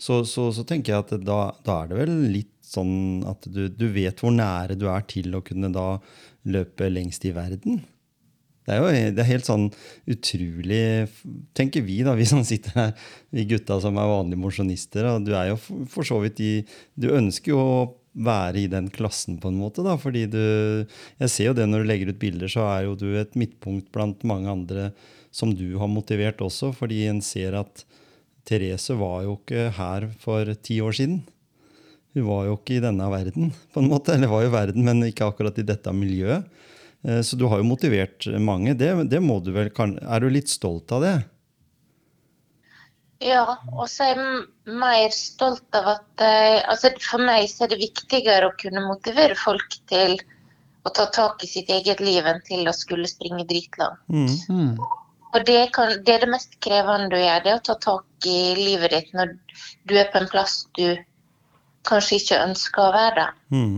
så, 0.00 0.22
så, 0.24 0.48
så 0.54 0.64
tenker 0.64 0.94
jeg 0.94 1.04
at 1.04 1.14
da, 1.26 1.40
da, 1.66 1.82
er 1.82 1.90
det 1.90 2.00
vel 2.00 2.14
litt 2.32 2.54
sånn 2.64 3.24
at 3.28 3.48
du, 3.50 3.66
du, 3.68 3.88
vet 3.92 4.22
hvor 4.22 4.32
nære 4.32 4.78
du 4.78 4.86
er 4.88 5.04
til 5.10 5.34
å 5.36 5.42
kunne 5.44 5.72
da 5.74 5.98
løpe 6.48 6.88
lengst 6.88 7.26
i 7.28 7.34
verden. 7.36 7.82
Det 8.66 8.74
er 8.74 8.82
jo 8.82 9.12
det 9.16 9.22
er 9.22 9.30
helt 9.30 9.48
sånn 9.48 9.68
utrolig 10.10 10.82
Tenker 11.56 11.84
vi, 11.86 12.00
da, 12.06 12.14
vi 12.20 12.26
som 12.28 12.42
sitter 12.46 12.76
her, 12.76 12.92
vi 13.34 13.46
gutta 13.50 13.80
som 13.82 13.98
er 13.98 14.10
vanlige 14.10 14.42
mosjonister. 14.42 15.08
Du 15.24 15.32
er 15.34 15.52
jo 15.52 15.56
for 15.90 16.06
så 16.06 16.20
vidt 16.24 16.42
i 16.44 16.52
Du 16.94 17.10
ønsker 17.14 17.54
jo 17.54 17.62
å 17.62 17.88
være 18.10 18.64
i 18.64 18.70
den 18.70 18.88
klassen, 18.90 19.36
på 19.38 19.52
en 19.52 19.60
måte. 19.60 19.84
da, 19.86 19.94
fordi 20.00 20.26
du, 20.26 20.42
Jeg 21.20 21.30
ser 21.30 21.50
jo 21.50 21.56
det 21.56 21.68
når 21.68 21.84
du 21.84 21.90
legger 21.90 22.10
ut 22.10 22.22
bilder, 22.22 22.50
så 22.50 22.66
er 22.72 22.84
jo 22.88 22.98
du 22.98 23.14
et 23.16 23.36
midtpunkt 23.38 23.90
blant 23.94 24.24
mange 24.26 24.50
andre 24.50 24.90
som 25.30 25.52
du 25.54 25.78
har 25.78 25.90
motivert 25.90 26.42
også, 26.42 26.72
fordi 26.74 27.04
en 27.06 27.20
ser 27.22 27.54
at 27.54 27.84
Therese 28.48 28.96
var 28.98 29.22
jo 29.22 29.36
ikke 29.38 29.68
her 29.76 30.08
for 30.18 30.48
ti 30.58 30.80
år 30.82 30.96
siden. 30.96 31.20
Hun 32.16 32.26
var 32.26 32.48
jo 32.48 32.56
ikke 32.58 32.80
i 32.80 32.82
denne 32.82 33.06
verden, 33.12 33.52
på 33.70 33.82
en 33.82 33.90
måte. 33.90 34.16
Eller 34.16 34.30
var 34.32 34.42
jo 34.42 34.50
verden, 34.50 34.82
men 34.86 35.04
ikke 35.06 35.28
akkurat 35.30 35.58
i 35.62 35.66
dette 35.66 35.92
miljøet. 35.94 36.48
Eh, 37.08 37.20
så 37.22 37.36
du 37.36 37.46
har 37.50 37.60
jo 37.60 37.68
motivert 37.68 38.26
mange. 38.40 38.74
Det, 38.74 38.92
det 39.10 39.20
må 39.24 39.40
du 39.40 39.52
vel, 39.56 39.70
Er 39.70 40.20
du 40.20 40.30
litt 40.30 40.48
stolt 40.48 40.92
av 40.92 41.04
det? 41.04 41.16
Ja, 43.20 43.44
og 43.76 43.84
så 43.92 44.06
er 44.06 44.16
jeg 44.16 44.76
mer 44.80 45.10
stolt 45.12 45.76
av 45.76 45.90
at 45.98 46.22
eh, 46.24 46.62
altså 46.64 46.92
For 47.04 47.20
meg 47.20 47.50
så 47.52 47.66
er 47.66 47.74
det 47.74 47.82
viktigere 47.82 48.48
å 48.48 48.56
kunne 48.60 48.86
motivere 48.86 49.36
folk 49.36 49.76
til 49.90 50.16
å 50.88 50.92
ta 50.96 51.04
tak 51.12 51.44
i 51.44 51.50
sitt 51.50 51.68
eget 51.68 52.00
liv 52.00 52.24
enn 52.24 52.40
til 52.46 52.64
å 52.68 52.72
skulle 52.72 53.08
springe 53.10 53.44
dritlangt. 53.48 54.00
Mm. 54.08 54.32
mm. 54.48 54.72
Og 55.30 55.44
det, 55.46 55.60
kan, 55.76 55.92
det, 56.02 56.14
er 56.14 56.24
det 56.24 56.30
mest 56.32 56.56
krevende 56.64 57.12
du 57.12 57.20
gjør, 57.20 57.42
det 57.44 57.50
er 57.52 57.58
å 57.60 57.66
ta 57.68 57.76
tak 57.78 58.26
i 58.26 58.38
livet 58.58 58.90
ditt 58.90 59.12
når 59.14 59.36
du 59.86 59.92
er 60.00 60.08
på 60.10 60.18
en 60.18 60.26
plass 60.32 60.64
du 60.74 60.96
kanskje 61.86 62.18
ikke 62.18 62.40
ønsker 62.48 62.82
å 62.82 62.94
være. 62.96 63.26
Mm. 63.54 63.76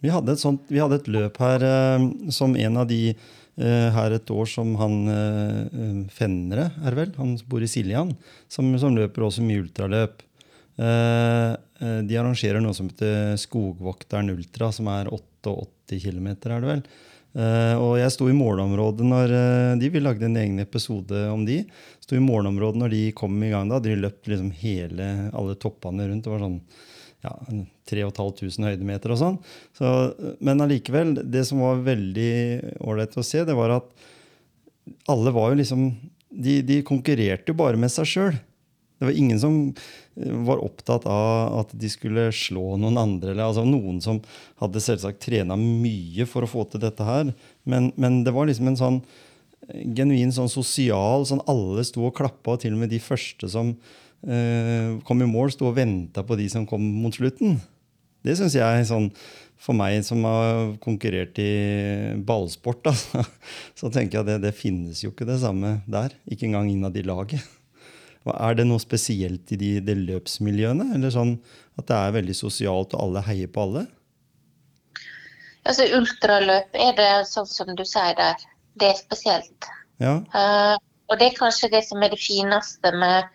Vi, 0.00 0.12
hadde 0.14 0.36
sånt, 0.38 0.62
vi 0.70 0.80
hadde 0.82 1.00
et, 1.00 1.10
løp 1.10 1.40
her 1.42 1.64
eh, 1.66 2.06
som 2.34 2.56
en 2.56 2.80
av 2.84 2.86
de 2.90 3.16
Eh, 3.58 3.88
her 3.90 4.14
et 4.14 4.30
år 4.30 4.46
som 4.46 4.76
han 4.78 5.00
eh, 5.10 6.04
eh, 6.06 6.60
er 6.86 6.94
vel, 6.94 7.10
han 7.16 7.32
bor 7.50 7.62
i 7.64 7.66
Siljan, 7.70 8.12
som, 8.46 8.70
som 8.78 8.94
løper 8.94 9.24
også 9.26 9.42
mye 9.42 9.64
ultraløp. 9.64 10.22
De 10.78 12.18
arrangerer 12.20 12.62
noe 12.62 12.74
som 12.76 12.86
heter 12.86 13.32
Skogvokteren 13.42 14.30
Ultra, 14.30 14.68
som 14.70 14.86
er 14.92 15.08
88 15.10 15.98
km, 16.04 16.28
er 16.36 16.52
det 16.62 16.68
vel. 16.68 16.82
Og 17.82 17.96
jeg 17.98 18.12
sto 18.14 18.28
i 18.30 18.36
målområdet 18.36 19.06
når 19.06 19.34
de 19.80 19.90
Vi 19.90 20.02
lagde 20.04 20.28
en 20.28 20.38
egen 20.38 20.62
episode 20.62 21.24
om 21.32 21.42
de. 21.48 21.64
Sto 21.98 22.14
i 22.14 22.22
målområdet 22.22 22.78
når 22.78 22.94
de 22.94 23.02
kom 23.18 23.34
i 23.42 23.50
gang. 23.50 23.66
da, 23.66 23.80
De 23.82 23.96
løp 23.98 24.30
liksom 24.30 24.52
hele, 24.62 25.08
alle 25.34 25.58
toppene 25.58 26.06
rundt. 26.06 26.22
Det 26.28 26.30
var 26.30 26.46
sånn 26.46 26.60
ja, 27.24 27.32
3500 27.88 28.72
høydemeter 28.72 29.14
og 29.14 29.20
sånn. 29.20 29.38
Så, 29.76 29.92
men 30.44 30.62
allikevel, 30.62 31.16
det 31.24 31.44
som 31.48 31.62
var 31.64 31.82
veldig 31.86 32.32
ålreit 32.84 33.16
å 33.18 33.26
se, 33.26 33.42
det 33.46 33.56
var 33.58 33.78
at 33.80 33.90
alle 35.10 35.34
var 35.36 35.52
jo 35.52 35.60
liksom 35.60 35.90
De, 36.28 36.60
de 36.62 36.82
konkurrerte 36.84 37.50
jo 37.50 37.56
bare 37.56 37.78
med 37.80 37.88
seg 37.88 38.06
sjøl. 38.06 38.34
Det 39.00 39.06
var 39.08 39.16
ingen 39.16 39.38
som 39.40 39.54
eh, 39.72 40.34
var 40.44 40.60
opptatt 40.60 41.06
av 41.08 41.54
at 41.62 41.70
de 41.72 41.88
skulle 41.88 42.26
slå 42.36 42.76
noen 42.76 43.00
andre. 43.00 43.32
Eller, 43.32 43.46
altså 43.46 43.64
Noen 43.64 43.96
som 44.04 44.20
hadde 44.60 44.82
selvsagt 44.84 45.22
trena 45.24 45.56
mye 45.56 46.26
for 46.28 46.44
å 46.44 46.50
få 46.52 46.66
til 46.68 46.82
dette 46.84 47.06
her. 47.06 47.32
Men, 47.64 47.88
men 47.96 48.20
det 48.26 48.36
var 48.36 48.50
liksom 48.50 48.68
en 48.68 48.78
sånn 48.78 49.00
genuin 49.96 50.34
sånn 50.36 50.52
sosial 50.52 51.24
sånn 51.28 51.42
Alle 51.48 51.82
sto 51.88 52.04
og 52.06 52.14
klappa, 52.20 52.54
og 52.54 52.62
til 52.62 52.76
og 52.76 52.84
med 52.84 52.92
de 52.92 53.00
første 53.02 53.48
som 53.48 53.72
Eh, 53.72 54.07
kom 55.06 55.20
i 55.22 55.28
mål, 55.30 55.52
sto 55.54 55.68
og 55.68 55.76
venta 55.76 56.24
på 56.26 56.36
de 56.40 56.48
som 56.50 56.64
kom 56.66 56.82
mot 57.02 57.14
slutten. 57.14 57.60
Det 58.26 58.34
syns 58.38 58.56
jeg, 58.58 58.86
sånn, 58.88 59.06
for 59.58 59.74
meg 59.78 60.00
som 60.06 60.22
har 60.26 60.74
konkurrert 60.82 61.38
i 61.42 61.50
ballsport, 62.26 62.82
da, 62.86 63.24
så 63.78 63.90
tenker 63.94 64.18
jeg 64.18 64.24
at 64.24 64.30
det, 64.32 64.38
det, 64.46 64.56
finnes 64.58 65.02
jo 65.04 65.12
ikke 65.12 65.28
det 65.28 65.40
samme 65.42 65.78
der. 65.90 66.14
Ikke 66.30 66.48
engang 66.48 66.70
innad 66.70 66.98
i 66.98 67.06
laget. 67.06 67.44
Er 68.28 68.58
det 68.58 68.66
noe 68.68 68.82
spesielt 68.82 69.54
i 69.54 69.58
de, 69.58 69.70
de 69.80 69.94
løpsmiljøene? 70.02 70.90
Eller 70.98 71.14
sånn 71.14 71.38
at 71.78 71.86
det 71.88 71.96
er 71.96 72.18
veldig 72.18 72.36
sosialt 72.36 72.94
og 72.96 73.06
alle 73.06 73.22
heier 73.24 73.50
på 73.50 73.64
alle? 73.64 73.86
Altså 75.68 75.86
Ultraløp 75.96 76.76
er 76.76 76.94
det 76.98 77.10
sånn 77.30 77.48
som 77.48 77.72
du 77.76 77.84
sier 77.88 78.14
der. 78.18 78.44
Det 78.78 78.92
er 78.92 79.00
spesielt. 79.00 79.70
Ja. 80.02 80.18
Uh, 80.34 80.76
og 81.08 81.18
det 81.20 81.30
er 81.30 81.38
kanskje 81.38 81.72
det 81.72 81.82
som 81.88 82.02
er 82.04 82.12
det 82.12 82.20
fineste 82.20 82.92
med 83.00 83.26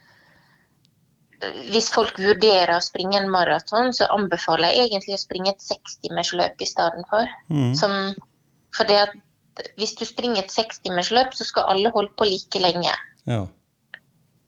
hvis 1.72 1.90
folk 1.94 2.20
vurderer 2.22 2.76
å 2.76 2.84
springe 2.84 3.18
en 3.20 3.32
maraton, 3.32 3.92
så 3.96 4.08
anbefaler 4.14 4.74
jeg 4.74 4.90
egentlig 4.90 5.18
å 5.18 5.24
springe 5.24 5.54
et 5.54 5.66
60-timersløp 5.66 6.62
i 6.64 6.70
stedet 6.70 7.04
for. 7.10 7.30
Mm. 7.50 7.74
Som, 7.80 7.98
for 8.76 8.90
det 8.90 9.00
at 9.08 9.66
hvis 9.80 9.96
du 10.00 10.06
springer 10.10 10.44
et 10.44 10.54
60-timersløp, 10.54 11.36
så 11.38 11.48
skal 11.48 11.70
alle 11.74 11.92
holde 11.94 12.14
på 12.18 12.28
like 12.30 12.62
lenge. 12.64 12.94
Ja. 13.30 13.44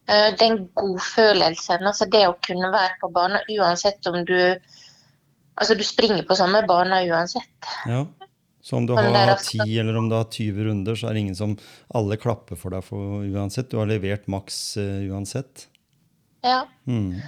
Eh, 0.05 0.31
den 0.39 0.67
godfølelsen, 0.77 1.85
altså 1.85 2.07
det 2.11 2.25
å 2.29 2.37
kunne 2.45 2.69
være 2.73 2.97
på 3.01 3.09
banen 3.13 3.45
uansett 3.57 4.05
om 4.11 4.21
du 4.25 4.37
Altså 5.55 5.71
du 5.79 5.85
springer 5.87 6.25
på 6.27 6.35
samme 6.35 6.59
bane 6.67 6.97
uansett. 7.07 7.67
Ja. 7.87 8.01
Så 8.59 8.75
om 8.75 8.89
du 8.89 8.91
har 8.91 9.37
ti 9.39 9.61
eller 9.79 9.95
om 9.95 10.09
du 10.11 10.17
har 10.17 10.25
20 10.27 10.65
runder, 10.67 10.97
så 10.99 11.07
er 11.07 11.15
det 11.15 11.21
ingen 11.21 11.37
som 11.37 11.53
alle 11.95 12.17
klapper 12.19 12.59
for 12.59 12.75
deg 12.75 12.83
for 12.83 13.23
uansett. 13.23 13.69
Du 13.71 13.77
har 13.79 13.87
levert 13.87 14.27
maks 14.27 14.57
uh, 14.75 15.05
uansett. 15.13 15.69
Ja. 16.45 16.61
Mm. 16.85 17.21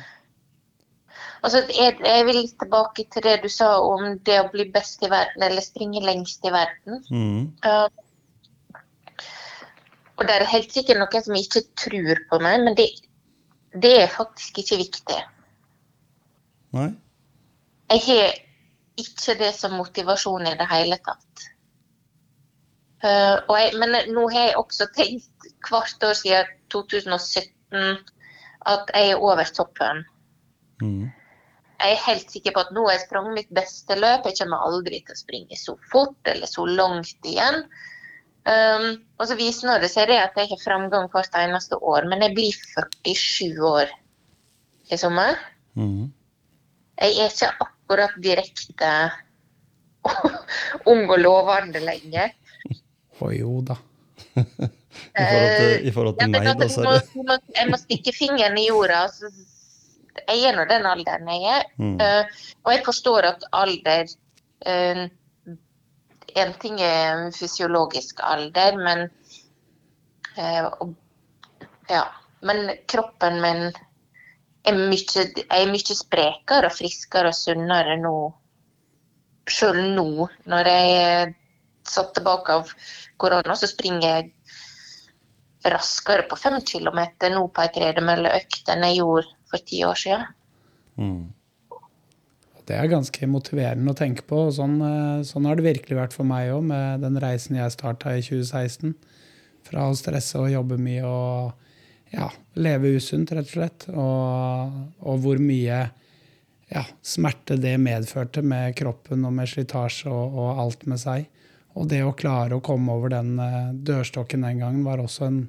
Altså, 1.41 1.63
jeg, 1.69 1.97
jeg, 2.05 2.25
vil 2.25 2.41
tilbake 2.59 3.05
til 3.13 3.23
det 3.23 3.37
du 3.43 3.49
sa 3.49 3.69
om 3.81 4.17
det 4.25 4.39
å 4.41 4.49
bli 4.53 4.67
best 4.73 5.03
i 5.05 5.09
verden, 5.11 5.43
eller 5.47 5.65
springe 5.65 6.01
lengst 6.05 6.45
i 6.45 6.53
verden. 6.53 7.01
Mm. 7.09 7.43
Uh, 7.65 7.89
og 10.17 10.25
det 10.25 10.35
er 10.35 10.49
helt 10.49 10.73
sikkert 10.73 11.01
noen 11.01 11.25
som 11.25 11.37
ikke 11.37 11.63
tror 11.77 12.23
på 12.29 12.39
meg, 12.41 12.63
men 12.65 12.77
det, 12.77 12.87
det 13.73 13.93
er 14.03 14.13
faktisk 14.13 14.63
ikke 14.63 14.81
viktig. 14.81 15.19
Nei. 16.77 16.89
Jeg 17.93 18.03
har 18.07 18.33
ikke 18.99 19.37
det 19.39 19.53
som 19.55 19.77
motivasjon 19.77 20.49
i 20.49 20.57
det 20.57 20.67
hele 20.71 20.97
tatt. 21.05 21.47
Uh, 23.05 23.37
jeg, 23.53 23.77
men 23.77 23.93
nå 24.09 24.25
har 24.33 24.49
jeg 24.49 24.59
også 24.59 24.89
tenkt 24.97 25.49
hvert 25.69 26.03
år 26.03 26.17
siden 26.17 26.53
2017 26.73 28.16
at 28.67 28.91
jeg 28.95 29.13
er 29.13 29.23
over 29.23 29.47
toppen. 29.55 30.03
Mm. 30.81 31.07
Jeg 31.77 31.93
er 31.93 32.05
helt 32.07 32.31
sikker 32.33 32.55
på 32.55 32.63
at 32.65 32.71
nå 32.73 32.87
har 32.87 32.97
jeg 32.97 33.05
sprunget 33.05 33.35
mitt 33.37 33.51
beste 33.53 33.97
løp. 33.99 34.25
Jeg 34.25 34.39
kommer 34.39 34.65
aldri 34.65 35.01
til 35.05 35.13
å 35.13 35.19
springe 35.19 35.59
så 35.59 35.77
fort 35.91 36.31
eller 36.31 36.49
så 36.49 36.65
langt 36.65 37.29
igjen. 37.29 37.63
Um, 38.47 38.87
og 39.19 39.27
så 39.27 39.35
viser 39.35 39.81
det 39.83 39.89
seg 39.91 40.13
at 40.15 40.37
jeg 40.39 40.49
har 40.53 40.61
framgang 40.61 41.09
hvert 41.11 41.33
eneste 41.35 41.77
år, 41.83 42.07
men 42.07 42.23
jeg 42.23 42.35
blir 42.37 42.55
47 43.03 43.59
år 43.67 43.91
i 44.87 44.99
sommer. 44.99 45.35
Mm. 45.75 46.07
Jeg 46.97 47.17
er 47.19 47.33
ikke 47.33 47.51
akkurat 47.65 48.15
direkte 48.23 48.91
ung 50.91 51.03
og 51.11 51.19
lovende 51.19 51.83
lenger. 51.83 52.33
Å 53.19 53.33
jo 53.35 53.59
da. 53.67 53.77
I 55.17 55.25
forhold 55.25 55.53
til, 55.57 55.87
i 55.87 55.91
forhold 55.91 56.17
til 56.19 56.29
meg, 56.33 56.47
da, 56.59 56.67
Sverre? 56.69 57.37
Jeg 57.55 57.69
må 57.71 57.79
stikke 57.81 58.13
fingeren 58.13 58.57
i 58.61 58.67
jorda. 58.67 59.05
Altså, 59.07 59.31
jeg 60.27 60.43
er 60.49 60.57
nå 60.57 60.65
den 60.69 60.85
alderen 60.89 61.31
jeg 61.33 61.55
er. 61.55 61.65
Mm. 61.81 61.95
Uh, 62.01 62.43
og 62.65 62.73
jeg 62.75 62.83
forstår 62.85 63.29
at 63.31 63.47
alder 63.53 64.13
uh, 64.67 65.07
En 66.37 66.53
ting 66.61 66.77
er 66.83 67.31
fysiologisk 67.33 68.21
alder, 68.23 68.77
men 68.77 69.07
uh, 70.37 70.93
Ja. 71.89 72.05
Men 72.45 72.69
kroppen 72.85 73.39
min 73.41 73.71
er 74.67 74.75
mye, 74.77 75.23
er 75.49 75.69
mye 75.71 75.95
sprekere 75.97 76.69
og 76.69 76.75
friskere 76.75 77.31
og 77.31 77.37
sunnere 77.37 77.95
nå. 77.97 78.13
Sjøl 79.49 79.79
nå, 79.95 80.27
når 80.45 80.69
jeg 80.69 81.35
satt 81.87 82.11
tilbake 82.13 82.59
av 82.59 82.73
korona, 83.17 83.55
så 83.57 83.69
springer 83.71 84.05
jeg 84.05 84.31
raskere 85.65 86.27
på 86.29 86.37
fem 86.39 86.59
kilometer 86.61 87.33
nå 87.33 87.47
på 87.49 87.63
ei 87.63 87.71
tredemølleøkt 87.75 88.69
enn 88.73 88.85
jeg 88.85 88.99
gjorde 89.01 89.33
for 89.49 89.65
ti 89.69 89.81
år 89.87 89.99
siden. 89.99 90.25
Mm. 90.97 91.25
Det 92.67 92.75
er 92.75 92.89
ganske 92.91 93.29
motiverende 93.31 93.93
å 93.93 93.97
tenke 93.97 94.25
på. 94.27 94.47
og 94.49 94.55
Sånn, 94.57 94.75
eh, 94.83 95.23
sånn 95.23 95.45
har 95.47 95.55
det 95.55 95.67
virkelig 95.69 95.97
vært 95.97 96.17
for 96.17 96.27
meg 96.27 96.51
òg, 96.51 96.65
med 96.67 97.05
den 97.05 97.19
reisen 97.23 97.55
jeg 97.55 97.71
starta 97.71 98.17
i 98.17 98.21
2016. 98.25 98.95
Fra 99.67 99.87
å 99.87 99.95
stresse 99.95 100.39
og 100.39 100.51
jobbe 100.51 100.77
mye 100.79 101.07
og 101.07 101.53
ja, 102.11 102.29
leve 102.55 102.93
usunt, 102.99 103.31
rett 103.31 103.47
og 103.47 103.55
slett. 103.55 103.87
Og, 103.93 104.75
og 104.99 105.23
hvor 105.23 105.39
mye 105.39 105.79
ja, 106.67 106.83
smerte 107.01 107.55
det 107.59 107.77
medførte 107.79 108.43
med 108.43 108.75
kroppen 108.79 109.25
og 109.27 109.35
med 109.35 109.49
slitasje 109.51 110.11
og, 110.11 110.35
og, 110.35 110.61
alt 110.65 110.85
med 110.91 111.01
seg. 111.01 111.27
Og 111.77 111.87
det 111.91 112.01
å 112.05 112.15
klare 112.17 112.57
å 112.57 112.63
komme 112.63 112.95
over 112.97 113.13
den 113.13 113.37
uh, 113.39 113.69
dørstokken 113.73 114.45
den 114.47 114.63
gangen 114.63 114.83
var 114.87 115.01
også 115.03 115.27
en 115.27 115.39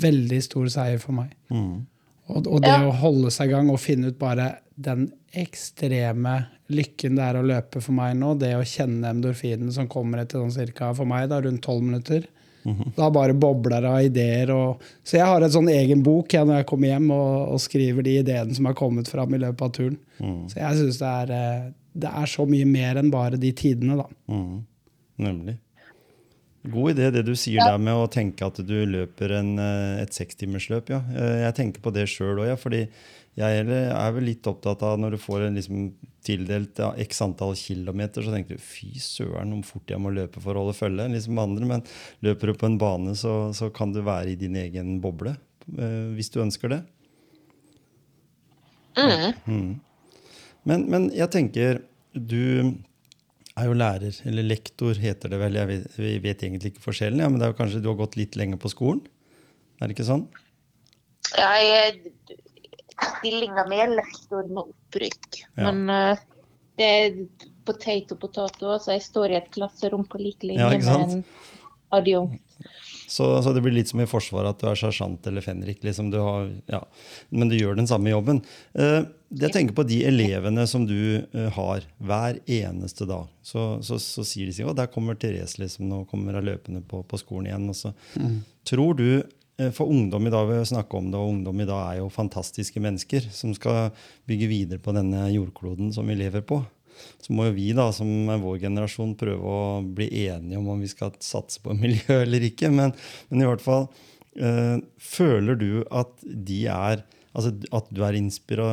veldig 0.00 0.40
stor 0.44 0.68
seier 0.72 1.00
for 1.02 1.16
meg. 1.16 1.34
Mm. 1.52 1.86
Og, 2.28 2.46
og, 2.46 2.60
det 2.62 2.72
Ja. 2.74 2.84
å 2.86 2.94
holde 2.94 3.30
seg 3.34 3.48
i 3.48 3.54
gang 3.56 3.70
og 3.72 3.80
finne 3.80 4.12
ut 4.12 4.18
bare 4.20 4.58
den 4.76 5.08
ekstreme 5.32 6.34
lykken 6.72 7.16
det 7.16 7.24
er 7.24 7.38
å 7.40 7.46
løpe 7.46 7.80
for 7.80 7.96
meg 7.96 8.14
nå, 8.20 8.34
det 8.38 8.52
å 8.56 8.64
kjenne 8.68 9.10
endorfinen 9.14 9.72
som 9.72 9.88
kommer 9.88 10.22
etter 10.22 10.42
sånn 10.42 10.52
cirka 10.52 10.90
for 10.96 11.08
meg 11.08 11.30
da, 11.32 11.40
rundt 11.44 11.64
tolv 11.64 11.86
minutter. 11.86 12.28
Da 12.98 13.08
bare 13.08 13.32
bobler 13.32 13.80
det 13.80 13.88
av 13.88 14.02
ideer. 14.04 14.50
Og, 14.52 14.82
så 15.06 15.16
jeg 15.16 15.24
har 15.30 15.40
en 15.40 15.52
sånn 15.54 15.70
egen 15.72 16.02
bok 16.04 16.34
jeg, 16.34 16.44
når 16.44 16.60
jeg 16.60 16.66
kommer 16.68 16.90
hjem 16.92 17.10
og, 17.14 17.54
og 17.54 17.62
skriver 17.64 18.04
de 18.04 18.18
ideene 18.20 18.56
som 18.56 18.68
har 18.68 18.76
kommet 18.76 19.08
fram 19.08 19.32
i 19.32 19.40
løpet 19.40 19.64
av 19.64 19.72
turen. 19.72 19.96
Så 20.52 20.60
jeg 20.60 20.80
syns 20.82 20.98
det, 21.00 21.12
er, 21.22 21.32
eh, 21.38 21.70
det 22.04 22.12
er 22.22 22.28
så 22.28 22.44
mye 22.50 22.68
mer 22.68 23.00
enn 23.00 23.08
bare 23.14 23.40
de 23.40 23.54
tidene, 23.56 23.96
da. 24.02 24.08
Mm. 24.28 24.58
Nemlig. 25.18 25.58
God 26.68 26.90
idé 26.92 27.06
det 27.14 27.22
du 27.24 27.32
sier 27.38 27.62
der 27.64 27.78
med 27.80 27.94
å 27.96 28.08
tenke 28.10 28.44
at 28.44 28.58
du 28.66 28.74
løper 28.86 29.32
en, 29.38 29.52
eh, 29.62 30.02
et 30.02 30.12
sekstimersløp. 30.16 30.90
Ja. 30.92 30.98
Eh, 31.14 31.44
Jeg 31.46 31.54
tenker 31.54 31.80
på 31.84 31.92
det 31.94 32.08
sjøl 32.10 32.40
òg, 32.42 32.48
ja, 32.50 32.56
fordi 32.58 32.88
jeg 33.38 33.62
er 33.62 34.12
vel 34.12 34.24
litt 34.26 34.42
opptatt 34.50 34.82
av 34.82 34.98
når 34.98 35.14
du 35.14 35.18
får 35.22 35.44
en 35.46 35.54
liksom 35.54 35.92
tildelt 36.26 36.80
ja, 36.82 36.90
x 36.98 37.22
antall 37.22 37.54
kilometer, 37.56 38.22
så 38.26 38.34
tenker 38.34 38.58
du 38.58 38.62
fy 38.62 38.90
søren 38.98 39.52
om 39.54 39.62
fort 39.62 39.86
jeg 39.88 40.02
må 40.02 40.10
løpe 40.12 40.42
for 40.42 40.58
å 40.58 40.64
holde 40.66 40.74
følge. 40.76 41.06
liksom 41.14 41.38
andre, 41.38 41.64
Men 41.64 41.84
løper 42.26 42.50
du 42.50 42.54
på 42.58 42.66
en 42.66 42.78
bane, 42.82 43.14
så, 43.14 43.54
så 43.54 43.70
kan 43.72 43.92
du 43.94 44.02
være 44.02 44.32
i 44.34 44.34
din 44.36 44.56
egen 44.58 45.00
boble. 45.00 45.36
eh, 45.78 46.10
Hvis 46.18 46.30
du 46.34 46.40
ønsker 46.42 46.68
det. 46.74 46.82
Mm. 49.46 49.80
Men, 50.66 50.84
men 50.90 51.08
jeg 51.14 51.30
tenker, 51.30 51.80
du 52.12 52.74
er 53.58 53.68
jo 53.68 53.76
lærer, 53.76 54.20
eller 54.30 54.46
lektor 54.46 54.98
heter 55.02 55.32
det 55.32 55.38
vel. 55.40 55.58
Jeg 55.58 55.70
vet, 55.70 55.98
jeg 56.00 56.22
vet 56.24 56.44
egentlig 56.46 56.72
ikke 56.72 56.84
forskjellen, 56.84 57.22
ja, 57.22 57.28
men 57.30 57.40
det 57.40 57.48
er 57.48 57.52
jo 57.52 57.58
kanskje 57.60 57.82
du 57.84 57.90
har 57.90 57.98
gått 58.00 58.18
litt 58.20 58.38
lenge 58.38 58.58
på 58.60 58.70
skolen? 58.72 59.02
Er 59.78 59.86
det 59.86 59.96
ikke 59.96 60.08
sånn? 60.08 60.26
Jeg 61.36 61.98
Stillinga 62.98 63.62
mi 63.70 63.78
er 63.78 63.92
lektor 63.94 64.48
med 64.48 64.64
opprykk. 64.64 65.42
Ja. 65.54 65.70
Men 65.70 65.92
uh, 65.92 66.24
det 66.78 66.88
er 66.88 67.20
potato 67.68 68.16
potato, 68.18 68.74
så 68.80 68.96
jeg 68.96 69.04
står 69.06 69.34
i 69.34 69.38
et 69.38 69.50
klasserom 69.54 70.06
på 70.08 70.20
lik 70.22 70.46
linje 70.46 70.64
Ja, 70.64 70.70
med 70.72 71.18
en 71.18 71.24
adjunkt. 71.94 72.42
Så, 73.08 73.42
så 73.42 73.52
det 73.56 73.62
blir 73.64 73.72
litt 73.72 73.88
som 73.88 74.02
i 74.04 74.08
Forsvaret 74.08 74.52
at 74.52 74.60
du 74.60 74.68
er 74.68 74.76
sersjant 74.78 75.26
eller 75.30 75.44
fenrik. 75.44 75.80
Liksom 75.84 76.10
du 76.12 76.18
har, 76.20 76.50
ja. 76.68 76.82
Men 77.32 77.48
du 77.48 77.56
gjør 77.56 77.78
den 77.78 77.88
samme 77.88 78.12
jobben. 78.12 78.42
Eh, 78.76 79.00
jeg 79.40 79.52
tenker 79.54 79.76
på 79.76 79.86
de 79.88 80.02
elevene 80.08 80.66
som 80.68 80.84
du 80.88 80.98
eh, 81.16 81.48
har 81.56 81.86
hver 81.96 82.38
eneste 82.44 83.08
dag. 83.08 83.32
Så, 83.40 83.64
så, 83.84 83.96
så 84.02 84.26
sier 84.28 84.50
de 84.50 84.56
seg, 84.56 84.68
å, 84.68 84.76
der 84.76 84.92
kommer 84.92 85.16
Therese 85.16 85.56
liksom, 85.60 85.88
nå 85.88 86.04
kommer 86.10 86.36
hun 86.36 86.48
løpende 86.50 86.84
på, 86.84 87.00
på 87.08 87.20
skolen 87.20 87.48
igjen. 87.48 87.68
Og 87.72 87.80
så. 87.80 87.94
Tror 88.68 88.98
du, 89.00 89.08
eh, 89.56 89.72
for 89.72 89.88
ungdom 89.88 90.28
i 90.28 90.34
dag, 90.34 90.44
vil 90.50 90.60
har 90.60 90.68
snakket 90.68 91.00
om 91.00 91.12
det, 91.12 91.20
og 91.20 91.32
ungdom 91.32 91.64
i 91.64 91.68
dag 91.68 91.84
er 91.86 92.02
jo 92.02 92.12
fantastiske 92.12 92.84
mennesker 92.84 93.32
som 93.32 93.56
skal 93.56 93.88
bygge 94.28 94.52
videre 94.52 94.84
på 94.84 94.92
denne 94.96 95.30
jordkloden 95.32 95.94
som 95.96 96.08
vi 96.08 96.20
lever 96.20 96.44
på. 96.44 96.60
Så 97.22 97.34
må 97.36 97.48
jo 97.48 97.56
vi 97.56 97.70
da, 97.76 97.88
som 97.94 98.08
er 98.32 98.40
vår 98.42 98.60
generasjon, 98.66 99.16
prøve 99.18 99.54
å 99.54 99.62
bli 99.82 100.08
enige 100.28 100.60
om 100.60 100.70
om 100.74 100.82
vi 100.82 100.90
skal 100.90 101.14
satse 101.24 101.62
på 101.64 101.76
miljø 101.82 102.22
eller 102.22 102.48
ikke. 102.50 102.72
Men, 102.74 102.94
men 103.30 103.44
i 103.44 103.48
hvert 103.48 103.64
fall, 103.64 103.88
eh, 104.36 104.76
føler 105.02 105.58
du 105.60 105.70
at 105.90 106.14
de 106.24 106.64
er 106.72 107.06
Altså 107.38 107.52
at 107.76 107.90
du 107.94 108.00
er 108.02 108.16
inspira 108.18 108.68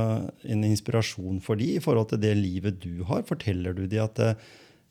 en 0.50 0.62
inspirasjon 0.66 1.42
for 1.44 1.60
de 1.60 1.76
i 1.76 1.82
forhold 1.84 2.08
til 2.10 2.22
det 2.24 2.32
livet 2.40 2.80
du 2.82 3.04
har? 3.06 3.22
Forteller 3.28 3.76
du 3.78 3.84
de 3.86 4.00
at 4.02 4.18
eh, 4.24 4.40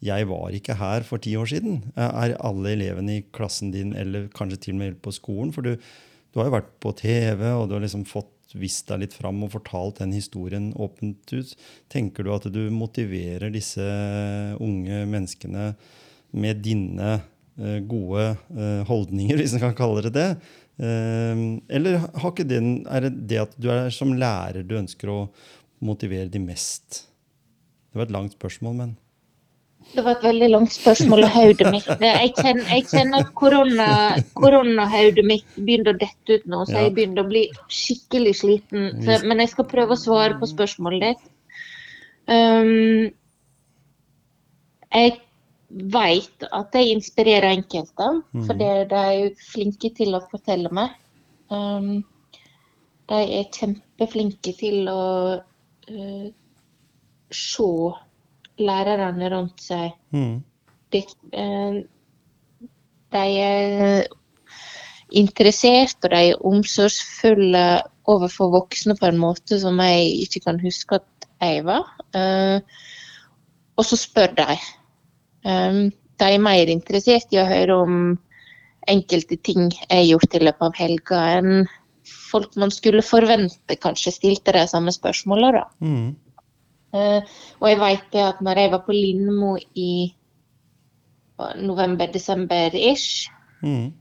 'jeg 0.04 0.28
var 0.28 0.52
ikke 0.52 0.76
her 0.76 1.02
for 1.02 1.18
ti 1.18 1.32
år 1.34 1.48
siden'? 1.48 1.80
Eh, 1.96 2.10
Er 2.22 2.36
alle 2.38 2.74
elevene 2.76 3.16
i 3.16 3.24
klassen 3.32 3.72
din, 3.72 3.94
eller 3.96 4.28
kanskje 4.28 4.60
til 4.60 4.74
og 4.74 4.78
med 4.78 5.02
på 5.02 5.10
skolen? 5.10 5.52
For 5.52 5.62
du, 5.62 5.74
du 5.74 6.40
har 6.40 6.46
jo 6.46 6.56
vært 6.58 6.72
på 6.80 6.92
TV, 6.94 7.50
og 7.54 7.68
du 7.68 7.74
har 7.74 7.80
liksom 7.80 8.04
fått 8.04 8.33
vist 8.58 8.88
deg 8.88 9.02
litt 9.02 9.16
fram 9.16 9.42
og 9.44 9.52
fortalt 9.54 10.00
den 10.02 10.14
historien 10.14 10.70
åpent 10.80 11.32
ut. 11.34 11.54
Tenker 11.92 12.26
du 12.26 12.32
at 12.34 12.48
du 12.54 12.62
motiverer 12.74 13.52
disse 13.54 13.84
unge 14.62 15.04
menneskene 15.10 15.72
med 16.34 16.62
dine 16.64 17.14
eh, 17.14 17.80
gode 17.86 18.30
eh, 18.32 18.82
holdninger, 18.88 19.36
hvis 19.40 19.56
en 19.56 19.64
kan 19.66 19.76
kalle 19.78 20.06
det 20.06 20.14
det? 20.16 20.28
Eh, 20.82 21.44
eller 21.78 22.00
den, 22.42 22.76
er 22.90 23.08
det 23.08 23.14
det 23.30 23.42
at 23.46 23.58
du 23.58 23.70
er 23.74 23.90
som 23.94 24.14
lærer 24.18 24.66
du 24.66 24.78
ønsker 24.78 25.12
å 25.12 25.20
motivere 25.84 26.30
de 26.30 26.42
mest? 26.42 27.04
Det 27.90 28.00
var 28.00 28.08
et 28.08 28.16
langt 28.16 28.38
spørsmål, 28.38 28.78
men 28.80 28.94
Det 29.94 30.02
var 30.02 30.16
et 30.16 30.24
veldig 30.26 30.48
langt 30.50 30.72
spørsmål, 30.74 31.24
og 31.26 31.34
hodet 31.36 31.70
mitt 31.70 31.86
Jeg 32.02 32.30
kjenner, 32.34 32.64
jeg 32.66 32.86
kjenner 32.90 33.22
at 33.22 33.34
korona, 33.38 33.88
koronahodet 34.34 35.24
mitt 35.26 35.58
begynner 35.58 35.92
å 35.92 35.98
dette 36.00 36.38
ut 36.38 36.48
nå, 36.50 36.64
så 36.66 36.86
jeg 36.86 36.94
begynner 36.96 37.22
å 37.22 37.30
bli 37.30 37.44
skikkelig 37.70 38.32
sliten. 38.40 38.88
Så, 39.04 39.20
men 39.28 39.42
jeg 39.42 39.52
skal 39.52 39.68
prøve 39.70 39.94
å 39.94 40.00
svare 40.00 40.38
på 40.40 40.48
spørsmålet 40.50 41.04
ditt. 41.06 41.28
Um, 42.26 43.12
jeg 44.94 45.14
vet 45.94 46.46
at 46.48 46.78
jeg 46.78 46.96
inspirerer 46.96 47.52
enkelte, 47.52 48.08
for 48.46 48.58
det 48.58 48.72
de 48.90 49.04
er 49.18 49.46
flinke 49.52 49.90
til 49.94 50.16
å 50.16 50.24
fortelle 50.30 50.70
meg. 50.74 50.94
Um, 51.54 52.02
de 53.10 53.20
er 53.38 53.50
kjempeflinke 53.52 54.54
til 54.58 54.88
å 54.90 55.04
uh, 55.38 56.26
se 57.34 57.70
lærerne 58.58 59.30
rundt 59.32 59.62
seg. 59.62 59.94
mm. 60.14 60.42
De, 60.94 61.00
eh, 61.34 61.80
de 63.14 63.24
er 63.42 64.06
interessert 65.14 65.98
og 66.04 66.12
de 66.12 66.20
er 66.30 66.46
omsorgsfulle 66.46 67.64
overfor 68.10 68.52
voksne 68.52 68.96
på 68.98 69.08
en 69.08 69.18
måte 69.18 69.58
som 69.62 69.80
jeg 69.82 70.26
ikke 70.26 70.44
kan 70.48 70.60
huske 70.62 71.00
at 71.00 71.28
jeg 71.40 71.64
var. 71.66 71.88
Eh, 72.14 72.60
og 73.74 73.86
så 73.88 73.98
spør 73.98 74.34
de. 74.38 74.56
Um, 75.44 75.90
de 76.20 76.28
er 76.30 76.40
mer 76.40 76.70
interessert 76.72 77.32
i 77.34 77.40
å 77.42 77.48
høre 77.48 77.76
om 77.84 77.96
enkelte 78.88 79.36
ting 79.42 79.70
jeg 79.72 79.88
har 79.90 80.06
gjort 80.06 80.36
i 80.36 80.42
løpet 80.44 80.66
av 80.68 80.78
helga, 80.78 81.22
enn 81.38 81.66
folk 82.30 82.54
man 82.60 82.72
skulle 82.72 83.04
forvente 83.04 83.76
kanskje 83.80 84.12
stilte 84.14 84.54
de 84.56 84.64
samme 84.70 84.92
spørsmåla. 84.94 85.50
da. 85.56 85.64
Mm. 85.84 86.14
Eh, 86.94 87.34
og 87.60 87.68
jeg 87.70 87.80
vet 87.80 88.06
det 88.14 88.22
at 88.22 88.42
når 88.44 88.60
jeg 88.62 88.72
var 88.74 88.84
på 88.86 88.94
Lindmo 88.94 89.56
i 89.74 90.14
november-desember-ish, 91.58 93.28
Mm. 93.64 93.92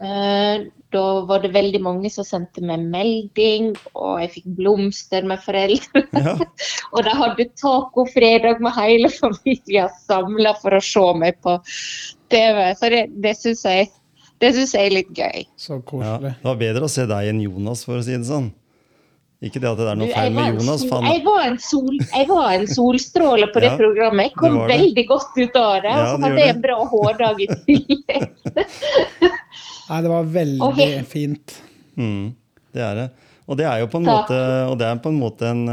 eh, 0.00 0.66
da 0.90 1.20
var 1.28 1.42
det 1.42 1.52
veldig 1.52 1.80
mange 1.82 2.10
som 2.10 2.24
sendte 2.24 2.62
meg 2.64 2.80
melding, 2.90 3.76
og 3.94 4.20
jeg 4.22 4.30
fikk 4.34 4.46
blomster 4.58 5.26
med 5.28 5.42
foreldre. 5.44 6.02
Ja. 6.16 6.34
og 6.94 7.04
de 7.04 7.14
hadde 7.14 7.46
tacofredag 7.60 8.60
med 8.64 8.74
hele 8.74 9.10
familien 9.12 9.92
samla 10.06 10.56
for 10.58 10.74
å 10.74 10.82
se 10.82 11.06
meg 11.20 11.38
på 11.44 11.58
TV. 12.32 12.62
Så 12.80 12.90
det, 12.90 13.04
det 13.22 13.36
syns 13.38 13.62
jeg, 13.68 13.90
jeg 14.40 14.66
er 14.80 14.96
litt 14.96 15.12
gøy. 15.14 15.46
Så 15.60 15.78
Ja, 16.00 16.16
det 16.18 16.34
var 16.42 16.56
bedre 16.56 16.88
å 16.88 16.90
se 16.90 17.06
deg 17.06 17.30
enn 17.30 17.44
Jonas, 17.44 17.84
for 17.84 18.00
å 18.00 18.02
si 18.02 18.16
det 18.16 18.26
sånn. 18.26 18.50
Ikke 19.40 19.60
det 19.62 19.70
at 19.70 19.78
det 19.80 19.86
er 19.88 19.96
noe 19.96 20.10
feil 20.12 20.34
med 20.36 20.58
Jonas. 20.58 20.82
sol, 20.84 21.06
jeg, 21.08 21.20
var 21.24 21.44
en 21.46 21.54
sol, 21.64 21.94
jeg 21.96 22.26
var 22.28 22.48
en 22.58 22.66
solstråle 22.68 23.46
på 23.54 23.62
det 23.64 23.70
Ja, 23.70 23.78
programmet. 23.78 24.26
Jeg 24.28 24.34
kom 24.36 24.58
det. 24.58 24.66
veldig 24.74 25.04
godt 25.08 25.38
ut 25.38 25.56
av 25.56 25.78
det. 25.86 25.94
Ja, 25.94 26.02
Og 26.02 26.10
så 26.10 26.26
hadde 26.26 26.42
jeg 26.44 26.54
en 26.56 26.60
bra 26.66 26.76
hårdag 26.90 27.40
i 27.40 27.48
tillegg. 27.64 28.26
Nei, 29.90 30.02
det 30.04 30.12
var 30.12 30.28
veldig 30.36 30.60
okay. 30.68 31.00
fint. 31.08 31.56
mm, 31.96 32.26
det 32.76 32.84
er 32.84 33.00
det. 33.00 33.08
Og 33.50 33.56
det 33.58 33.64
er 33.66 33.80
jo 33.82 33.88
på 33.90 33.98
en 33.98 34.06
Takk. 34.06 34.28
måte, 34.28 34.42
og 34.70 34.76
det 34.78 34.86
er 34.86 35.00
på 35.02 35.10
en, 35.10 35.18
måte 35.18 35.48
en, 35.50 35.64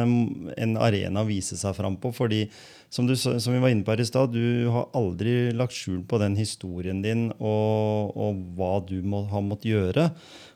en 0.58 0.78
arena 0.82 1.22
å 1.22 1.28
vise 1.28 1.60
seg 1.60 1.76
fram 1.78 2.00
på. 2.02 2.10
fordi 2.16 2.46
som, 2.90 3.08
du, 3.08 3.16
som 3.18 3.52
vi 3.52 3.60
var 3.60 3.74
inne 3.74 3.84
på 3.84 3.92
her 3.92 4.02
i 4.02 4.08
stad, 4.08 4.32
du 4.32 4.70
har 4.72 4.88
aldri 4.96 5.52
lagt 5.56 5.76
skjul 5.76 6.04
på 6.08 6.20
den 6.22 6.38
historien 6.40 7.02
din 7.04 7.28
og, 7.36 8.14
og 8.16 8.44
hva 8.56 8.78
du 8.88 9.02
må, 9.04 9.26
har 9.32 9.44
måttet 9.44 9.74
gjøre. 9.74 10.08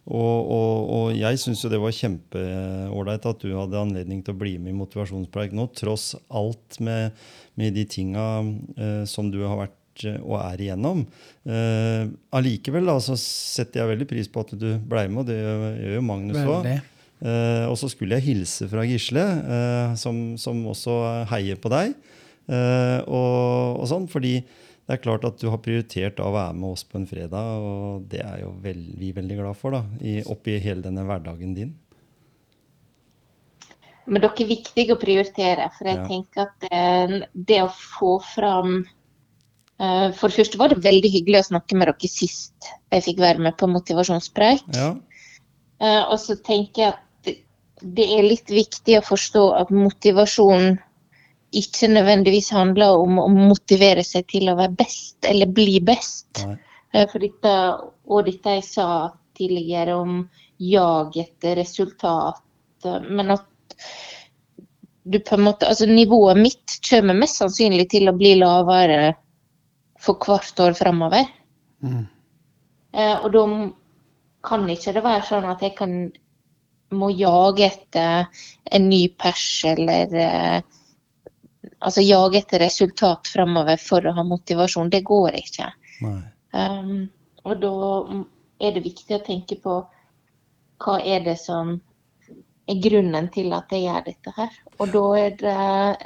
Og, 0.09 0.37
og, 0.39 0.77
og 0.95 1.11
jeg 1.13 1.37
syns 1.41 1.61
jo 1.61 1.69
det 1.69 1.81
var 1.81 1.93
kjempeålreit 1.93 3.27
at 3.29 3.43
du 3.43 3.51
hadde 3.53 3.83
anledning 3.83 4.23
til 4.25 4.33
å 4.33 4.39
bli 4.39 4.55
med 4.57 4.73
i 4.73 4.79
Motivasjonspreik 4.79 5.53
nå, 5.53 5.67
tross 5.77 6.15
alt 6.27 6.79
med, 6.81 7.19
med 7.59 7.75
de 7.77 7.85
tinga 7.89 8.25
eh, 8.77 9.03
som 9.09 9.29
du 9.33 9.43
har 9.43 9.59
vært 9.59 10.07
eh, 10.07 10.17
og 10.23 10.39
er 10.39 10.63
igjennom. 10.65 11.03
Eh, 11.45 12.07
allikevel 12.39 12.89
da, 12.89 12.97
så 13.03 13.19
setter 13.19 13.83
jeg 13.83 13.91
veldig 13.91 14.09
pris 14.09 14.31
på 14.31 14.41
at 14.47 14.55
du 14.55 14.71
ble 14.79 15.05
med, 15.11 15.21
og 15.21 15.29
det 15.29 15.37
gjør, 15.37 15.67
gjør 15.83 15.95
jo 15.99 16.07
Magnus 16.09 16.41
òg. 16.41 16.71
Eh, 17.21 17.65
og 17.69 17.77
så 17.77 17.91
skulle 17.91 18.17
jeg 18.17 18.31
hilse 18.31 18.65
fra 18.71 18.87
Gisle, 18.87 19.21
eh, 19.21 19.93
som, 20.01 20.31
som 20.41 20.65
også 20.71 20.97
heier 21.35 21.61
på 21.61 21.69
deg. 21.73 21.93
Eh, 22.47 22.99
og, 23.05 23.81
og 23.81 23.87
sånn, 23.89 24.07
fordi 24.11 24.39
det 24.41 24.97
er 24.97 25.03
klart 25.03 25.25
at 25.27 25.37
du 25.39 25.47
har 25.51 25.61
prioritert 25.63 26.19
å 26.19 26.31
være 26.33 26.55
med 26.57 26.73
oss 26.73 26.83
på 26.87 26.97
en 26.99 27.07
fredag, 27.07 27.61
og 27.61 28.07
det 28.11 28.23
er 28.25 28.41
jo 28.43 28.55
vel, 28.63 28.81
vi 28.99 29.13
veldig 29.15 29.37
glad 29.39 29.59
for, 29.59 29.77
da, 29.77 29.83
i, 30.01 30.19
oppi 30.25 30.57
hele 30.63 30.83
denne 30.83 31.05
hverdagen 31.07 31.53
din. 31.57 31.75
Men 34.11 34.23
dere 34.23 34.43
er 34.43 34.49
viktige 34.49 34.95
å 34.95 34.99
prioritere, 34.99 35.69
for 35.77 35.87
jeg 35.87 36.01
Ja. 36.01 36.07
tenker 36.09 36.47
at 36.47 36.65
eh, 36.71 37.21
det 37.37 37.61
å 37.61 37.69
få 37.69 38.17
fram 38.25 38.81
uh, 39.79 40.09
For 40.17 40.27
det 40.27 40.39
første 40.39 40.59
var 40.59 40.73
det 40.73 40.83
veldig 40.83 41.11
hyggelig 41.13 41.39
å 41.39 41.49
snakke 41.53 41.77
med 41.77 41.87
dere 41.87 42.09
sist 42.09 42.71
jeg 42.91 43.05
fikk 43.05 43.21
være 43.21 43.39
med 43.39 43.55
på 43.61 43.69
motivasjonspreik. 43.69 44.65
Ja, 44.75 44.95
Uh, 45.81 46.11
og 46.13 46.19
så 46.21 46.35
tenker 46.37 46.83
jeg 46.83 46.93
at 46.93 47.25
det, 47.25 47.31
det 47.81 48.05
er 48.13 48.27
litt 48.27 48.51
viktig 48.53 48.99
å 48.99 49.05
forstå 49.05 49.45
at 49.57 49.71
motivasjon 49.73 50.75
ikke 51.51 51.89
nødvendigvis 51.91 52.51
handler 52.55 52.99
om 53.01 53.19
å 53.19 53.27
motivere 53.31 54.03
seg 54.07 54.27
til 54.31 54.51
å 54.51 54.57
være 54.59 54.75
best 54.79 55.27
eller 55.27 55.51
bli 55.51 55.79
best. 55.83 56.45
nei. 56.45 56.57
Eh, 56.93 57.07
For 57.07 57.23
dette, 57.23 57.55
og 58.07 58.25
dette 58.27 58.55
jeg 58.57 58.63
sa 58.67 58.87
tidligere 59.37 59.95
om 59.95 60.23
jag 60.61 61.17
etter 61.17 61.55
resultat, 61.59 62.43
eh, 62.85 63.01
men 63.09 63.35
at 63.37 63.47
du 65.03 65.19
på 65.19 65.35
en 65.35 65.45
måte, 65.47 65.67
altså 65.67 65.87
Nivået 65.89 66.37
mitt 66.37 66.79
kommer 66.89 67.17
mest 67.17 67.41
sannsynlig 67.41 67.89
til 67.89 68.09
å 68.11 68.15
bli 68.15 68.35
lavere 68.37 69.15
for 69.99 70.19
hvert 70.21 70.59
år 70.61 70.75
framover. 70.77 71.29
Mm. 71.81 72.03
Eh, 72.93 73.15
og 73.23 73.31
da 73.33 73.45
kan 74.45 74.67
ikke 74.69 74.93
det 74.93 75.03
være 75.05 75.25
sånn 75.25 75.47
at 75.49 75.63
jeg 75.63 75.75
kan 75.77 75.95
må 76.91 77.07
jage 77.15 77.69
etter 77.69 78.27
en 78.75 78.89
ny 78.91 79.05
pers 79.15 79.63
eller 79.69 80.11
Altså 81.81 82.03
jage 82.05 82.41
etter 82.41 82.61
resultat 82.61 83.29
framover 83.33 83.79
for 83.81 84.05
å 84.05 84.13
ha 84.17 84.25
motivasjon. 84.27 84.91
Det 84.93 85.01
går 85.07 85.37
ikke. 85.39 85.69
Um, 86.01 87.09
og 87.45 87.55
da 87.61 87.77
er 88.61 88.75
det 88.75 88.83
viktig 88.85 89.17
å 89.17 89.23
tenke 89.25 89.57
på 89.61 89.79
hva 90.81 90.99
er 91.01 91.23
det 91.25 91.37
som 91.41 91.75
er 92.69 92.77
grunnen 92.81 93.29
til 93.33 93.51
at 93.57 93.73
jeg 93.73 93.87
gjør 93.87 94.05
dette 94.05 94.35
her. 94.37 94.53
Og 94.79 94.93
da 94.93 95.03
er 95.19 95.35
det 95.41 95.57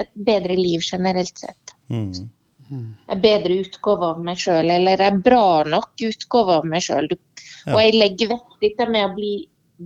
et 0.05 0.15
bedre 0.32 0.57
liv 0.59 0.84
generelt 0.84 1.43
sett. 1.43 1.76
Mm. 1.91 2.30
En 2.71 3.21
bedre 3.21 3.59
utgave 3.61 4.11
av 4.13 4.23
meg 4.26 4.39
sjøl, 4.41 4.71
eller 4.73 5.03
en 5.05 5.19
bra 5.26 5.63
nok 5.69 6.05
utgave 6.07 6.59
av 6.61 6.65
meg 6.69 6.88
sjøl. 6.88 7.11
Ja. 7.11 7.76
Og 7.76 7.80
jeg 7.84 7.99
legger 7.99 8.32
vekk 8.34 8.57
dette 8.63 8.89
med 8.89 9.09
å 9.09 9.13
bli 9.17 9.34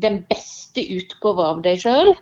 den 0.06 0.22
beste 0.30 0.86
utgave 0.96 1.48
av 1.54 1.62
deg 1.66 1.82
sjøl. 1.82 2.14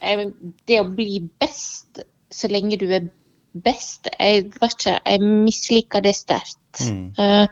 Det 0.00 0.80
å 0.80 0.88
bli 0.94 1.20
best 1.40 2.00
så 2.30 2.48
lenge 2.50 2.78
du 2.80 2.86
er 2.94 3.08
best, 3.52 4.06
jeg 4.18 4.44
vet 4.60 4.76
ikke, 4.76 5.00
jeg 5.04 5.20
misliker 5.26 6.04
det 6.04 6.14
sterkt. 6.14 6.84
Mm. 6.86 7.10
Eh, 7.18 7.46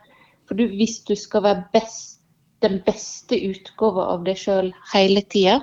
for 0.48 0.58
du, 0.58 0.68
hvis 0.78 1.00
du 1.08 1.14
skal 1.18 1.42
være 1.44 1.64
best, 1.74 2.20
den 2.62 2.80
beste 2.86 3.36
utgave 3.50 4.04
av 4.14 4.24
deg 4.26 4.38
sjøl 4.38 4.72
hele 4.92 5.22
tida, 5.30 5.60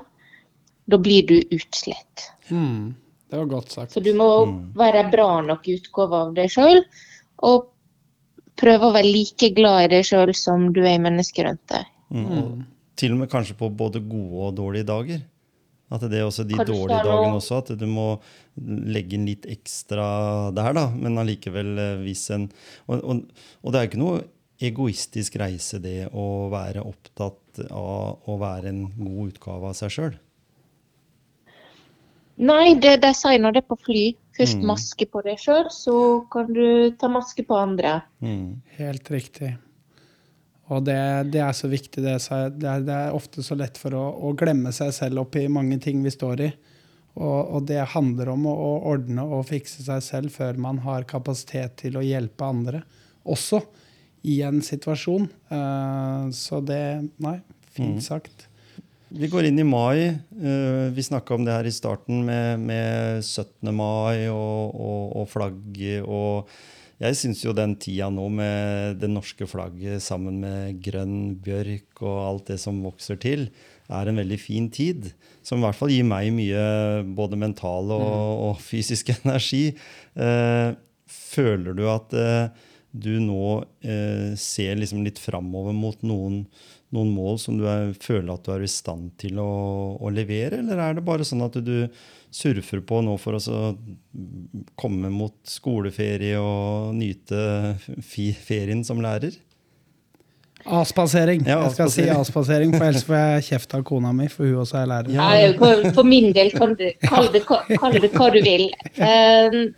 da 0.86 1.00
blir 1.02 1.26
du 1.28 1.40
utslitt. 1.56 2.28
Mm. 2.52 2.94
Det 3.32 3.40
var 3.40 3.48
godt 3.52 3.72
sagt. 3.74 3.96
Så 3.96 4.04
du 4.04 4.14
må 4.14 4.46
Mm. 4.46 4.74
være 4.78 5.10
bra 5.12 5.42
nok 5.42 5.66
utgave 5.68 6.14
av 6.14 6.36
deg 6.36 6.52
sjøl, 6.52 6.84
og 7.44 7.72
prøve 8.56 8.88
å 8.88 8.94
være 8.94 9.12
like 9.12 9.50
glad 9.56 9.86
i 9.86 9.88
deg 9.96 10.06
sjøl 10.06 10.34
som 10.36 10.72
du 10.74 10.82
er 10.84 10.96
i 10.96 11.02
mennesket 11.04 11.46
rundt 11.46 11.68
deg. 11.68 11.86
Mm. 12.12 12.26
Og 12.32 12.64
til 12.96 13.12
og 13.12 13.18
med 13.20 13.30
kanskje 13.30 13.58
på 13.58 13.70
både 13.76 14.00
gode 14.00 14.48
og 14.48 14.56
dårlige 14.56 14.88
dager. 14.88 15.22
At 15.94 16.02
det 16.10 16.18
er 16.18 16.26
også 16.26 16.44
de 16.50 16.56
Kanskje 16.58 16.74
dårlige 16.74 16.98
noe- 16.98 17.06
dagene 17.06 17.36
også, 17.38 17.58
at 17.62 17.74
du 17.78 17.86
må 17.86 18.06
legge 18.58 19.14
inn 19.20 19.28
litt 19.30 19.46
ekstra 19.46 20.08
der, 20.56 20.74
da. 20.74 20.88
Men 20.90 21.18
allikevel 21.22 21.78
eh, 21.78 21.98
hvis 22.02 22.24
en 22.34 22.48
og, 22.88 23.04
og, 23.04 23.22
og 23.62 23.72
det 23.76 23.80
er 23.84 23.90
ikke 23.92 24.02
noe 24.02 24.24
egoistisk 24.66 25.36
reise, 25.38 25.78
det 25.84 26.08
å 26.16 26.48
være 26.50 26.82
opptatt 26.82 27.60
av 27.70 28.24
å 28.32 28.38
være 28.40 28.72
en 28.72 28.86
god 28.98 29.34
utgave 29.36 29.70
av 29.70 29.76
seg 29.78 29.92
sjøl. 29.94 30.16
Nei, 32.38 32.74
det 32.84 32.98
de 33.04 33.12
sier 33.16 33.40
når 33.40 33.56
det 33.56 33.62
er 33.64 33.70
på 33.70 33.78
fly. 33.86 34.06
Først 34.36 34.58
Mm. 34.60 34.66
maske 34.68 35.06
på 35.08 35.22
deg 35.24 35.38
sjøl, 35.40 35.70
så 35.72 35.94
kan 36.32 36.50
du 36.52 36.92
ta 37.00 37.08
maske 37.08 37.46
på 37.48 37.56
andre. 37.56 38.02
Mm. 38.22 38.62
Helt 38.78 39.08
riktig. 39.12 39.54
Og 40.74 40.86
det, 40.88 40.98
det 41.34 41.42
er 41.46 41.54
så 41.54 41.70
viktig. 41.70 42.02
Det, 42.02 42.16
er, 42.18 42.86
det 42.86 42.94
er 42.96 43.14
ofte 43.14 43.44
så 43.46 43.58
lett 43.58 43.78
for 43.78 43.94
å, 43.94 44.06
å 44.30 44.32
glemme 44.38 44.72
seg 44.74 44.94
selv 44.96 45.22
oppi 45.26 45.46
mange 45.52 45.78
ting 45.84 46.02
vi 46.06 46.14
står 46.14 46.42
i. 46.48 46.50
Og, 47.16 47.40
og 47.56 47.68
det 47.70 47.84
handler 47.94 48.34
om 48.34 48.48
å, 48.50 48.54
å 48.54 48.72
ordne 48.92 49.24
og 49.24 49.46
fikse 49.48 49.86
seg 49.86 50.02
selv 50.04 50.34
før 50.36 50.58
man 50.60 50.82
har 50.84 51.06
kapasitet 51.08 51.78
til 51.84 52.00
å 52.00 52.04
hjelpe 52.04 52.50
andre. 52.50 52.82
Også 53.30 53.62
i 54.26 54.40
en 54.46 54.60
situasjon. 54.66 55.30
Uh, 55.54 56.28
så 56.36 56.60
det 56.66 56.82
Nei, 57.22 57.38
fint 57.76 58.00
Mm. 58.00 58.02
sagt. 58.02 58.48
Vi 59.16 59.30
går 59.30 59.46
inn 59.48 59.60
i 59.62 59.64
mai. 59.64 60.18
Uh, 60.34 60.90
Vi 60.92 61.04
snakka 61.06 61.36
om 61.36 61.46
det 61.46 61.54
her 61.54 61.70
i 61.70 61.72
starten 61.72 62.26
med, 62.26 62.60
med 62.60 63.22
17. 63.24 63.70
mai 63.72 64.28
og, 64.34 64.74
og, 64.74 65.16
og 65.22 65.30
flagget. 65.30 66.02
Og 66.04 66.50
jeg 67.02 67.18
syns 67.20 67.42
jo 67.44 67.52
den 67.56 67.74
tida 67.82 68.08
nå 68.14 68.30
med 68.32 69.02
det 69.02 69.10
norske 69.12 69.48
flagget 69.50 70.04
sammen 70.04 70.38
med 70.44 70.78
grønn 70.84 71.36
bjørk 71.44 72.04
og 72.06 72.20
alt 72.24 72.52
det 72.54 72.60
som 72.62 72.80
vokser 72.86 73.20
til, 73.20 73.50
er 73.92 74.10
en 74.10 74.22
veldig 74.22 74.38
fin 74.40 74.70
tid. 74.72 75.10
Som 75.46 75.60
i 75.60 75.68
hvert 75.68 75.78
fall 75.78 75.92
gir 75.92 76.08
meg 76.08 76.32
mye 76.34 76.62
både 77.18 77.40
mental 77.40 77.92
og, 77.94 78.46
og 78.48 78.64
fysisk 78.64 79.12
energi. 79.18 79.68
Eh, 80.16 80.72
føler 81.12 81.76
du 81.76 81.84
at 81.92 82.16
eh, 82.16 82.48
du 82.96 83.18
nå 83.20 83.44
eh, 83.84 84.32
ser 84.40 84.80
liksom 84.80 85.04
litt 85.04 85.20
framover 85.20 85.76
mot 85.76 86.00
noen, 86.08 86.46
noen 86.96 87.12
mål 87.12 87.40
som 87.44 87.60
du 87.60 87.68
er, 87.68 87.92
føler 88.00 88.32
at 88.38 88.48
du 88.48 88.54
er 88.56 88.64
i 88.64 88.72
stand 88.72 89.12
til 89.20 89.42
å, 89.44 89.52
å 90.00 90.12
levere, 90.16 90.64
eller 90.64 90.80
er 90.80 90.96
det 90.96 91.04
bare 91.06 91.28
sånn 91.28 91.44
at 91.44 91.60
du 91.60 91.90
surfer 92.36 92.82
på 92.84 93.00
nå 93.06 93.16
for 93.22 93.38
å 93.38 93.42
så 93.44 93.60
komme 94.80 95.10
mot 95.14 95.36
skoleferie 95.48 96.36
og 96.42 96.92
nyte 96.98 97.40
fi, 98.04 98.32
ferien 98.36 98.84
som 98.88 99.00
lærer? 99.04 99.38
Avspasering. 100.66 101.44
Ja, 101.46 101.60
jeg 101.68 101.76
skal 101.76 101.90
si 101.94 102.06
avspasering. 102.10 102.72
for 102.74 102.88
ellers 102.88 103.04
får 103.06 103.18
jeg 103.20 103.44
kjeft 103.52 103.74
av 103.78 103.84
kona 103.86 104.10
mi, 104.18 104.26
for 104.34 104.48
hun 104.50 104.64
også 104.64 104.80
er 104.82 104.88
lærer. 104.90 105.12
Ja. 105.14 105.28
Nei, 105.30 105.52
for- 105.60 105.92
For 105.94 106.04
min 106.04 106.32
del 106.34 106.50
kan 106.56 106.74
du 106.74 106.88
kalle 107.06 107.32
det, 107.32 107.44
kall 107.46 108.00
det 108.02 108.12
hva 108.16 108.32
du 108.34 108.42
vil. 108.42 108.72
Um, 108.98 109.76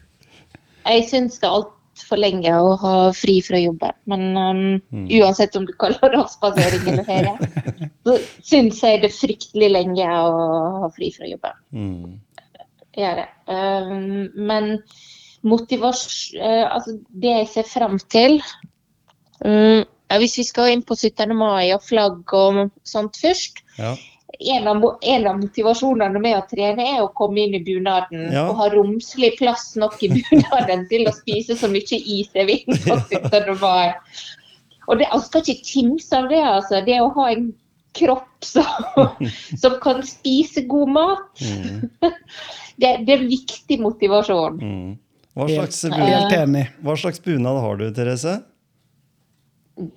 Jeg 0.88 1.04
syns 1.10 1.36
det 1.42 1.44
er 1.50 1.58
altfor 1.58 2.16
lenge 2.22 2.48
å 2.48 2.78
ha 2.80 3.12
fri 3.12 3.42
fra 3.44 3.58
jobben. 3.60 3.92
Men 4.08 4.22
um, 4.38 4.82
Mm. 4.94 5.10
uansett 5.20 5.58
om 5.58 5.66
du 5.66 5.74
kaller 5.74 6.00
det 6.00 6.22
avspasering 6.24 6.88
eller 6.88 7.04
ferie, 7.04 7.92
så 8.08 8.16
syns 8.42 8.80
jeg 8.82 9.02
det 9.02 9.10
er 9.12 9.18
fryktelig 9.18 9.70
lenge 9.74 10.08
å 10.08 10.80
ha 10.86 10.90
fri 10.96 11.12
fra 11.12 11.28
jobben. 11.28 11.60
Mm. 11.74 12.20
Gjør 12.98 13.22
det. 13.22 13.28
Um, 13.48 14.28
men 14.50 14.74
motivasjon 15.48 16.42
Altså, 16.68 16.98
det 17.14 17.34
jeg 17.36 17.48
ser 17.54 17.68
frem 17.70 18.00
til 18.12 18.40
ja, 19.46 20.18
Hvis 20.18 20.38
vi 20.40 20.46
skal 20.48 20.72
inn 20.74 20.82
på 20.88 20.96
17. 20.98 21.34
mai 21.38 21.70
og 21.76 21.84
flagg 21.86 22.34
og 22.34 22.64
sånt 22.88 23.20
først 23.22 23.62
Ja. 23.78 23.92
en 24.40 24.68
av, 24.68 24.84
en 25.02 25.28
av 25.30 25.38
motivasjonene 25.40 26.20
med 26.22 26.36
å 26.40 26.46
trene 26.50 26.88
er 26.96 27.04
å 27.04 27.12
komme 27.16 27.44
inn 27.46 27.54
i 27.56 27.64
bunaden 27.64 28.32
Ja. 28.34 28.48
og 28.50 28.58
ha 28.62 28.70
romslig 28.74 29.36
plass 29.38 29.76
nok 29.78 30.02
i 30.04 30.10
bunaden 30.16 30.88
til 30.90 31.08
å 31.08 31.14
spise 31.16 31.56
så 31.60 31.70
mye 31.72 32.02
is 32.02 32.34
jeg 32.34 32.48
vil 32.50 32.66
på 32.66 32.98
17. 32.98 33.54
mai. 33.62 33.94
Og 34.88 34.98
det, 35.00 35.08
jeg 35.12 35.22
skal 35.28 35.42
ikke 35.44 35.68
kimse 35.68 36.16
av 36.18 36.30
det, 36.32 36.42
altså. 36.42 36.82
Det 36.86 37.00
å 37.04 37.10
ha 37.16 37.30
en 37.34 37.50
kropp 37.98 38.46
som, 38.46 39.10
som 39.62 39.80
kan 39.84 40.04
spise 40.06 40.64
god 40.70 40.96
mat. 41.00 41.42
Mm. 41.42 41.90
Det, 42.78 42.92
det 43.08 43.14
er 43.16 43.24
viktig 43.26 43.80
motivasjon. 43.82 44.60
Mm. 44.62 44.90
Hva, 45.34 45.48
slags 45.50 45.80
helt 45.88 45.96
bunad, 45.98 46.34
enig. 46.36 46.62
hva 46.86 46.94
slags 47.02 47.24
bunad 47.26 47.58
har 47.64 47.80
du, 47.80 47.88
Therese? 47.90 48.36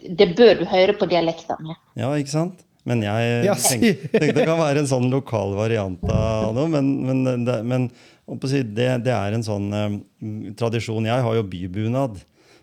Det 0.00 0.30
bør 0.32 0.62
du 0.62 0.64
høre 0.68 0.94
på 0.96 1.08
dialekten 1.10 1.60
med. 1.64 1.76
Ja, 2.00 2.08
ikke 2.16 2.32
sant? 2.32 2.64
Men 2.88 3.04
jeg 3.04 3.28
Ja, 3.48 3.56
tenkte, 3.60 4.08
tenker 4.14 4.36
det 4.36 4.48
kan 4.48 4.60
være 4.60 4.80
en 4.80 4.88
sånn 4.88 5.10
lokal 5.12 5.52
variant 5.58 6.04
av 6.08 6.54
noe. 6.56 6.72
Men, 6.72 6.90
men, 7.04 7.44
det, 7.44 7.58
men 7.68 7.88
det, 8.40 8.88
det 9.04 9.14
er 9.16 9.36
en 9.36 9.44
sånn 9.44 9.68
eh, 9.76 10.00
tradisjon. 10.60 11.08
Jeg 11.08 11.24
har 11.26 11.36
jo 11.36 11.46
bybunad. 11.52 12.20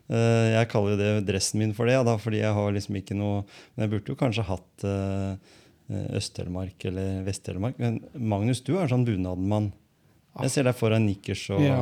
Eh, 0.07 0.47
jeg 0.53 0.69
kaller 0.71 0.95
jo 0.95 0.99
det 1.01 1.27
dressen 1.27 1.59
min 1.61 1.73
for 1.75 1.89
det, 1.89 1.97
da, 2.07 2.15
fordi 2.21 2.39
jeg 2.39 2.55
har 2.55 2.75
liksom 2.75 2.95
ikke 2.95 3.17
noe 3.17 3.41
Men 3.75 3.83
jeg 3.83 3.91
burde 3.91 4.13
jo 4.13 4.19
kanskje 4.19 4.45
hatt 4.47 4.85
eh, 4.87 5.57
Øst-Telemark 5.87 6.85
eller 6.89 7.21
Vest-Telemark. 7.27 7.77
Men 7.79 8.01
Magnus, 8.13 8.61
du 8.63 8.73
er 8.77 8.89
sånn 8.91 9.05
bunadmann. 9.07 9.71
Jeg 10.43 10.53
ser 10.53 10.67
deg 10.67 10.77
foran 10.77 11.07
nikkers 11.07 11.47
og 11.55 11.63
Ja. 11.63 11.81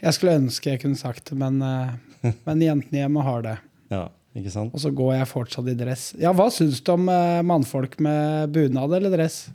Jeg 0.00 0.16
skulle 0.16 0.36
ønske 0.38 0.74
jeg 0.74 0.82
kunne 0.84 0.98
sagt 1.00 1.30
det, 1.30 1.38
men, 1.40 1.60
eh, 1.64 2.32
men 2.46 2.64
jentene 2.64 3.04
hjemme 3.04 3.24
har 3.26 3.46
det. 3.46 3.56
Ja, 3.90 4.04
ikke 4.36 4.52
sant? 4.54 4.74
Og 4.76 4.82
så 4.84 4.92
går 4.94 5.16
jeg 5.18 5.30
fortsatt 5.30 5.70
i 5.72 5.76
dress. 5.78 6.10
Ja, 6.20 6.32
hva 6.36 6.50
syns 6.54 6.82
du 6.84 6.92
om 6.94 7.08
eh, 7.12 7.40
mannfolk 7.46 7.98
med 8.02 8.52
bunad 8.54 8.94
eller 9.00 9.12
dress? 9.16 9.48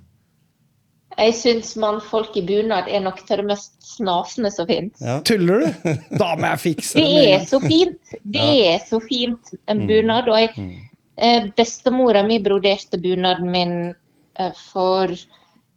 Jeg 1.17 1.33
syns 1.39 1.75
mannfolk 1.79 2.35
i 2.35 2.41
bunad 2.43 2.89
er 2.91 2.99
nok 3.05 3.21
av 3.31 3.37
det 3.39 3.45
mest 3.47 3.75
snasende 3.95 4.51
som 4.51 4.67
finnes. 4.67 4.99
Ja. 4.99 5.21
Tuller 5.23 5.63
du? 5.63 5.93
Da 6.19 6.33
må 6.35 6.49
jeg 6.51 6.59
fikse 6.63 6.99
Det 6.99 7.05
det. 7.07 7.29
er 7.35 7.45
så 7.47 7.59
fint! 7.63 8.15
Det 8.35 8.49
er 8.67 8.79
så 8.89 8.99
fint, 9.05 9.53
en 9.71 9.85
bunad. 9.87 10.27
Og 10.27 10.39
jeg, 10.41 10.51
Mm. 10.57 10.73
eh, 11.17 11.45
bestemora 11.57 12.23
mi 12.27 12.39
broderte 12.43 12.97
bunaden 12.99 13.51
min 13.51 13.95
eh, 14.39 14.51
for 14.73 15.07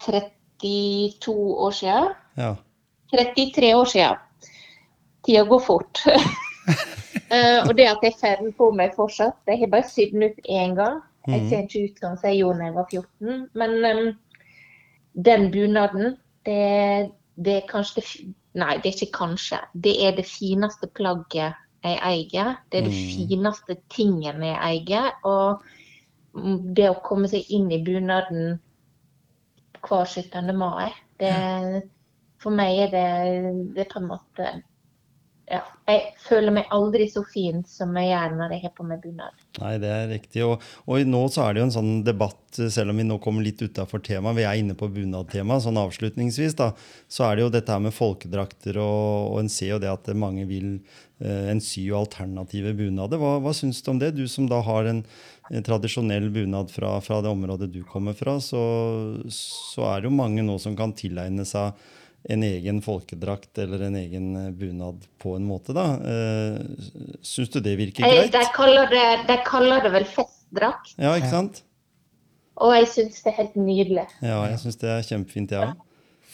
32 0.01 1.33
år 1.67 1.71
siden. 1.71 2.09
ja. 2.37 2.55
33 3.13 3.75
år 3.75 3.85
siden. 3.85 4.17
Tida 5.27 5.45
går 5.45 5.61
fort. 5.67 5.99
Eh, 7.31 7.61
og 7.69 7.75
det 7.77 7.85
at 7.89 7.99
jeg 8.03 8.15
får 8.21 8.37
den 8.41 8.53
på 8.57 8.71
meg 8.73 8.95
fortsatt 8.97 9.37
Jeg 9.51 9.59
har 9.61 9.69
bare 9.73 9.85
sydd 9.85 10.13
den 10.15 10.23
ut 10.31 10.39
én 10.49 10.71
gang. 10.77 11.03
Jeg 11.29 11.43
ser 11.51 11.63
ikke 11.67 11.83
ut 11.85 11.99
som 12.01 12.15
jeg 12.25 12.39
gjorde 12.39 12.59
da 12.59 12.65
jeg 12.69 12.75
var 12.75 12.87
14. 12.89 13.49
Men 13.53 13.75
den 15.25 15.51
bunaden, 15.51 16.17
det, 16.47 17.11
det 17.37 17.57
er 17.63 17.71
kanskje 17.71 18.03
det 18.03 18.35
Nei, 18.59 18.79
det 18.83 18.89
er 18.89 18.95
ikke 18.97 19.15
kanskje. 19.19 19.59
Det 19.75 19.93
er 20.03 20.15
det 20.17 20.25
fineste 20.27 20.89
plagget 20.97 21.55
jeg 21.85 21.99
eier. 22.03 22.57
Det 22.73 22.81
er 22.81 22.87
det 22.89 22.95
Mm. 22.95 23.29
fineste 23.29 23.77
tingen 23.93 24.43
jeg 24.43 24.57
eier. 24.57 25.13
Og 25.23 25.63
det 26.75 26.89
å 26.91 26.97
komme 27.05 27.29
seg 27.31 27.47
inn 27.55 27.71
i 27.71 27.79
bunaden 27.85 28.59
hver 29.85 30.05
17. 30.09 30.51
mai, 30.59 30.91
det 31.21 31.83
For 32.43 32.51
meg 32.51 32.79
er 32.79 32.91
det, 32.91 33.75
det 33.75 33.85
er 33.85 33.93
på 33.93 33.99
en 33.99 34.09
måte 34.09 34.63
ja, 35.49 35.61
Jeg 35.89 36.13
føler 36.21 36.53
meg 36.53 36.73
aldri 36.75 37.07
så 37.09 37.23
fin 37.25 37.63
som 37.69 37.95
jeg 37.97 38.11
gjør 38.11 38.35
når 38.37 38.55
jeg 38.55 38.63
har 38.67 38.73
på 38.77 38.85
meg 38.87 39.01
bunad. 39.01 39.45
Nei, 39.59 39.73
det 39.81 39.91
er 39.93 40.11
riktig. 40.11 40.45
Og, 40.45 40.65
og 40.85 41.09
nå 41.09 41.23
så 41.33 41.47
er 41.47 41.55
det 41.55 41.63
jo 41.63 41.69
en 41.69 41.75
sånn 41.79 41.93
debatt, 42.05 42.43
selv 42.59 42.93
om 42.93 43.01
vi 43.01 43.07
nå 43.09 43.17
kommer 43.25 43.45
litt 43.47 43.63
utafor 43.65 44.03
temaet, 44.05 44.37
vi 44.37 44.47
er 44.49 44.61
inne 44.61 44.77
på 44.79 44.91
bunadtemaet, 44.93 45.65
sånn 45.65 45.81
avslutningsvis, 45.81 46.57
da, 46.59 46.71
så 47.09 47.29
er 47.29 47.37
det 47.37 47.47
jo 47.47 47.53
dette 47.57 47.73
her 47.73 47.85
med 47.85 47.97
folkedrakter, 47.97 48.81
og, 48.83 49.33
og 49.33 49.43
en 49.43 49.53
ser 49.53 49.75
jo 49.75 49.83
det 49.83 49.93
at 49.93 50.13
mange 50.19 50.45
vil 50.51 50.75
eh, 50.77 51.49
en 51.55 51.63
sy 51.65 51.87
jo 51.89 52.01
alternative 52.03 52.75
bunader. 52.77 53.21
Hva, 53.21 53.39
hva 53.45 53.57
syns 53.57 53.81
du 53.85 53.93
om 53.95 54.03
det? 54.03 54.15
Du 54.19 54.27
som 54.29 54.49
da 54.51 54.61
har 54.65 54.89
en 54.93 55.05
tradisjonell 55.65 56.29
bunad 56.35 56.73
fra, 56.73 56.99
fra 57.01 57.23
det 57.25 57.33
området 57.33 57.71
du 57.73 57.81
kommer 57.89 58.17
fra, 58.17 58.37
så, 58.45 58.61
så 59.33 59.89
er 59.89 60.03
det 60.03 60.11
jo 60.11 60.19
mange 60.19 60.45
nå 60.45 60.59
som 60.61 60.77
kan 60.77 60.93
tilegne 60.97 61.49
seg 61.49 61.73
en 62.29 62.43
egen 62.45 62.83
folkedrakt 62.85 63.57
eller 63.63 63.87
en 63.87 63.95
egen 63.97 64.27
eh, 64.37 64.51
bunad 64.53 65.07
på 65.23 65.35
en 65.39 65.47
måte, 65.49 65.73
da. 65.77 65.87
Eh, 65.97 66.59
syns 67.25 67.49
du 67.55 67.61
det 67.65 67.77
virker 67.81 68.05
greit? 68.05 68.33
de, 68.35 68.43
kaller 68.55 68.87
det, 68.93 69.05
de 69.31 69.37
kaller 69.47 69.81
det 69.87 69.93
vel 69.97 70.05
festdrakt, 70.05 70.95
Ja, 70.99 71.15
ikke 71.17 71.31
sant? 71.33 71.63
og 72.59 72.75
jeg 72.75 72.89
syns 72.91 73.23
det 73.23 73.33
er 73.33 73.37
helt 73.43 73.55
nydelig. 73.57 74.07
Ja, 74.21 74.43
jeg 74.51 74.59
syns 74.65 74.77
det 74.81 74.89
er 74.91 75.03
kjempefint, 75.07 75.51
jeg 75.55 75.61
òg. 75.71 75.77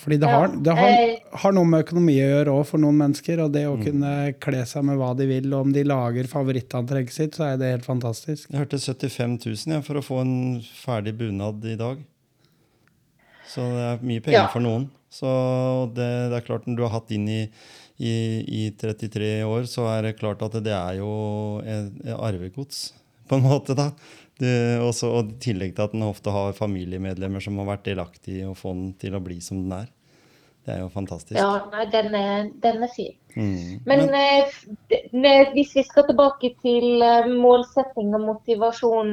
Fordi 0.05 0.17
det 0.21 0.29
har, 0.29 0.49
det 0.49 0.73
Eh. 0.73 0.77
har, 0.77 1.39
har 1.45 1.53
noe 1.55 1.65
med 1.65 1.85
økonomi 1.87 2.17
å 2.21 2.27
gjøre 2.29 2.53
òg 2.59 2.65
for 2.67 2.79
noen 2.83 2.97
mennesker. 2.99 3.39
Og 3.45 3.53
det 3.55 3.63
Mm. 3.65 3.71
å 3.73 3.85
kunne 3.85 4.11
kle 4.41 4.65
seg 4.67 4.85
med 4.85 4.99
hva 4.99 5.13
de 5.17 5.25
vil, 5.31 5.47
og 5.55 5.61
om 5.69 5.73
de 5.73 5.85
lager 5.85 6.25
favorittantrekket 6.29 7.13
sitt, 7.15 7.33
så 7.39 7.53
er 7.53 7.57
det 7.57 7.71
helt 7.71 7.87
fantastisk. 7.87 8.51
Jeg 8.51 8.59
hørte 8.59 8.77
75 8.83 9.39
000 9.47 9.73
ja, 9.77 9.81
for 9.81 9.95
å 9.95 10.03
få 10.05 10.21
en 10.21 10.61
ferdig 10.61 11.15
bunad 11.17 11.65
i 11.65 11.77
dag. 11.77 12.03
Så 13.49 13.61
det 13.71 13.85
er 13.87 13.99
mye 14.05 14.21
penger 14.25 14.41
Ja. 14.43 14.47
for 14.49 14.61
noen. 14.61 14.91
Så 15.15 15.31
det, 15.95 16.11
det 16.33 16.41
er 16.41 16.47
klart, 16.47 16.67
når 16.67 16.79
du 16.79 16.85
har 16.87 16.95
hatt 16.97 17.15
inn 17.15 17.29
i, 17.31 17.41
i, 18.03 18.15
i 18.65 18.67
33 18.81 19.31
år, 19.47 19.71
så 19.71 19.87
er 19.93 20.09
det 20.09 20.19
klart 20.19 20.43
at 20.43 20.59
det 20.65 20.75
er 20.75 20.99
jo 20.99 21.15
arvegods, 22.19 22.89
på 23.31 23.39
en 23.39 23.47
måte, 23.47 23.77
da. 23.79 23.93
Det, 24.41 24.55
også, 24.83 25.13
og 25.15 25.29
I 25.31 25.43
tillegg 25.43 25.77
til 25.77 25.87
at 25.87 25.93
den 25.95 26.03
ofte 26.07 26.33
har 26.35 26.57
familiemedlemmer 26.59 27.43
som 27.43 27.61
har 27.63 27.69
vært 27.77 27.87
delaktige 27.87 28.43
i 28.43 28.49
å 28.49 28.57
få 28.59 28.73
den 28.75 28.89
til 28.99 29.15
å 29.15 29.23
bli 29.23 29.39
som 29.45 29.63
den 29.63 29.77
er. 29.77 29.93
Det 30.65 30.73
er 30.73 30.81
jo 30.81 30.89
fantastisk. 30.91 31.37
Ja, 31.37 31.67
nei, 31.71 31.85
den 31.93 32.15
er, 32.17 32.47
den 32.65 32.85
er 32.87 32.91
fin. 32.91 33.13
Mm. 33.37 33.83
Men, 33.85 34.07
eh, 34.17 35.51
hvis 35.53 35.75
vi 35.77 35.85
skal 35.85 36.07
tilbake 36.09 36.55
til 36.65 37.05
eh, 37.05 37.29
målsetting 37.29 38.15
og 38.17 38.25
motivasjon 38.31 39.13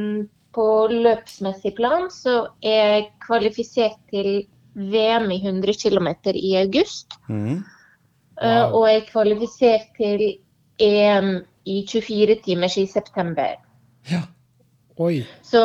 på 0.56 0.68
løpsmessig 0.92 1.74
plan, 1.76 2.08
så 2.14 2.38
er 2.64 2.96
jeg 2.96 3.10
kvalifisert 3.28 4.00
til 4.14 4.46
VM 4.74 5.32
i 5.32 5.40
100 5.46 5.74
km 5.82 6.08
i 6.34 6.56
august. 6.62 7.08
mm. 7.30 7.64
eh, 8.42 8.62
Wow. 8.72 8.76
Og 8.82 8.90
er 8.90 9.08
kvalifisert 9.12 9.90
til 9.98 10.38
EM 10.80 11.42
i 11.66 11.86
24 11.88 12.36
timers 12.46 12.78
i 12.78 12.86
september. 12.88 13.56
Ja. 14.12 14.22
Oi. 14.98 15.24
Så 15.44 15.62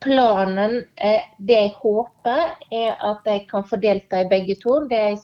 planen, 0.00 0.84
eh, 0.96 1.20
det 1.38 1.54
jeg 1.58 1.74
håper, 1.82 2.56
er 2.72 2.96
at 3.10 3.26
jeg 3.26 3.46
kan 3.50 3.64
få 3.64 3.76
delta 3.76 4.22
i 4.24 4.28
begge 4.28 4.56
to. 4.62 4.80
Det 4.88 4.98
er, 4.98 5.16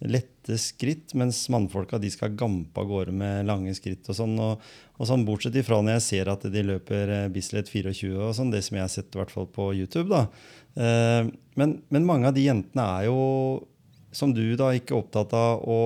lette 0.01 0.30
skritt, 0.59 1.15
mens 1.19 1.43
mannfolka 1.53 2.01
de 2.01 2.11
skal 2.11 2.35
gampe 2.39 2.81
av 2.81 2.89
gårde 2.91 3.15
med 3.15 3.47
lange 3.49 3.75
skritt. 3.77 4.09
og 4.09 4.17
sånn, 4.17 4.35
og, 4.43 4.65
og 4.99 5.09
sånn 5.09 5.27
Bortsett 5.29 5.59
ifra 5.61 5.79
når 5.83 5.99
jeg 5.99 6.07
ser 6.07 6.33
at 6.33 6.47
de 6.51 6.65
løper 6.67 7.15
eh, 7.15 7.29
Bislett 7.33 7.71
24 7.71 8.17
og 8.17 8.35
sånn, 8.39 8.51
det 8.51 8.65
som 8.67 8.79
jeg 8.79 8.87
har 8.87 8.93
sett 8.93 9.15
i 9.15 9.21
hvert 9.21 9.35
fall 9.35 9.47
på 9.53 9.71
YouTube. 9.77 10.09
da. 10.11 10.27
Eh, 10.75 11.31
men, 11.61 11.77
men 11.89 12.09
mange 12.09 12.31
av 12.31 12.35
de 12.37 12.49
jentene 12.49 12.89
er 12.99 13.11
jo, 13.11 13.21
som 14.11 14.35
du, 14.35 14.45
da, 14.59 14.73
ikke 14.75 14.99
opptatt 14.99 15.37
av 15.37 15.63
å 15.63 15.81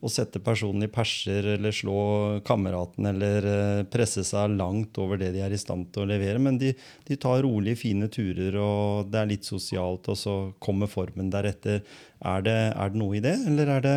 å 0.00 0.08
sette 0.08 0.40
personen 0.40 0.86
i 0.86 0.90
perser 0.92 1.44
eller 1.56 1.74
slå 1.76 1.96
kameraten 2.46 3.08
eller 3.10 3.48
eh, 3.50 3.82
presse 3.92 4.24
seg 4.24 4.54
langt 4.56 4.96
over 5.00 5.20
det 5.20 5.32
de 5.34 5.42
er 5.44 5.52
i 5.52 5.60
stand 5.60 5.90
til 5.92 6.06
å 6.06 6.08
levere. 6.08 6.40
Men 6.40 6.56
de, 6.60 6.72
de 7.08 7.18
tar 7.20 7.42
rolige, 7.44 7.82
fine 7.82 8.08
turer, 8.12 8.56
og 8.56 9.10
det 9.12 9.20
er 9.20 9.30
litt 9.34 9.48
sosialt, 9.48 10.08
og 10.08 10.16
så 10.16 10.36
kommer 10.62 10.90
formen 10.90 11.32
deretter. 11.32 11.84
Er 12.24 12.46
det, 12.46 12.58
er 12.72 12.94
det 12.94 13.00
noe 13.02 13.18
i 13.18 13.24
det, 13.24 13.36
eller 13.50 13.74
er 13.76 13.86
det, 13.86 13.96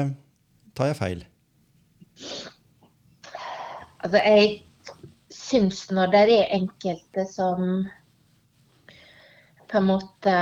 tar 0.76 0.92
jeg 0.92 1.00
feil? 1.00 1.26
Altså, 4.04 4.20
jeg 4.20 4.54
syns 5.34 5.86
når 5.96 6.12
det 6.12 6.24
er 6.36 6.56
enkelte 6.60 7.28
som 7.32 7.86
på 9.72 9.80
en 9.80 9.88
måte 9.88 10.34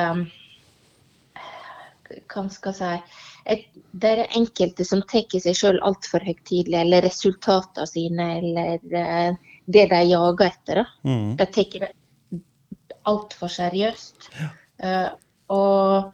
Hva 2.27 2.41
skal 2.51 2.73
jeg 2.75 3.05
si 3.05 3.30
Det 3.45 4.09
er 4.09 4.21
enkelte 4.37 4.85
som 4.85 5.01
tar 5.09 5.39
seg 5.41 5.57
sjøl 5.57 5.79
altfor 5.85 6.23
høytidelig, 6.25 6.77
eller 6.77 7.05
resultatene 7.07 7.87
sine, 7.89 8.27
eller 8.37 8.97
eh, 9.01 9.39
det 9.65 9.87
de 9.91 10.01
jager 10.11 10.47
etter. 10.47 10.83
Mm. 11.07 11.35
De 11.39 11.47
tar 11.57 11.79
det 11.81 11.91
altfor 13.09 13.51
seriøst. 13.51 14.29
Eh, 14.83 15.09
og 15.53 16.11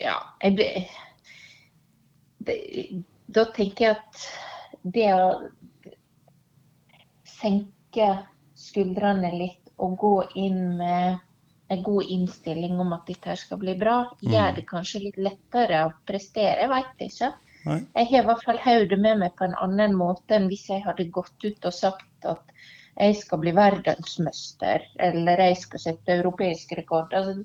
Ja, 0.00 0.16
jeg 0.40 0.56
det, 0.56 0.68
da 3.28 3.42
tenker 3.52 3.84
jeg 3.84 3.96
at 3.98 4.22
det 4.94 5.10
å 5.12 5.26
senke 7.28 8.06
skuldrene 8.56 9.32
litt 9.34 9.68
og 9.80 9.98
gå 10.00 10.14
inn 10.40 10.62
med 10.78 11.20
en 11.70 11.82
god 11.86 12.10
innstilling 12.10 12.80
om 12.82 12.92
at 12.96 13.06
dette 13.06 13.36
skal 13.38 13.60
bli 13.60 13.76
bra, 13.78 14.00
gjør 14.26 14.56
det 14.56 14.66
kanskje 14.70 15.04
litt 15.04 15.20
lettere 15.22 15.84
å 15.86 15.92
prestere. 16.08 16.64
Jeg 16.64 16.72
veit 16.72 17.04
ikke. 17.06 17.30
Nei. 17.68 17.78
Jeg 17.94 18.08
har 18.10 18.24
i 18.24 18.28
hvert 18.30 18.44
fall 18.48 18.60
hodet 18.64 18.98
med 18.98 19.20
meg 19.20 19.36
på 19.38 19.46
en 19.46 19.56
annen 19.60 19.94
måte 19.98 20.34
enn 20.36 20.48
hvis 20.50 20.66
jeg 20.70 20.82
hadde 20.86 21.10
gått 21.14 21.44
ut 21.44 21.68
og 21.68 21.76
sagt 21.76 22.28
at 22.28 22.54
jeg 23.00 23.16
skal 23.20 23.40
bli 23.42 23.52
verdensmester, 23.56 24.82
eller 25.00 25.44
jeg 25.44 25.60
skal 25.60 25.84
sette 25.84 26.16
europeisk 26.18 26.72
rekord. 26.80 27.14
Altså, 27.16 27.44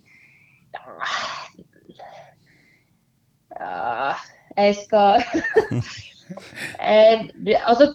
ja, 3.55 4.15
jeg 4.57 4.75
skal 4.81 5.21
eh, 6.91 7.27
Altså, 7.61 7.93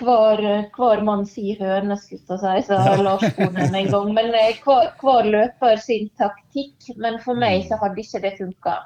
hver, 0.00 0.42
hver 0.76 1.02
mann 1.06 1.24
si 1.28 1.54
høne, 1.60 1.96
skulle 2.00 2.38
jeg 2.40 2.64
si, 2.64 2.72
sa 2.72 2.96
Lars 3.00 3.24
Bonen 3.36 3.76
en 3.76 3.90
gang. 3.92 4.12
Men 4.16 4.34
eh, 4.36 4.58
hver, 4.64 4.92
hver 5.00 5.28
løper 5.28 5.80
sin 5.82 6.10
taktikk. 6.20 6.90
Men 6.96 7.20
for 7.24 7.38
meg 7.38 7.66
så 7.68 7.78
hadde 7.80 8.02
ikke 8.02 8.22
det 8.24 8.36
funka. 8.40 8.76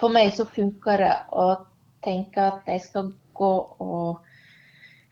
For 0.00 0.14
meg 0.14 0.34
så 0.36 0.46
funker 0.48 1.02
det 1.04 1.14
å 1.32 1.48
tenke 2.04 2.48
at 2.50 2.68
jeg 2.68 2.82
skal 2.84 3.12
gå 3.34 3.52
og 3.82 4.24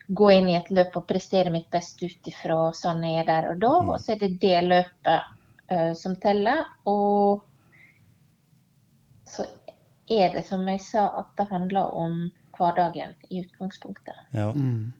gå 0.07 0.29
inn 0.35 0.49
i 0.51 0.57
et 0.57 0.69
løp 0.75 0.97
og 0.99 1.07
prestere 1.07 1.51
mitt 1.53 1.69
beste 1.71 2.05
ut 2.05 2.27
ifra 2.29 2.57
sånn 2.75 3.03
jeg 3.07 3.23
er 3.23 3.29
der 3.29 3.49
og 3.53 3.63
da. 3.63 3.73
Og 3.93 3.97
så 4.03 4.15
er 4.15 4.21
det 4.23 4.35
det 4.43 4.59
løpet 4.67 5.33
uh, 5.71 5.91
som 5.97 6.15
teller. 6.21 6.65
Og 6.89 7.43
så 9.29 9.47
er 10.11 10.33
det 10.35 10.45
som 10.47 10.67
jeg 10.67 10.81
sa, 10.83 11.07
at 11.23 11.31
det 11.39 11.49
handler 11.51 11.95
om 11.97 12.23
hverdagen 12.57 13.13
i 13.29 13.41
utgangspunktet. 13.43 14.15
Ja. 14.35 14.49
Mm. 14.51 14.93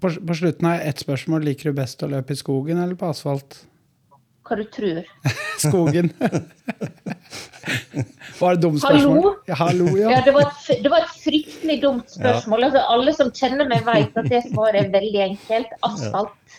På, 0.00 0.10
på 0.10 0.34
slutten 0.34 0.66
har 0.66 0.80
jeg 0.80 0.88
ett 0.92 1.02
spørsmål. 1.04 1.44
Liker 1.46 1.70
du 1.70 1.76
best 1.78 2.02
å 2.02 2.08
løpe 2.10 2.34
i 2.34 2.38
skogen 2.38 2.78
eller 2.82 2.98
på 2.98 3.06
asfalt? 3.12 3.60
Hva 4.46 4.56
du 4.60 4.64
tror? 4.70 5.02
Skogen. 5.62 6.12
Var 8.40 8.54
det 8.54 8.60
dumt 8.62 8.78
spørsmål? 8.82 9.16
Hallo? 9.16 9.32
Ja, 9.48 9.54
hallo, 9.58 9.86
Ja, 9.98 10.10
ja. 10.10 10.20
det 10.26 10.34
var 10.36 10.50
et, 10.50 10.82
det 10.84 10.90
var 10.92 11.00
et 11.06 11.14
fryktelig 11.22 11.76
dumt 11.82 12.10
spørsmål. 12.12 12.66
Altså, 12.68 12.82
alle 12.94 13.14
som 13.16 13.30
kjenner 13.34 13.68
meg, 13.70 13.82
vet 13.86 14.18
at 14.20 14.28
det 14.30 14.42
svaret 14.50 14.78
er 14.84 14.90
veldig 14.92 15.22
enkelt. 15.30 15.72
Asfalt. 15.86 16.58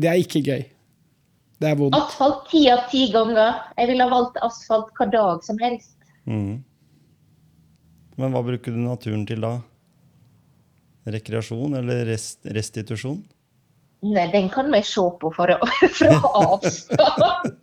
Det 0.00 0.10
er 0.10 0.18
ikke 0.20 0.42
gøy. 0.44 0.64
Det 1.60 1.68
er 1.70 1.76
vondt. 1.78 1.96
Asfalt 1.96 2.42
ti 2.50 2.64
av 2.72 2.82
ti 2.92 3.06
ganger. 3.14 3.60
Jeg 3.78 3.90
ville 3.92 4.04
ha 4.06 4.10
valgt 4.12 4.36
asfalt 4.44 4.90
hver 4.98 5.10
dag 5.14 5.44
som 5.46 5.56
helst. 5.62 5.94
Mhm. 6.28 6.58
Men 8.20 8.34
hva 8.34 8.42
bruker 8.44 8.74
du 8.74 8.80
naturen 8.84 9.26
til 9.28 9.40
da? 9.44 9.56
Rekreasjon 11.10 11.78
eller 11.80 12.04
rest, 12.10 12.42
restitusjon? 12.44 13.22
Nei, 14.00 14.26
den 14.32 14.48
kan 14.52 14.70
vi 14.72 14.80
se 14.84 15.02
på 15.20 15.30
fra, 15.36 15.56
fra 15.98 16.10
avstand. 16.40 17.56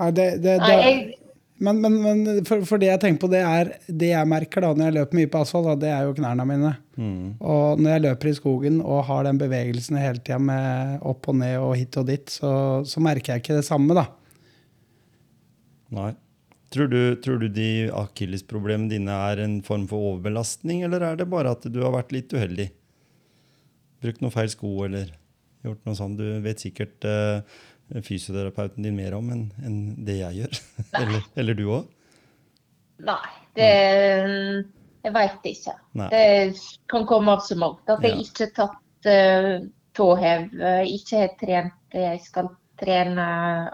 Nei, 0.00 0.10
det, 0.16 0.26
det, 0.42 0.54
det, 0.58 1.18
men 1.60 1.80
men, 1.84 1.98
men 2.02 2.44
for, 2.48 2.64
for 2.64 2.80
det 2.80 2.88
jeg 2.88 3.02
tenker 3.02 3.20
på, 3.20 3.28
det 3.30 3.42
er 3.44 3.74
det 3.86 4.10
jeg 4.14 4.30
merker 4.30 4.64
da 4.64 4.70
når 4.72 4.88
jeg 4.88 4.96
løper 4.96 5.18
mye 5.18 5.30
på 5.30 5.42
asfalt, 5.44 5.68
da, 5.68 5.74
det 5.82 5.90
er 5.92 6.06
jo 6.08 6.16
knærne 6.16 6.46
mine. 6.48 6.72
Mm. 6.96 7.26
Og 7.36 7.82
når 7.82 7.92
jeg 7.92 8.04
løper 8.06 8.30
i 8.30 8.34
skogen 8.38 8.80
og 8.80 9.04
har 9.10 9.26
den 9.28 9.38
bevegelsen 9.42 10.00
hele 10.00 10.22
tida 10.22 10.40
med 10.42 11.04
opp 11.10 11.28
og 11.30 11.38
ned 11.42 11.58
og 11.60 11.76
hit 11.76 12.00
og 12.00 12.08
dit, 12.08 12.32
så, 12.32 12.52
så 12.88 13.02
merker 13.04 13.34
jeg 13.34 13.44
ikke 13.44 13.60
det 13.60 13.66
samme, 13.68 13.98
da. 13.98 14.08
Nei. 15.98 16.10
Tror 16.70 16.86
du, 16.86 17.16
tror 17.18 17.40
du 17.42 17.48
de 17.50 17.90
akillesproblemene 17.98 18.92
dine 18.92 19.14
er 19.30 19.40
en 19.42 19.56
form 19.66 19.88
for 19.90 20.12
overbelastning, 20.12 20.84
eller 20.86 21.02
er 21.02 21.16
det 21.18 21.26
bare 21.32 21.50
at 21.56 21.64
du 21.66 21.80
har 21.82 21.90
vært 21.96 22.12
litt 22.14 22.30
uheldig? 22.36 22.68
Brukt 24.04 24.22
noe 24.22 24.30
feil 24.32 24.52
sko, 24.52 24.70
eller 24.86 25.10
gjort 25.66 25.82
noe 25.88 25.98
sånt? 25.98 26.20
Du 26.20 26.38
vet 26.44 26.62
sikkert 26.62 27.04
uh, 27.10 27.42
fysioterapeuten 28.06 28.86
din 28.86 28.94
mer 28.96 29.16
om 29.18 29.32
enn 29.34 29.48
en 29.66 29.80
det 30.06 30.20
jeg 30.20 30.38
gjør. 30.44 30.60
eller, 31.02 31.26
eller 31.42 31.58
du 31.58 31.64
òg? 31.74 31.90
nei, 33.00 33.28
det 33.56 33.68
Jeg 35.00 35.12
veit 35.16 35.46
ikke. 35.48 35.74
Nei. 35.96 36.08
Det 36.12 36.24
kan 36.92 37.06
komme 37.08 37.34
av 37.34 37.42
så 37.46 37.56
mangt. 37.58 37.82
At 37.88 38.04
jeg 38.04 38.14
Ja. 38.14 38.22
ikke 38.22 38.46
har 38.46 38.56
tatt 38.62 39.10
uh, 39.10 39.68
tåhev, 39.96 40.48
eh, 40.54 40.82
ikke 40.86 41.22
har 41.24 41.30
trent 41.40 41.78
det 41.92 42.02
jeg 42.04 42.20
skal 42.28 42.50
trene 42.80 43.24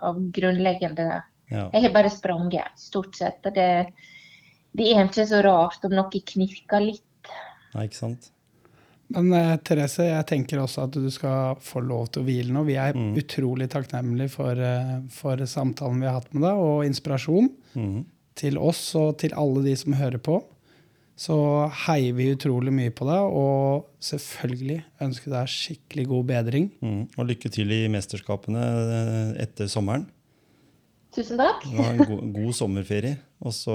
av 0.02 0.16
grunnleggende 0.34 1.20
Ja. 1.52 1.68
Jeg 1.72 1.82
har 1.86 1.92
bare 1.94 2.10
sprunget, 2.10 2.72
stort 2.80 3.14
sett. 3.18 3.44
Og 3.46 3.54
det, 3.54 3.68
det 4.76 4.88
er 4.92 5.04
ikke 5.06 5.26
så 5.30 5.42
rart 5.46 5.84
om 5.86 5.94
noe 5.94 6.22
knirker 6.32 6.82
litt. 6.82 7.30
Nei, 7.74 7.84
ikke 7.86 8.00
sant? 8.00 8.32
Men 9.14 9.28
eh, 9.38 9.52
Therese, 9.62 10.08
jeg 10.08 10.26
tenker 10.26 10.58
også 10.58 10.88
at 10.88 10.96
du 10.98 11.06
skal 11.14 11.54
få 11.62 11.78
lov 11.86 12.08
til 12.10 12.24
å 12.24 12.26
hvile 12.26 12.50
nå. 12.56 12.64
Vi 12.66 12.74
er 12.80 12.96
Mm. 12.96 13.12
utrolig 13.20 13.68
takknemlige 13.70 14.32
for, 14.32 14.58
eh, 14.58 14.96
for 15.14 15.36
samtalen 15.46 16.00
vi 16.02 16.08
har 16.08 16.16
hatt 16.18 16.32
med 16.34 16.42
deg, 16.42 16.58
og 16.58 16.84
inspirasjon 16.88 17.52
mm. 17.76 18.04
til 18.34 18.58
oss 18.58 18.82
og 18.98 19.18
til 19.22 19.36
alle 19.38 19.62
de 19.62 19.76
som 19.78 19.94
hører 19.94 20.18
på. 20.18 20.40
Så 21.16 21.36
heier 21.86 22.12
vi 22.18 22.32
utrolig 22.34 22.74
mye 22.74 22.90
på 22.92 23.06
deg, 23.08 23.30
og 23.40 23.86
selvfølgelig 24.04 24.82
ønsker 25.00 25.32
deg 25.32 25.48
skikkelig 25.48 26.08
god 26.10 26.26
bedring. 26.28 26.66
Mm. 26.82 26.98
Og 27.16 27.30
lykke 27.30 27.48
til 27.54 27.70
i 27.72 27.86
mesterskapene 27.88 28.66
eh, 28.66 29.42
etter 29.46 29.70
sommeren. 29.70 30.08
Tusen 31.16 31.38
takk. 31.40 31.62
Ha 31.78 31.84
en 31.94 32.00
god, 32.04 32.24
god 32.34 32.52
sommerferie, 32.58 33.16
og 33.40 33.54
så 33.56 33.72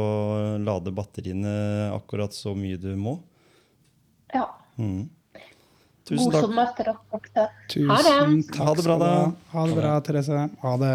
lade 0.62 0.92
batteriene 0.94 1.54
akkurat 1.96 2.36
så 2.38 2.54
mye 2.58 2.78
du 2.78 2.92
må. 3.00 3.16
Ja. 4.34 4.46
Mm. 4.78 5.08
Tusen 6.06 6.28
God 6.28 6.36
takk. 6.36 6.46
sommer 6.46 6.70
til 6.78 6.92
dere. 6.92 7.48
Tusen 7.72 7.90
Ha 7.90 7.98
det. 8.06 8.14
takk 8.52 8.62
Ha 8.62 8.76
det 8.78 8.86
bra, 8.86 8.98
da. 9.02 9.10
ha. 9.16 9.26
Ha 9.56 9.66
det 9.72 9.80
bra, 9.80 9.96
Therese. 10.06 10.44
Ha 10.62 10.76
det. 10.84 10.94